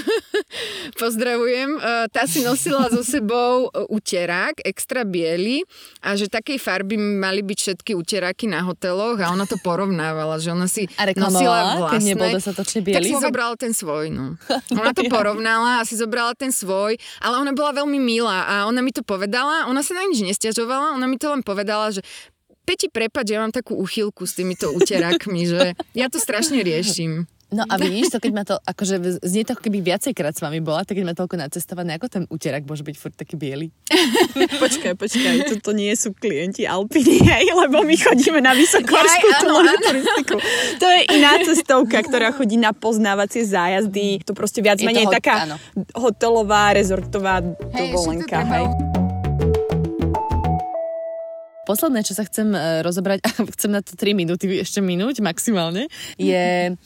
Pozdravujem. 1.02 1.70
E, 1.74 1.80
Tá 2.06 2.22
si 2.24 2.46
nosila 2.46 2.86
so 2.86 3.02
sebou 3.02 3.66
uterák, 3.90 4.62
extra 4.62 5.02
biely 5.02 5.66
a 6.00 6.14
že 6.14 6.30
takej 6.30 6.56
farby 6.56 6.94
mali 6.94 7.42
byť 7.42 7.58
všetky 7.58 7.92
uteráky 7.98 8.46
na 8.46 8.62
hoteloch 8.62 9.18
a 9.18 9.34
ona 9.34 9.42
to 9.42 9.58
porovnávala, 9.58 10.38
že 10.38 10.54
ona 10.54 10.70
si 10.70 10.86
A 10.94 11.10
nosila 11.10 11.10
reklamovala, 11.10 11.58
keď 11.66 11.82
vlastné. 11.98 12.10
nebol 12.14 12.28
dostatočne 12.30 12.80
Tak 12.80 12.86
biely? 12.86 13.08
si 13.10 13.14
zobrala 13.18 13.54
ten 13.58 13.72
svoj, 13.74 14.06
no. 14.08 14.26
Ona 14.80 14.92
to 14.94 15.02
porovnala 15.10 15.82
a 15.82 15.86
si 15.88 15.98
zobrala 15.98 16.32
ten 16.32 16.54
svoj, 16.54 16.94
ale 17.18 17.34
ona 17.36 17.50
bola 17.50 17.74
veľmi 17.74 17.98
milá 17.98 18.46
a 18.46 18.54
ona 18.64 18.78
mi 18.80 18.94
to 18.94 19.02
povedala, 19.02 19.66
ona 19.66 19.82
sa 19.82 19.98
na 19.98 20.06
nič 20.06 20.22
nestiažovala, 20.22 20.94
ona 20.94 21.10
mi 21.10 21.18
to 21.18 21.26
len 21.26 21.42
povedala, 21.42 21.90
že 21.90 22.04
Peti, 22.66 22.90
prepad, 22.90 23.22
že 23.22 23.38
ja 23.38 23.46
mám 23.46 23.54
takú 23.54 23.78
uchylku 23.78 24.26
s 24.26 24.34
týmito 24.34 24.70
uterákmi, 24.78 25.42
že 25.46 25.78
ja 25.94 26.06
to 26.10 26.18
strašne 26.18 26.62
riešim. 26.62 27.30
No 27.56 27.64
a 27.64 27.80
vidíš 27.80 28.12
to, 28.12 28.18
keď 28.20 28.32
ma 28.36 28.44
to, 28.44 28.60
akože 28.60 29.24
znie 29.24 29.48
to, 29.48 29.56
keby 29.56 29.80
viacejkrát 29.80 30.36
s 30.36 30.44
vami 30.44 30.60
bola, 30.60 30.84
tak 30.84 31.00
keď 31.00 31.04
ma 31.08 31.14
toľko 31.16 31.40
nacestované, 31.40 31.96
ako 31.96 32.06
ten 32.12 32.22
úterak 32.28 32.68
môže 32.68 32.84
byť 32.84 32.96
furt 33.00 33.16
taký 33.16 33.40
biely. 33.40 33.72
Počkaj, 34.62 34.92
počkaj, 34.92 35.56
toto 35.56 35.72
nie 35.72 35.88
sú 35.96 36.12
klienti 36.12 36.68
Alpiny, 36.68 37.24
hej, 37.32 37.48
lebo 37.56 37.80
my 37.80 37.96
chodíme 37.96 38.44
na 38.44 38.52
vysokorskú 38.52 39.28
áno. 39.40 39.72
turistiku. 39.80 40.36
To 40.76 40.86
je 40.86 41.00
iná 41.16 41.40
cestovka, 41.40 42.04
ktorá 42.04 42.36
chodí 42.36 42.60
na 42.60 42.76
poznávacie 42.76 43.48
zájazdy. 43.48 44.20
To 44.28 44.36
proste 44.36 44.60
viac 44.60 44.76
Je 44.76 44.84
menej 44.84 45.08
hot- 45.08 45.16
taká 45.16 45.48
áno. 45.48 45.56
hotelová, 45.96 46.76
rezortová 46.76 47.40
Hej, 47.72 47.96
dovolenka, 47.96 48.44
hej. 48.44 48.66
Posledné, 51.66 52.06
čo 52.06 52.14
sa 52.14 52.22
chcem 52.22 52.54
e, 52.54 52.84
rozobrať, 52.86 53.18
a 53.26 53.28
chcem 53.58 53.70
na 53.74 53.82
to 53.82 53.98
3 53.98 54.14
minúty 54.14 54.46
ešte 54.60 54.78
minúť 54.84 55.18
maximálne, 55.24 55.88
je... 56.14 56.76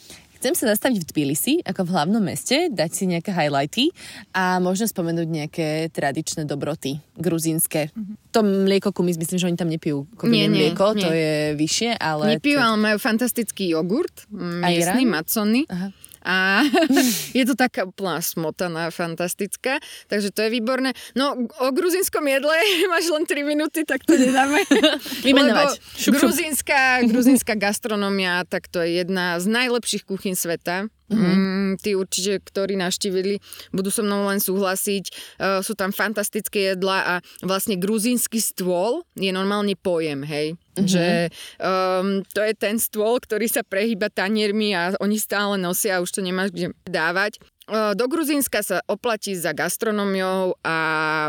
Chcem 0.41 0.57
sa 0.57 0.72
zastaviť 0.72 1.05
v 1.05 1.09
Tbilisi, 1.12 1.55
ako 1.61 1.84
v 1.84 1.91
hlavnom 1.93 2.24
meste, 2.24 2.72
dať 2.72 2.91
si 2.97 3.05
nejaké 3.05 3.28
highlighty 3.28 3.93
a 4.32 4.57
možno 4.57 4.88
spomenúť 4.88 5.28
nejaké 5.28 5.68
tradičné 5.93 6.49
dobroty 6.49 6.97
gruzínske. 7.20 7.93
To 8.32 8.41
mlieko 8.41 8.88
kumis, 8.97 9.20
myslím, 9.20 9.36
že 9.36 9.47
oni 9.53 9.61
tam 9.61 9.68
nepijú 9.68 10.09
nie, 10.24 10.49
mlieko, 10.49 10.97
nie. 10.97 11.05
to 11.05 11.12
je 11.12 11.34
vyššie, 11.61 12.01
ale... 12.01 12.41
Nepijú, 12.41 12.57
to... 12.57 12.64
ale 12.64 12.76
majú 12.80 12.97
fantastický 12.97 13.68
jogurt, 13.76 14.24
miestny, 14.32 15.05
Ajran? 15.05 15.12
macony. 15.12 15.61
Aha. 15.68 15.93
A 16.24 16.62
je 17.38 17.44
to 17.48 17.56
taká 17.56 17.88
úplná 17.88 18.20
smotana, 18.20 18.92
fantastická, 18.92 19.80
takže 20.06 20.30
to 20.30 20.44
je 20.44 20.50
výborné. 20.52 20.92
No, 21.16 21.36
o 21.48 21.66
gruzinskom 21.72 22.28
jedle 22.28 22.56
máš 22.92 23.08
len 23.08 23.24
3 23.24 23.42
minúty, 23.44 23.88
tak 23.88 24.04
to 24.04 24.14
nedáme. 24.14 24.60
Vymenovať. 25.26 25.80
Gruzínska, 26.12 27.08
gruzínska 27.08 27.54
gastronomia, 27.56 28.44
tak 28.44 28.68
to 28.68 28.84
je 28.84 29.00
jedna 29.00 29.40
z 29.40 29.48
najlepších 29.48 30.04
kuchyn 30.04 30.36
sveta. 30.36 30.92
Mm, 31.11 31.74
tí 31.82 31.98
určite, 31.98 32.38
ktorí 32.38 32.78
navštívili, 32.78 33.42
budú 33.74 33.90
so 33.90 34.06
mnou 34.06 34.30
len 34.30 34.38
súhlasiť. 34.38 35.04
Uh, 35.42 35.58
sú 35.58 35.74
tam 35.74 35.90
fantastické 35.90 36.74
jedlá 36.74 37.02
a 37.02 37.14
vlastne 37.42 37.74
gruzínsky 37.74 38.38
stôl 38.38 39.02
je 39.18 39.34
normálne 39.34 39.74
pojem, 39.74 40.22
hej. 40.22 40.54
Že 40.78 41.34
um, 41.58 42.22
to 42.30 42.40
je 42.46 42.54
ten 42.54 42.78
stôl, 42.78 43.18
ktorý 43.18 43.50
sa 43.50 43.66
prehýba 43.66 44.06
taniermi 44.06 44.70
a 44.70 44.94
oni 45.02 45.18
stále 45.18 45.58
nosia 45.58 45.98
a 45.98 46.02
už 46.02 46.14
to 46.14 46.22
nemáš 46.22 46.54
kde 46.54 46.78
dávať. 46.86 47.42
Uh, 47.70 47.94
Do 47.94 48.11
Gruzínska 48.11 48.66
sa 48.66 48.82
oplatí 48.86 49.34
za 49.38 49.54
gastronómiou 49.54 50.58
a 50.62 50.76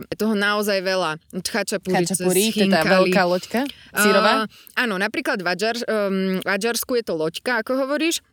je 0.09 0.17
toho 0.17 0.34
naozaj 0.34 0.82
veľa. 0.82 1.21
Chačapuri, 1.41 2.05
cez 2.05 2.17
Kačapuri, 2.17 2.43
to 2.49 2.65
je 2.65 2.73
tá 2.73 2.82
veľká 2.82 3.21
loďka 3.29 3.61
sírová. 3.93 4.45
Uh, 4.45 4.45
áno, 4.77 4.97
napríklad 4.97 5.41
v, 5.41 5.47
Adžar, 5.53 5.77
um, 5.86 6.38
Adžarsku 6.41 6.97
je 6.97 7.03
to 7.05 7.13
loďka, 7.13 7.61
ako 7.61 7.86
hovoríš, 7.86 8.25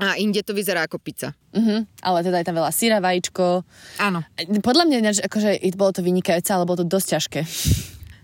a 0.00 0.16
inde 0.16 0.40
to 0.40 0.56
vyzerá 0.56 0.88
ako 0.88 0.96
pizza. 0.96 1.36
Uh-huh. 1.52 1.84
Ale 2.00 2.18
teda 2.24 2.40
je 2.40 2.46
tam 2.48 2.56
veľa 2.56 2.72
syra, 2.72 3.04
vajíčko. 3.04 3.62
Áno. 4.00 4.24
Podľa 4.64 4.84
mňa, 4.88 5.28
akože 5.28 5.60
bolo 5.76 5.92
to 5.92 6.00
vynikajúce, 6.00 6.48
ale 6.50 6.64
bolo 6.64 6.80
to 6.80 6.88
dosť 6.88 7.06
ťažké. 7.20 7.40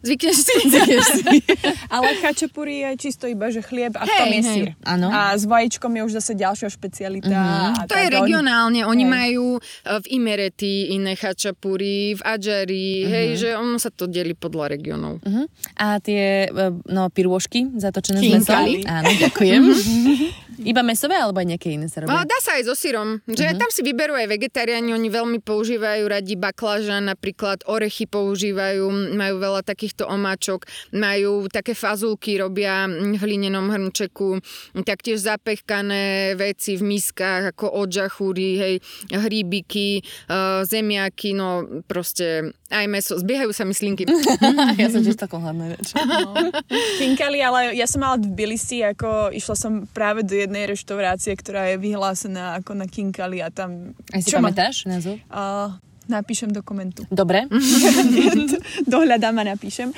Zvykneš 0.05 0.37
si. 0.37 0.55
Ale 1.95 2.09
chačapuri 2.21 2.85
je 2.85 2.91
čisto 3.01 3.25
iba, 3.25 3.49
že 3.49 3.65
chlieb 3.65 3.97
a 3.97 4.05
v 4.05 4.11
Hej, 4.11 4.19
tom 4.19 4.29
je 4.29 4.43
hej. 4.43 4.53
sír. 4.53 4.69
Áno. 4.85 5.07
A 5.09 5.33
s 5.33 5.45
vajíčkom 5.49 5.93
je 5.97 6.03
už 6.05 6.13
zase 6.21 6.33
ďalšia 6.37 6.69
špecialita. 6.69 7.33
a 7.33 7.85
To 7.89 7.97
je 7.97 8.09
regionálne, 8.13 8.85
oni 8.85 9.05
Hej. 9.05 9.13
majú 9.13 9.47
eh, 9.59 9.99
v 10.03 10.07
Imereti 10.21 10.93
iné 10.93 11.17
chačapuri, 11.17 12.17
v 12.17 12.21
Adžari, 12.23 13.07
hej, 13.07 13.29
že 13.37 13.49
ono 13.57 13.81
sa 13.81 13.89
to 13.93 14.09
delí 14.09 14.37
podľa 14.37 14.77
regionov. 14.77 15.21
Uh-huh. 15.23 15.47
A 15.77 16.01
tie, 16.01 16.49
e, 16.49 16.69
no, 16.89 17.09
pirôžky 17.13 17.69
zatočené 17.77 18.19
s 18.21 18.43
mesom. 18.43 18.65
Áno, 18.87 19.11
ďakujem. 19.17 19.63
Iba 20.57 20.81
mesové, 20.81 21.21
alebo 21.21 21.37
aj 21.37 21.53
nejaké 21.53 21.69
iné 21.77 21.85
sa 21.87 22.01
robia? 22.01 22.25
dá 22.25 22.39
sa 22.41 22.57
aj 22.57 22.65
so 22.65 22.75
sírom, 22.75 23.21
že 23.29 23.53
tam 23.61 23.69
si 23.69 23.85
vyberú 23.85 24.17
aj 24.17 24.27
vegetariáni, 24.33 24.97
oni 24.97 25.09
veľmi 25.13 25.39
používajú 25.45 26.09
radi 26.09 26.33
baklažan, 26.33 27.13
napríklad 27.13 27.61
orechy 27.69 28.09
používajú, 28.09 28.89
majú 29.13 29.37
veľa 29.37 29.61
takých 29.61 29.86
takýchto 29.87 30.11
omáčok, 30.11 30.67
majú 30.99 31.47
také 31.47 31.71
fazulky, 31.71 32.43
robia 32.43 32.91
v 32.91 33.15
hlinenom 33.15 33.71
hrnčeku, 33.71 34.43
taktiež 34.83 35.23
zapechkané 35.23 36.35
veci 36.35 36.75
v 36.75 36.99
miskách 36.99 37.55
ako 37.55 37.87
odžachúry, 37.87 38.49
hej, 38.59 38.75
hríbiky, 39.15 40.03
uh, 40.27 40.67
zemiaky, 40.67 41.39
no 41.39 41.63
proste 41.87 42.51
aj 42.67 42.87
meso. 42.91 43.15
Zbiehajú 43.15 43.55
sa 43.55 43.63
mi 43.63 43.79
slinky. 43.79 44.11
ja 44.83 44.91
som 44.91 45.07
tiež 45.07 45.15
takom 45.15 45.39
hlavné 45.39 45.79
reč. 45.79 45.95
No. 45.95 46.35
Kinkali, 46.99 47.39
ale 47.39 47.79
ja 47.79 47.87
som 47.87 48.03
mala 48.03 48.19
v 48.19 48.27
Tbilisi, 48.35 48.83
ako 48.83 49.31
išla 49.31 49.55
som 49.55 49.87
práve 49.87 50.27
do 50.27 50.35
jednej 50.35 50.67
reštaurácie, 50.67 51.31
ktorá 51.39 51.71
je 51.71 51.79
vyhlásená 51.79 52.59
ako 52.59 52.75
na 52.75 52.91
Kinkali 52.91 53.39
a 53.39 53.55
tam... 53.55 53.95
A 54.11 54.19
si 54.19 54.35
pamätáš 54.35 54.91
ma... 54.91 54.99
názov? 54.99 55.15
Uh, 55.31 55.79
Napíšem 56.07 56.55
do 56.55 56.63
komentu. 56.63 57.03
Dobre. 57.11 57.51
Dohľadám 58.95 59.43
a 59.43 59.45
napíšem. 59.55 59.91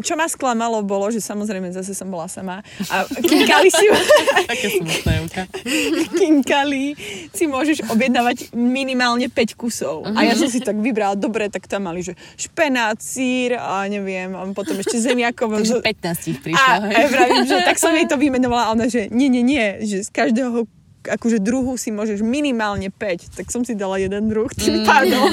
Čo 0.00 0.16
ma 0.16 0.24
sklamalo 0.24 0.80
bolo, 0.80 1.12
že 1.12 1.20
samozrejme 1.20 1.68
zase 1.68 1.92
som 1.92 2.08
bola 2.08 2.26
sama 2.32 2.64
a 2.88 2.96
kinkali 3.04 3.68
si... 3.68 3.86
Také 4.48 4.68
smutné, 4.80 5.14
Kinkali 6.16 6.96
si 7.36 7.44
môžeš 7.44 7.92
objednávať 7.92 8.56
minimálne 8.56 9.28
5 9.28 9.60
kusov. 9.60 10.08
Uh-huh. 10.08 10.16
A 10.16 10.24
ja 10.24 10.32
som 10.32 10.48
si 10.48 10.64
tak 10.64 10.80
vybrala, 10.80 11.12
dobre, 11.12 11.52
tak 11.52 11.68
tam 11.68 11.92
mali, 11.92 12.00
že 12.00 12.16
špenát, 12.40 12.96
sír 12.96 13.60
a 13.60 13.84
neviem, 13.84 14.32
a 14.32 14.48
potom 14.56 14.80
ešte 14.80 14.96
zemiakové. 14.96 15.60
Takže 15.60 15.84
15 15.84 16.32
ich 16.32 16.40
prišlo. 16.40 16.72
A, 16.72 16.88
a 16.88 17.00
vravím, 17.12 17.44
že 17.44 17.56
tak 17.68 17.76
som 17.76 17.92
jej 17.92 18.08
to 18.08 18.16
vymenovala 18.16 18.72
a 18.72 18.72
ona, 18.72 18.88
že 18.88 19.12
nie, 19.12 19.28
nie, 19.28 19.44
nie, 19.44 19.84
že 19.84 20.08
z 20.08 20.10
každého 20.10 20.79
akože 21.04 21.40
druhu 21.40 21.76
si 21.80 21.88
môžeš 21.88 22.20
minimálne 22.20 22.92
5, 22.92 23.36
tak 23.40 23.48
som 23.48 23.64
si 23.64 23.72
dala 23.72 23.96
jeden 23.96 24.28
druh 24.28 24.50
tým 24.52 24.82
mm. 24.82 24.86
pádom. 24.86 25.28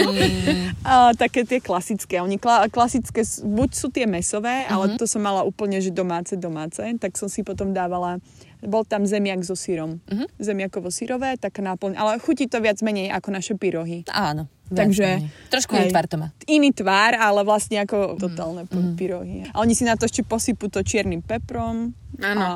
a, 0.88 1.12
také 1.14 1.44
tie 1.44 1.60
klasické. 1.60 2.24
Oni 2.24 2.40
kla, 2.40 2.72
klasické, 2.72 3.24
buď 3.44 3.70
sú 3.76 3.88
tie 3.92 4.08
mesové, 4.08 4.64
mm-hmm. 4.64 4.74
ale 4.74 4.86
mhm. 4.94 4.98
to 5.00 5.06
som 5.06 5.22
mala 5.24 5.44
úplne, 5.44 5.80
že 5.84 5.92
domáce, 5.92 6.40
domáce, 6.40 6.84
tak 7.00 7.16
som 7.20 7.28
si 7.28 7.44
potom 7.44 7.76
dávala 7.76 8.20
bol 8.64 8.82
tam 8.82 9.06
zemiak 9.06 9.46
so 9.46 9.54
sírom. 9.54 10.02
Uh-huh. 10.10 10.26
Zemiakovo-sírové, 10.42 11.38
tak 11.38 11.62
náplň. 11.62 11.94
Ale 11.94 12.18
chutí 12.18 12.50
to 12.50 12.58
viac 12.58 12.82
menej 12.82 13.14
ako 13.14 13.30
naše 13.30 13.54
pyrohy. 13.54 14.02
Áno. 14.10 14.50
Takže... 14.74 15.22
Menej. 15.22 15.30
Trošku 15.54 15.78
iný 15.78 15.94
tvár 15.94 16.08
to 16.10 16.16
má. 16.18 16.28
Iný 16.50 16.70
tvár, 16.74 17.14
ale 17.22 17.46
vlastne 17.46 17.86
ako 17.86 18.18
totálne 18.18 18.66
uh-huh. 18.66 18.98
pyrohy. 18.98 19.46
A 19.54 19.62
oni 19.62 19.78
si 19.78 19.86
na 19.86 19.94
to 19.94 20.10
ešte 20.10 20.26
posypú 20.26 20.74
to 20.74 20.82
čiernym 20.82 21.22
peprom. 21.22 21.94
Áno. 22.18 22.42
A 22.42 22.52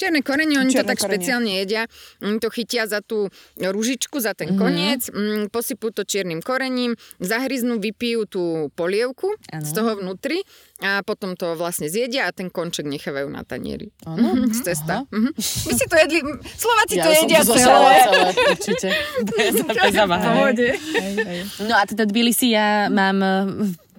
Čierne 0.00 0.24
korene, 0.24 0.56
oni 0.56 0.72
Čierne 0.72 0.88
to 0.88 0.90
tak 0.96 0.98
korene. 1.04 1.12
špeciálne 1.12 1.50
jedia. 1.60 1.84
Oni 2.24 2.40
to 2.40 2.48
chytia 2.48 2.88
za 2.88 3.04
tú 3.04 3.28
ružičku, 3.60 4.16
za 4.16 4.32
ten 4.32 4.56
mm-hmm. 4.56 4.62
koniec, 4.64 5.02
mm, 5.12 5.42
posypú 5.52 5.92
to 5.92 6.08
čiernym 6.08 6.40
korením, 6.40 6.96
zahryznú, 7.20 7.76
vypijú 7.76 8.24
tú 8.24 8.44
polievku 8.72 9.36
ano. 9.52 9.60
z 9.60 9.70
toho 9.76 10.00
vnútri 10.00 10.40
a 10.80 11.04
potom 11.04 11.36
to 11.36 11.52
vlastne 11.52 11.92
zjedia 11.92 12.24
a 12.24 12.32
ten 12.32 12.48
konček 12.48 12.88
nechávajú 12.88 13.28
na 13.28 13.44
tanieri. 13.44 13.92
Ano. 14.08 14.48
z 14.48 14.72
cesta. 14.72 15.04
Mm-hmm. 15.12 15.32
My 15.36 15.72
si 15.76 15.84
to 15.84 15.96
jedli, 16.00 16.20
Slováci 16.56 16.94
ja 16.96 17.04
to 17.04 17.10
jedia 17.12 17.40
to 17.44 17.54
celé. 17.60 17.92
celé. 18.08 18.28
Určite. 18.56 18.88
No 21.68 21.74
a 21.76 21.84
teda 21.84 22.08
Tbilisi 22.08 22.56
ja 22.56 22.88
mám 22.88 23.20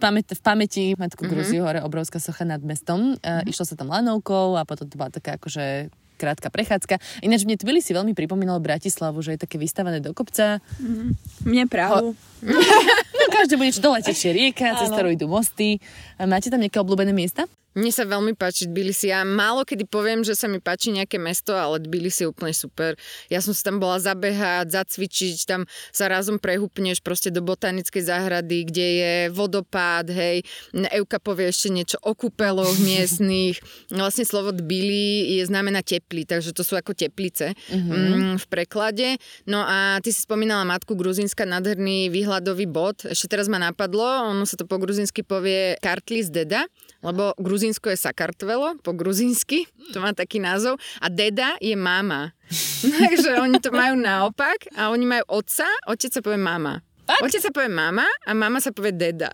pamät, 0.02 0.26
v 0.26 0.42
pamäti 0.42 0.84
Matku 0.98 1.22
mm-hmm. 1.22 1.32
Gruziu, 1.38 1.62
hore 1.62 1.86
obrovská 1.86 2.18
socha 2.18 2.42
nad 2.42 2.60
mestom. 2.66 3.14
Mm-hmm. 3.22 3.46
išlo 3.46 3.64
sa 3.70 3.78
tam 3.78 3.94
lanovkou 3.94 4.58
a 4.58 4.66
potom 4.66 4.90
to 4.90 4.98
bola 4.98 5.14
taká 5.14 5.38
akože 5.38 5.94
krátka 6.18 6.54
prechádzka. 6.54 7.02
Ináč 7.26 7.46
mne 7.50 7.58
si 7.82 7.94
veľmi 7.98 8.14
pripomínalo 8.14 8.62
Bratislavu, 8.62 9.26
že 9.26 9.34
je 9.34 9.42
také 9.42 9.58
vystavené 9.58 10.02
do 10.02 10.14
kopca. 10.14 10.62
Mm-hmm. 10.78 11.10
Mne 11.50 11.64
právo. 11.66 12.14
Ho... 12.14 12.46
no, 13.18 13.26
každé 13.34 13.58
bude, 13.58 13.74
čo 13.74 13.82
dole 13.82 14.06
tečie 14.06 14.34
rieka, 14.34 14.78
cez 14.78 14.94
ktorú 14.94 15.14
idú 15.14 15.26
mosty. 15.26 15.82
Máte 16.22 16.54
tam 16.54 16.62
nejaké 16.62 16.78
obľúbené 16.78 17.10
miesta? 17.14 17.50
Mne 17.72 17.92
sa 17.92 18.04
veľmi 18.04 18.36
páči 18.36 18.68
Tbilisi. 18.68 19.16
Ja 19.16 19.24
málo 19.24 19.64
kedy 19.64 19.88
poviem, 19.88 20.28
že 20.28 20.36
sa 20.36 20.52
mi 20.52 20.60
páči 20.60 20.92
nejaké 20.92 21.16
mesto, 21.16 21.56
ale 21.56 21.80
Tbilisi 21.80 22.28
je 22.28 22.32
úplne 22.32 22.52
super. 22.52 23.00
Ja 23.32 23.40
som 23.40 23.56
si 23.56 23.64
tam 23.64 23.80
bola 23.80 23.96
zabehať, 23.96 24.76
zacvičiť, 24.76 25.38
tam 25.48 25.64
sa 25.96 26.12
razom 26.12 26.36
prehúpneš 26.36 27.00
proste 27.00 27.32
do 27.32 27.40
botanickej 27.40 28.04
záhrady, 28.04 28.68
kde 28.68 28.88
je 29.00 29.14
vodopád, 29.32 30.12
hej. 30.12 30.44
Euka 30.92 31.24
povie 31.24 31.48
ešte 31.48 31.72
niečo 31.72 31.98
o 32.04 32.12
kúpeloch 32.12 32.76
miestných. 32.88 33.60
Vlastne 33.88 34.28
slovo 34.28 34.52
Tbili 34.52 35.40
je 35.40 35.44
znamená 35.48 35.80
teplý, 35.80 36.28
takže 36.28 36.52
to 36.52 36.68
sú 36.68 36.76
ako 36.76 36.92
teplice 36.92 37.56
mm-hmm. 37.56 38.36
v 38.36 38.46
preklade. 38.52 39.16
No 39.48 39.64
a 39.64 40.04
ty 40.04 40.12
si 40.12 40.20
spomínala 40.20 40.68
matku 40.68 41.00
Gruzínska, 41.00 41.48
nádherný 41.48 42.12
výhľadový 42.12 42.68
bod. 42.68 43.08
Ešte 43.08 43.32
teraz 43.32 43.48
ma 43.48 43.58
napadlo, 43.58 44.28
ono 44.28 44.44
sa 44.44 44.60
to 44.60 44.68
po 44.68 44.76
gruzínsky 44.76 45.24
povie 45.24 45.80
Kartlis 45.80 46.28
Deda, 46.28 46.68
lebo 47.02 47.34
Gruzínsko 47.38 47.90
je 47.90 47.98
Sakartvelo, 47.98 48.78
po 48.86 48.94
gruzínsky, 48.94 49.66
to 49.94 50.02
má 50.02 50.14
taký 50.14 50.38
názov, 50.38 50.78
a 51.02 51.10
deda 51.10 51.58
je 51.58 51.74
mama. 51.74 52.34
Takže 53.02 53.42
oni 53.42 53.58
to 53.58 53.74
majú 53.74 53.98
naopak 53.98 54.70
a 54.78 54.94
oni 54.94 55.06
majú 55.06 55.42
otca, 55.42 55.66
otec 55.90 56.14
sa 56.14 56.22
povie 56.22 56.42
mama. 56.42 56.86
Fakt? 57.12 57.24
Otec 57.28 57.42
sa 57.44 57.52
povie 57.52 57.68
mama 57.68 58.08
a 58.24 58.32
mama 58.32 58.64
sa 58.64 58.72
povie 58.72 58.96
deda. 58.96 59.28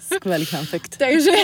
Skvelý 0.00 0.48
fact. 0.48 0.96
takže, 1.02 1.34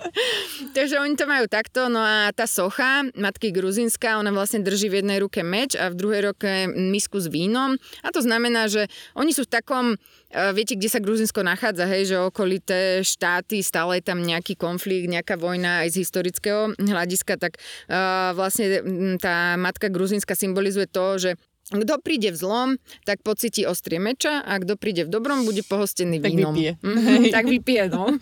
takže 0.76 0.96
oni 0.98 1.14
to 1.14 1.30
majú 1.30 1.46
takto. 1.46 1.86
No 1.86 2.02
a 2.02 2.34
tá 2.34 2.50
socha 2.50 3.06
matky 3.14 3.54
Gruzínska, 3.54 4.18
ona 4.18 4.34
vlastne 4.34 4.66
drží 4.66 4.90
v 4.90 5.04
jednej 5.04 5.22
ruke 5.22 5.46
meč 5.46 5.78
a 5.78 5.92
v 5.92 5.98
druhej 5.98 6.34
ruke 6.34 6.66
misku 6.74 7.22
s 7.22 7.30
vínom. 7.30 7.78
A 8.02 8.08
to 8.10 8.18
znamená, 8.18 8.66
že 8.66 8.90
oni 9.14 9.30
sú 9.30 9.46
v 9.46 9.52
takom 9.54 9.86
Viete, 10.34 10.74
kde 10.74 10.90
sa 10.90 10.98
Gruzinsko 10.98 11.46
nachádza, 11.46 11.86
hej, 11.86 12.10
že 12.10 12.16
okolité 12.18 13.06
štáty, 13.06 13.62
stále 13.62 14.02
je 14.02 14.10
tam 14.10 14.18
nejaký 14.18 14.58
konflikt, 14.58 15.06
nejaká 15.06 15.38
vojna 15.38 15.86
aj 15.86 15.94
z 15.94 16.02
historického 16.02 16.74
hľadiska, 16.74 17.38
tak 17.38 17.62
uh, 17.86 18.34
vlastne 18.34 18.82
tá 19.22 19.54
matka 19.54 19.86
Gruzinska 19.86 20.34
symbolizuje 20.34 20.90
to, 20.90 21.06
že 21.22 21.30
kto 21.72 21.96
príde 22.04 22.28
v 22.28 22.36
zlom, 22.36 22.68
tak 23.08 23.24
pocíti 23.24 23.64
ostrie 23.64 23.96
meča 23.96 24.44
a 24.44 24.60
kto 24.60 24.76
príde 24.76 25.08
v 25.08 25.10
dobrom, 25.12 25.48
bude 25.48 25.64
pohostený 25.64 26.20
tak 26.20 26.36
vínom. 26.36 26.52
Vypije. 26.52 26.72
Mm, 26.84 27.24
tak 27.32 27.44
vypije, 27.48 27.82
no. 27.88 28.12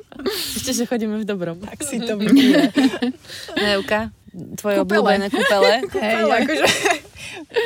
Ešte, 0.60 0.76
že 0.76 0.84
chodíme 0.84 1.16
v 1.16 1.24
dobrom. 1.24 1.56
Tak 1.64 1.80
si 1.80 1.96
to 2.04 2.16
vypije. 2.20 2.68
Neuka, 3.56 4.12
tvoje 4.60 4.76
obľúbené 4.84 5.32
kúpele. 5.32 5.80
Hej, 5.96 6.28
akože 6.28 6.66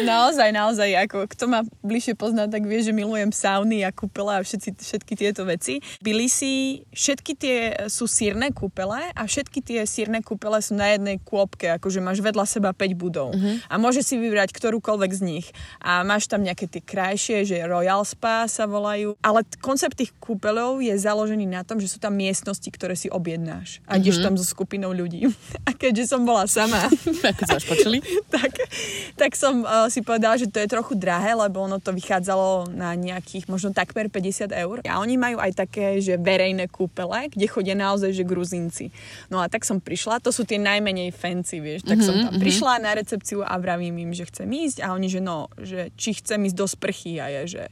naozaj, 0.09 0.49
naozaj, 0.55 0.91
ako 1.09 1.29
kto 1.29 1.45
ma 1.51 1.61
bližšie 1.85 2.15
pozná, 2.17 2.49
tak 2.49 2.65
vie, 2.65 2.81
že 2.81 2.97
milujem 2.97 3.31
sauny 3.35 3.85
a 3.85 3.93
kúpele 3.93 4.39
a 4.39 4.41
všetci, 4.41 4.81
všetky 4.81 5.13
tieto 5.19 5.45
veci. 5.45 5.85
Byli 6.01 6.27
si, 6.33 6.83
všetky 6.97 7.33
tie 7.37 7.59
sú 7.93 8.09
sírne 8.09 8.55
kúpele 8.55 9.13
a 9.13 9.23
všetky 9.29 9.61
tie 9.61 9.81
sírne 9.85 10.25
kúpele 10.25 10.63
sú 10.65 10.73
na 10.73 10.97
jednej 10.97 11.21
kôpke, 11.21 11.77
akože 11.77 12.01
máš 12.01 12.25
vedľa 12.25 12.47
seba 12.49 12.71
5 12.73 12.97
budov 12.97 13.37
uh-huh. 13.37 13.61
a 13.69 13.75
môže 13.77 14.01
si 14.01 14.17
vybrať 14.17 14.57
ktorúkoľvek 14.57 15.13
z 15.13 15.23
nich. 15.23 15.47
A 15.85 16.01
máš 16.01 16.31
tam 16.31 16.41
nejaké 16.41 16.65
tie 16.65 16.81
krajšie, 16.81 17.45
že 17.45 17.67
Royal 17.69 18.09
Spa 18.09 18.49
sa 18.49 18.65
volajú, 18.65 19.19
ale 19.21 19.45
koncept 19.61 20.01
tých 20.01 20.17
kúpeľov 20.17 20.81
je 20.81 20.97
založený 20.97 21.45
na 21.45 21.61
tom, 21.67 21.77
že 21.77 21.93
sú 21.93 22.01
tam 22.01 22.17
miestnosti, 22.17 22.67
ktoré 22.73 22.97
si 22.97 23.13
objednáš 23.13 23.85
a 23.85 24.01
ideš 24.01 24.25
uh-huh. 24.25 24.33
tam 24.33 24.41
so 24.41 24.47
skupinou 24.47 24.97
ľudí. 24.97 25.29
A 25.69 25.77
keďže 25.77 26.17
som 26.17 26.25
bola 26.25 26.49
sama, 26.49 26.89
ako 27.35 27.43
sa 27.45 27.59
počuli, 27.61 28.01
tak, 28.33 28.53
tak 29.21 29.33
som 29.37 29.44
uh, 29.53 29.91
si 29.93 30.01
povedala, 30.01 30.41
že 30.41 30.49
to 30.49 30.63
je 30.63 30.69
trochu 30.71 30.97
drahé, 30.97 31.37
lebo 31.37 31.61
ono 31.61 31.77
to 31.83 31.93
vychádzalo 31.93 32.73
na 32.73 32.97
nejakých 32.97 33.51
možno 33.51 33.75
takmer 33.75 34.09
50 34.09 34.55
eur. 34.55 34.77
A 34.87 35.03
oni 35.03 35.19
majú 35.21 35.43
aj 35.43 35.53
také, 35.67 36.01
že 36.01 36.17
verejné 36.17 36.71
kúpele, 36.71 37.29
kde 37.29 37.47
chodia 37.51 37.77
naozaj, 37.77 38.15
že 38.15 38.25
gruzinci. 38.25 38.89
No 39.29 39.43
a 39.43 39.51
tak 39.53 39.67
som 39.69 39.83
prišla, 39.83 40.23
to 40.25 40.33
sú 40.33 40.49
tie 40.49 40.57
najmenej 40.57 41.13
fancy, 41.13 41.61
vieš. 41.61 41.85
Tak 41.85 42.01
mm-hmm, 42.01 42.07
som 42.07 42.15
tam 42.15 42.23
mm-hmm. 42.33 42.43
prišla 42.43 42.75
na 42.81 42.93
recepciu 42.97 43.45
a 43.45 43.55
vravím 43.61 44.09
im, 44.09 44.13
že 44.17 44.29
chcem 44.31 44.49
ísť 44.49 44.81
a 44.85 44.97
oni, 44.97 45.09
že 45.11 45.21
no, 45.21 45.53
že 45.61 45.93
či 45.99 46.17
chcem 46.17 46.41
ísť 46.49 46.57
do 46.57 46.67
sprchy 46.71 47.21
a 47.21 47.27
je, 47.29 47.61
že 47.61 47.65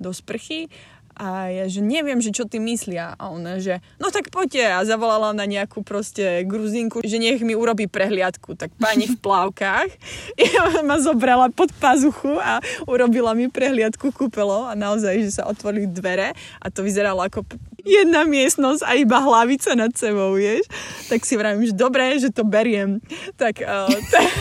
do 0.00 0.16
sprchy 0.16 0.72
a 1.20 1.52
ja, 1.52 1.68
že 1.68 1.84
neviem, 1.84 2.16
že 2.24 2.32
čo 2.32 2.48
ty 2.48 2.56
myslia. 2.56 3.12
A 3.20 3.28
ona, 3.28 3.60
že 3.60 3.84
no 4.00 4.08
tak 4.08 4.32
poďte. 4.32 4.64
A 4.72 4.88
zavolala 4.88 5.36
na 5.36 5.44
nejakú 5.44 5.84
proste 5.84 6.48
gruzinku, 6.48 7.04
že 7.04 7.20
nech 7.20 7.44
mi 7.44 7.52
urobí 7.52 7.84
prehliadku. 7.84 8.56
Tak 8.56 8.72
pani 8.80 9.04
v 9.04 9.20
plávkach 9.20 9.92
ma 10.88 10.96
zobrala 10.96 11.52
pod 11.52 11.68
pazuchu 11.76 12.40
a 12.40 12.64
urobila 12.88 13.36
mi 13.36 13.52
prehliadku 13.52 14.16
kúpelo 14.16 14.64
a 14.64 14.72
naozaj, 14.72 15.20
že 15.20 15.36
sa 15.36 15.44
otvorili 15.44 15.84
dvere 15.84 16.32
a 16.56 16.66
to 16.72 16.80
vyzeralo 16.80 17.20
ako 17.20 17.44
jedna 17.84 18.24
miestnosť 18.24 18.82
a 18.84 18.96
iba 18.96 19.20
hlavica 19.20 19.76
nad 19.76 19.92
sebou, 19.92 20.36
vieš. 20.36 20.64
Tak 21.12 21.24
si 21.24 21.36
vravím, 21.36 21.68
že 21.68 21.76
dobre, 21.76 22.16
že 22.16 22.32
to 22.32 22.48
beriem. 22.48 23.00
Tak, 23.36 23.60
uh, 23.68 23.92
t- 23.92 24.32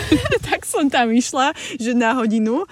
tak 0.47 0.63
som 0.63 0.87
tam 0.87 1.11
išla, 1.11 1.51
že 1.75 1.91
na 1.91 2.15
hodinu 2.15 2.63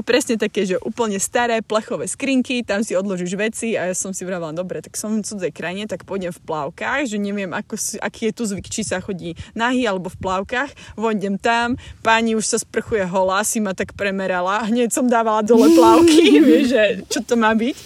presne 0.00 0.40
také, 0.40 0.64
že 0.64 0.80
úplne 0.80 1.20
staré 1.20 1.60
plechové 1.60 2.08
skrinky, 2.08 2.64
tam 2.64 2.80
si 2.80 2.96
odložíš 2.96 3.36
veci 3.36 3.76
a 3.76 3.92
ja 3.92 3.94
som 3.94 4.16
si 4.16 4.24
vravila, 4.24 4.56
dobre, 4.56 4.80
tak 4.80 4.96
som 4.96 5.20
v 5.20 5.28
cudzej 5.28 5.52
krajine, 5.52 5.84
tak 5.84 6.08
pôjdem 6.08 6.32
v 6.32 6.40
plavkách, 6.48 7.12
že 7.12 7.20
neviem, 7.20 7.52
ako, 7.52 7.76
aký 8.00 8.32
je 8.32 8.32
tu 8.32 8.48
zvyk, 8.48 8.72
či 8.72 8.88
sa 8.88 9.04
chodí 9.04 9.36
nahý 9.52 9.84
alebo 9.84 10.08
v 10.08 10.16
plavkách, 10.16 10.96
vojdem 10.96 11.36
tam, 11.36 11.76
pani 12.00 12.32
už 12.32 12.48
sa 12.48 12.56
sprchuje 12.56 13.04
holá, 13.04 13.44
si 13.44 13.60
ma 13.60 13.76
tak 13.76 13.92
premerala, 13.92 14.64
hneď 14.64 14.88
som 14.88 15.04
dávala 15.04 15.44
dole 15.44 15.68
plavky, 15.76 16.24
vieš, 16.48 16.72
že 16.72 16.82
čo 17.12 17.20
to 17.20 17.36
má 17.36 17.52
byť. 17.52 17.76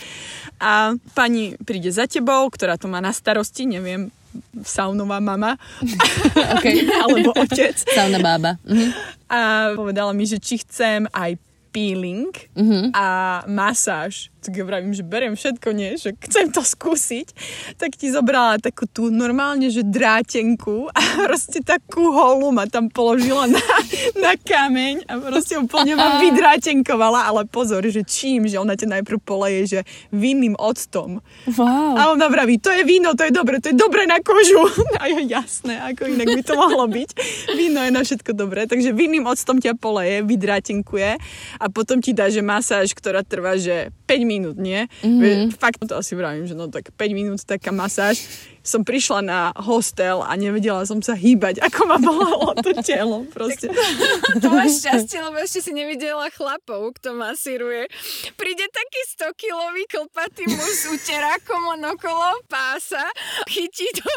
A 0.56 0.96
pani 1.12 1.52
príde 1.68 1.92
za 1.92 2.08
tebou, 2.08 2.48
ktorá 2.48 2.80
to 2.80 2.88
má 2.88 2.96
na 3.04 3.12
starosti, 3.12 3.68
neviem, 3.68 4.08
saunová 4.64 5.20
mama. 5.20 5.56
Okay. 6.56 6.88
alebo 6.88 7.32
otec. 7.36 7.76
Sauna 7.76 8.20
bába. 8.20 8.56
Mhm. 8.64 8.88
A 9.28 9.38
povedala 9.76 10.12
mi, 10.16 10.24
že 10.24 10.40
či 10.40 10.62
chcem 10.62 11.04
aj 11.10 11.36
peeling 11.76 12.32
a 12.94 13.42
masáž. 13.46 14.30
Tak 14.46 14.54
ja 14.54 14.62
vravím, 14.62 14.94
že 14.94 15.02
beriem 15.02 15.34
všetko, 15.34 15.74
nie, 15.74 15.98
že 15.98 16.14
chcem 16.22 16.54
to 16.54 16.62
skúsiť. 16.62 17.34
Tak 17.82 17.98
ti 17.98 18.14
zobrala 18.14 18.62
takú 18.62 18.86
tú 18.86 19.10
normálne, 19.10 19.66
že 19.74 19.82
drátenku 19.82 20.86
a 20.94 21.00
proste 21.26 21.66
takú 21.66 22.14
holu 22.14 22.54
ma 22.54 22.70
tam 22.70 22.86
položila 22.86 23.50
na, 23.50 23.58
na 24.14 24.38
kameň 24.38 25.02
a 25.10 25.18
proste 25.18 25.58
úplne 25.58 25.98
ma 25.98 26.16
vydrátenkovala, 26.30 27.26
ale 27.26 27.42
pozor, 27.50 27.82
že 27.90 28.06
čím, 28.06 28.46
že 28.46 28.54
ona 28.62 28.78
ťa 28.78 29.02
najprv 29.02 29.18
poleje, 29.18 29.60
že 29.66 29.80
vinným 30.14 30.54
octom. 30.62 31.18
Wow. 31.50 31.98
A 31.98 32.14
ona 32.14 32.30
vraví, 32.30 32.62
to 32.62 32.70
je 32.70 32.86
víno, 32.86 33.18
to 33.18 33.26
je 33.26 33.34
dobre, 33.34 33.58
to 33.58 33.74
je 33.74 33.76
dobre 33.76 34.06
na 34.06 34.22
kožu. 34.22 34.62
A 35.02 35.10
je 35.10 35.26
jasné, 35.26 35.74
ako 35.82 36.06
inak 36.06 36.30
by 36.38 36.42
to 36.46 36.54
mohlo 36.54 36.86
byť. 36.86 37.10
Víno 37.58 37.82
je 37.82 37.90
na 37.90 38.06
všetko 38.06 38.30
dobré, 38.30 38.70
takže 38.70 38.94
vinným 38.94 39.26
octom 39.26 39.58
ťa 39.58 39.74
poleje, 39.74 40.22
vydrátenkuje 40.22 41.18
a 41.58 41.66
potom 41.66 41.98
ti 41.98 42.14
dá, 42.14 42.30
že 42.30 42.46
masáž, 42.46 42.94
ktorá 42.94 43.26
trvá, 43.26 43.58
že 43.58 43.90
5 44.06 44.24
minút, 44.24 44.56
nie? 44.56 44.88
Mm-hmm. 45.02 45.50
Fakt 45.58 45.82
to 45.88 45.96
asi 45.96 46.14
vravím, 46.14 46.46
že 46.46 46.54
no 46.54 46.68
tak 46.68 46.94
5 46.96 47.12
minút 47.14 47.44
taká 47.44 47.70
masáž. 47.70 48.22
Som 48.66 48.82
prišla 48.82 49.20
na 49.22 49.40
hostel 49.54 50.26
a 50.26 50.34
nevedela 50.34 50.82
som 50.82 50.98
sa 50.98 51.14
hýbať, 51.14 51.62
ako 51.62 51.80
ma 51.86 51.96
bolelo 52.02 52.50
to 52.66 52.74
telo 52.82 53.22
proste. 53.30 53.70
To 54.42 54.46
máš 54.50 54.82
šťastie, 54.82 55.22
lebo 55.22 55.38
ešte 55.38 55.62
si 55.62 55.72
nevidela 55.72 56.26
chlapov, 56.34 56.98
kto 56.98 57.14
masíruje. 57.14 57.86
Príde 58.34 58.66
taký 58.66 59.00
100-kilový 59.14 59.86
klpatý 59.86 60.50
muž 60.50 60.72
s 60.82 60.84
uterákom 60.90 61.78
on 61.78 61.94
okolo 61.94 62.42
pása, 62.50 63.06
chytí 63.46 63.86
do 63.94 64.10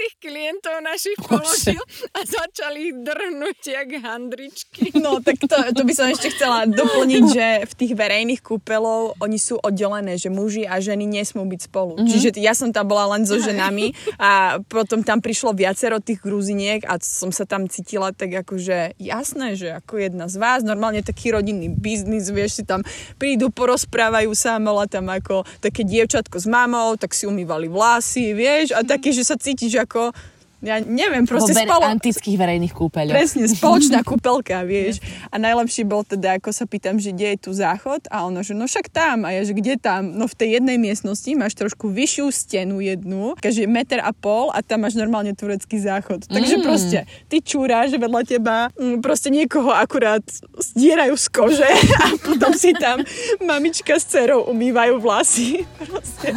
tých 0.00 0.14
klientov 0.16 0.80
našich 0.80 1.20
položil 1.20 1.82
a 2.16 2.24
začali 2.24 2.88
ich 2.88 2.96
drhnúť 3.04 3.60
jak 3.60 3.90
handričky. 4.00 4.96
No, 4.96 5.20
tak 5.20 5.36
to, 5.44 5.56
to 5.76 5.82
by 5.84 5.92
som 5.92 6.08
ešte 6.08 6.32
chcela 6.32 6.64
doplniť, 6.64 7.24
že 7.28 7.46
v 7.68 7.72
tých 7.76 7.92
verejných 7.92 8.40
kúpeľov 8.40 9.20
oni 9.20 9.36
sú 9.36 9.60
oddelené, 9.60 10.16
že 10.16 10.32
muži 10.32 10.64
a 10.64 10.80
ženy 10.80 11.04
nesmú 11.04 11.44
byť 11.44 11.60
spolu. 11.68 12.00
Mm-hmm. 12.00 12.08
Čiže 12.08 12.28
ja 12.40 12.56
som 12.56 12.72
tam 12.72 12.88
bola 12.88 13.12
len 13.18 13.28
so 13.28 13.36
ženami 13.36 13.89
a 14.16 14.60
potom 14.66 15.04
tam 15.04 15.22
prišlo 15.22 15.54
viacero 15.54 16.00
tých 16.00 16.22
gruziniek 16.24 16.84
a 16.88 16.96
som 17.00 17.30
sa 17.30 17.44
tam 17.44 17.66
cítila 17.66 18.10
tak 18.14 18.32
akože 18.46 18.98
jasné, 18.98 19.54
že 19.54 19.74
ako 19.76 20.00
jedna 20.00 20.26
z 20.26 20.36
vás, 20.40 20.64
normálne 20.64 21.04
taký 21.04 21.34
rodinný 21.34 21.70
biznis, 21.70 22.30
vieš, 22.32 22.60
si 22.60 22.64
tam 22.66 22.82
prídu, 23.16 23.52
porozprávajú 23.52 24.32
sa, 24.34 24.60
mala 24.62 24.86
tam 24.90 25.08
ako 25.08 25.44
také 25.60 25.86
dievčatko 25.86 26.40
s 26.40 26.46
mamou, 26.46 26.96
tak 26.96 27.12
si 27.12 27.26
umývali 27.26 27.70
vlasy, 27.70 28.32
vieš, 28.32 28.74
a 28.76 28.82
také, 28.82 29.14
že 29.14 29.26
sa 29.26 29.38
cítiš 29.38 29.80
ako 29.80 30.12
ja 30.60 30.76
neviem, 30.78 31.24
proste 31.24 31.50
Vo 31.50 31.56
ver- 31.56 31.66
spolu... 31.66 31.84
antických 31.88 32.36
verejných 32.36 32.70
kúpeľoch. 32.70 33.12
Presne, 33.12 33.44
spoločná 33.46 34.00
kúpelka, 34.08 34.62
vieš. 34.62 35.00
A 35.26 35.36
najlepší 35.36 35.82
bol 35.82 36.02
teda, 36.02 36.36
ako 36.36 36.50
sa 36.50 36.64
pýtam, 36.64 36.96
že 36.96 37.10
kde 37.10 37.34
je 37.34 37.38
tu 37.40 37.50
záchod 37.50 38.04
a 38.06 38.22
ono, 38.22 38.40
že 38.40 38.52
no 38.52 38.64
však 38.64 38.88
tam. 38.88 39.22
A 39.22 39.32
ja, 39.32 39.40
že 39.40 39.52
kde 39.52 39.74
tam? 39.74 40.12
No 40.12 40.24
v 40.24 40.34
tej 40.34 40.48
jednej 40.56 40.76
miestnosti 40.76 41.28
máš 41.32 41.54
trošku 41.54 41.88
vyššiu 41.88 42.26
stenu 42.28 42.78
jednu, 42.78 43.34
takže 43.36 43.64
meter 43.64 43.98
a 43.98 44.10
pol 44.10 44.48
a 44.48 44.60
tam 44.60 44.82
máš 44.82 44.94
normálne 44.94 45.32
turecký 45.32 45.76
záchod. 45.76 46.24
Takže 46.26 46.52
Mm. 46.52 46.62
proste, 46.62 46.98
ty 47.26 47.40
čúraš 47.40 47.92
vedľa 47.92 48.22
teba, 48.22 48.56
mm, 48.70 49.00
proste 49.00 49.28
niekoho 49.28 49.70
akurát 49.70 50.20
zdierajú 50.56 51.14
z 51.14 51.26
kože 51.30 51.70
a 52.02 52.14
potom 52.18 52.52
si 52.52 52.72
tam 52.72 53.00
mamička 53.40 53.94
s 53.94 54.04
dcerou 54.06 54.44
umývajú 54.46 54.98
vlasy. 54.98 55.64
Proste. 55.80 56.36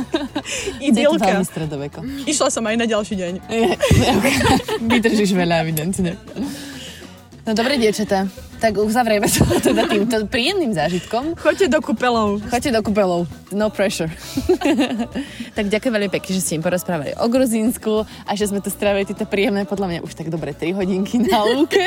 Idylka. 0.79 1.43
Išla 2.23 2.47
som 2.47 2.63
aj 2.63 2.75
na 2.75 2.85
ďalší 2.85 3.15
deň. 3.15 3.33
Bitaš 4.91 5.23
izvēlē 5.27 5.61
evidenci. 5.63 6.15
No 7.43 7.51
dobre, 7.51 7.75
dievčatá, 7.75 8.23
tak 8.63 8.79
uzavrieme 8.79 9.27
to 9.27 9.43
teda 9.67 9.83
týmto 9.91 10.23
príjemným 10.31 10.71
zážitkom. 10.71 11.35
Choďte 11.35 11.67
do 11.67 11.83
kúpeľov. 11.83 12.39
Choďte 12.47 12.71
do 12.71 12.79
kúpeľov, 12.79 13.27
no 13.51 13.67
pressure. 13.67 14.07
tak 15.59 15.67
ďakujem 15.67 15.91
veľmi 15.91 16.07
pekne, 16.07 16.31
že 16.31 16.39
ste 16.39 16.55
im 16.55 16.63
porozprávali 16.63 17.11
o 17.19 17.27
Gruzínsku 17.27 18.07
a 18.07 18.31
že 18.39 18.47
sme 18.47 18.63
tu 18.63 18.71
strávili 18.71 19.03
tieto 19.03 19.27
príjemné, 19.27 19.67
podľa 19.67 19.87
mňa 19.91 19.99
už 20.07 20.15
tak 20.15 20.31
dobre 20.31 20.55
3 20.55 20.71
hodinky 20.79 21.19
na 21.19 21.43
lúke. 21.43 21.83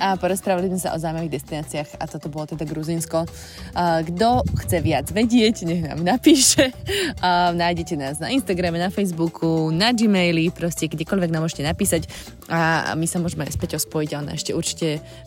A 0.00 0.16
porozprávali 0.16 0.72
sme 0.72 0.80
sa 0.80 0.96
o 0.96 0.98
zaujímavých 0.98 1.36
destináciách 1.36 2.00
a 2.00 2.08
toto 2.08 2.32
bolo 2.32 2.48
teda 2.48 2.64
Gruzínsko. 2.64 3.28
Kto 3.76 4.28
chce 4.64 4.80
viac 4.80 5.12
vedieť, 5.12 5.68
nech 5.68 5.84
nám 5.84 6.00
napíše. 6.00 6.72
A 7.20 7.52
nájdete 7.52 8.00
nás 8.00 8.16
na 8.16 8.32
Instagrame, 8.32 8.80
na 8.80 8.88
Facebooku, 8.88 9.68
na 9.68 9.92
Gmaili, 9.92 10.48
proste 10.48 10.88
kdekoľvek 10.88 11.28
nám 11.28 11.44
môžete 11.44 11.68
napísať 11.68 12.08
a 12.50 12.92
my 12.98 13.06
sa 13.06 13.22
môžeme 13.22 13.46
s 13.46 13.54
Peťou 13.54 13.78
spojiť 13.78 14.10
a 14.16 14.20
ona 14.26 14.34
ešte 14.34 14.50
určite 14.50 14.69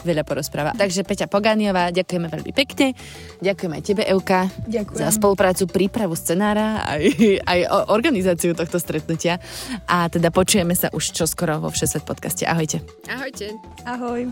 veľa 0.04 0.24
porozpráva. 0.24 0.72
Takže 0.74 1.04
Peťa 1.04 1.28
Poganiová, 1.28 1.92
ďakujeme 1.92 2.28
veľmi 2.28 2.52
pekne. 2.56 2.94
Ďakujem 3.44 3.72
aj 3.74 3.84
tebe, 3.84 4.04
Euka, 4.08 4.48
Ďakujem. 4.66 5.00
za 5.00 5.08
spoluprácu, 5.12 5.68
prípravu 5.70 6.16
scenára 6.16 6.84
aj, 6.88 7.02
aj 7.46 7.60
organizáciu 7.92 8.56
tohto 8.56 8.80
stretnutia. 8.80 9.38
A 9.88 10.08
teda 10.08 10.32
počujeme 10.34 10.74
sa 10.74 10.90
už 10.92 11.14
čoskoro 11.14 11.60
vo 11.62 11.70
Všesvet 11.70 12.04
podcaste. 12.08 12.44
Ahojte. 12.48 12.82
Ahojte. 13.08 13.54
Ahoj. 13.86 14.32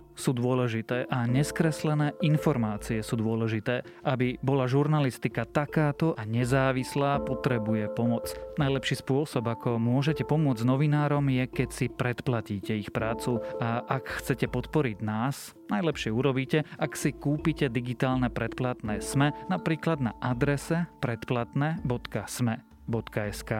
sú 0.21 0.37
dôležité 0.37 1.09
a 1.09 1.25
neskreslené 1.25 2.13
informácie 2.21 3.01
sú 3.01 3.17
dôležité. 3.17 3.81
Aby 4.05 4.37
bola 4.45 4.69
žurnalistika 4.69 5.49
takáto 5.49 6.13
a 6.13 6.21
nezávislá, 6.21 7.17
potrebuje 7.25 7.89
pomoc. 7.97 8.29
Najlepší 8.61 9.01
spôsob, 9.01 9.49
ako 9.49 9.81
môžete 9.81 10.21
pomôcť 10.21 10.61
novinárom, 10.61 11.25
je, 11.33 11.49
keď 11.49 11.69
si 11.73 11.89
predplatíte 11.89 12.77
ich 12.77 12.93
prácu. 12.93 13.41
A 13.57 13.81
ak 13.81 14.21
chcete 14.21 14.45
podporiť 14.45 15.01
nás, 15.01 15.57
najlepšie 15.73 16.13
urobíte, 16.13 16.69
ak 16.77 16.93
si 16.93 17.17
kúpite 17.17 17.73
digitálne 17.73 18.29
predplatné 18.29 19.01
SME, 19.01 19.33
napríklad 19.49 19.97
na 19.97 20.13
adrese 20.21 20.85
predplatné.sme.sk. 21.01 23.51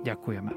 Ďakujeme. 0.00 0.52